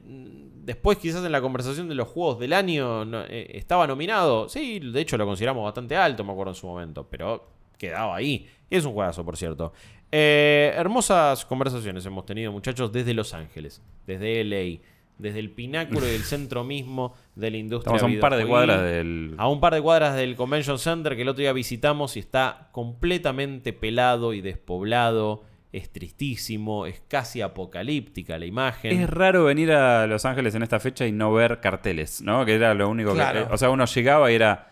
[0.65, 4.47] después quizás en la conversación de los juegos del año no- eh, estaba nominado.
[4.49, 8.47] Sí, de hecho lo consideramos bastante alto, me acuerdo en su momento, pero quedaba ahí.
[8.69, 9.73] Y es un juegazo, por cierto.
[10.11, 14.81] Eh, hermosas conversaciones hemos tenido, muchachos, desde Los Ángeles, desde LA,
[15.17, 17.95] desde el pináculo y el centro mismo de la industria.
[17.95, 19.35] Estamos a un par de cuadras del.
[19.37, 22.69] A un par de cuadras del Convention Center que el otro día visitamos y está
[22.71, 25.43] completamente pelado y despoblado.
[25.71, 28.91] Es tristísimo, es casi apocalíptica la imagen.
[28.99, 32.43] Es raro venir a Los Ángeles en esta fecha y no ver carteles, ¿no?
[32.43, 33.47] Que era lo único Claro.
[33.47, 33.53] que.
[33.53, 34.67] O sea, uno llegaba y era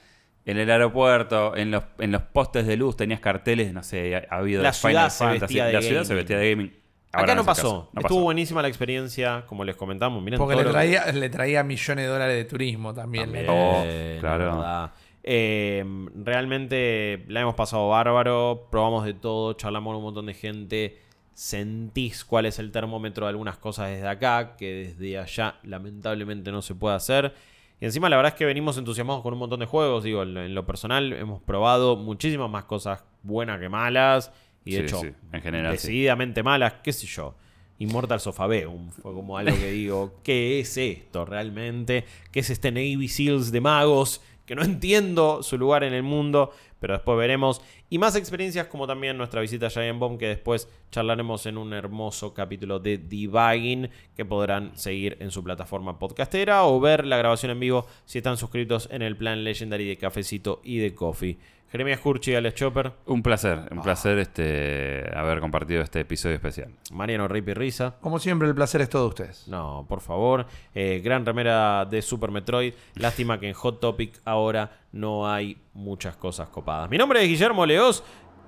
[0.46, 4.26] en el aeropuerto, en los, en los postes de luz tenías carteles, no sé, ha
[4.38, 5.40] habido La Final ciudad se Fantasy.
[5.42, 6.74] vestía de La ciudad se vestía de gaming.
[7.14, 7.90] Ahora Acá no pasó.
[7.96, 8.20] Estuvo pasó.
[8.22, 10.22] buenísima la experiencia, como les comentamos.
[10.22, 13.26] Miren Porque todo le lo que- traía, le traía millones de dólares de turismo también.
[13.26, 14.92] También, Oh, la claro.
[15.24, 15.84] Eh,
[16.16, 20.98] realmente la hemos pasado bárbaro, probamos de todo, charlamos con un montón de gente,
[21.34, 26.62] sentís cuál es el termómetro de algunas cosas desde acá, que desde allá lamentablemente no
[26.62, 27.34] se puede hacer.
[27.80, 30.34] Y encima la verdad es que venimos entusiasmados con un montón de juegos, digo, en
[30.34, 34.32] lo, en lo personal hemos probado muchísimas más cosas buenas que malas,
[34.68, 37.36] y de Sí, hecho, sí, en general, decididamente malas, qué sé yo.
[37.80, 42.06] Immortal Sofabeum fue como algo que digo, ¿qué es esto realmente?
[42.32, 44.22] ¿Qué es este Navy Seals de magos?
[44.46, 47.62] Que no entiendo su lugar en el mundo, pero después veremos.
[47.90, 51.74] Y más experiencias como también nuestra visita a Giant Bomb, que después charlaremos en un
[51.74, 57.52] hermoso capítulo de Debugging, que podrán seguir en su plataforma podcastera o ver la grabación
[57.52, 61.38] en vivo si están suscritos en el plan Legendary de Cafecito y de Coffee.
[61.72, 63.68] Jeremías Curchi, Alex Chopper, Un placer, Ah.
[63.72, 66.72] un placer este haber compartido este episodio especial.
[66.92, 67.96] Mariano Rip y Risa.
[68.00, 69.48] Como siempre, el placer es todo de ustedes.
[69.48, 70.46] No, por favor.
[70.74, 72.74] Eh, gran remera de Super Metroid.
[72.96, 76.90] Lástima que en Hot Topic ahora no hay muchas cosas copadas.
[76.90, 78.04] Mi nombre es Guillermo Leos.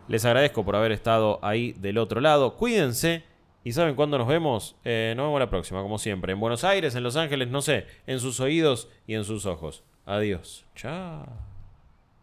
[0.08, 2.56] Les agradezco por haber estado ahí del otro lado.
[2.56, 3.24] Cuídense.
[3.66, 4.78] ¿Y saben cuándo nos vemos?
[4.86, 6.32] Eh, nos vemos la próxima, como siempre.
[6.32, 7.86] En Buenos Aires, en Los Ángeles, no sé.
[8.08, 9.84] En sus oídos y en sus ojos.
[10.06, 10.66] Adiós.
[10.76, 11.49] Chao.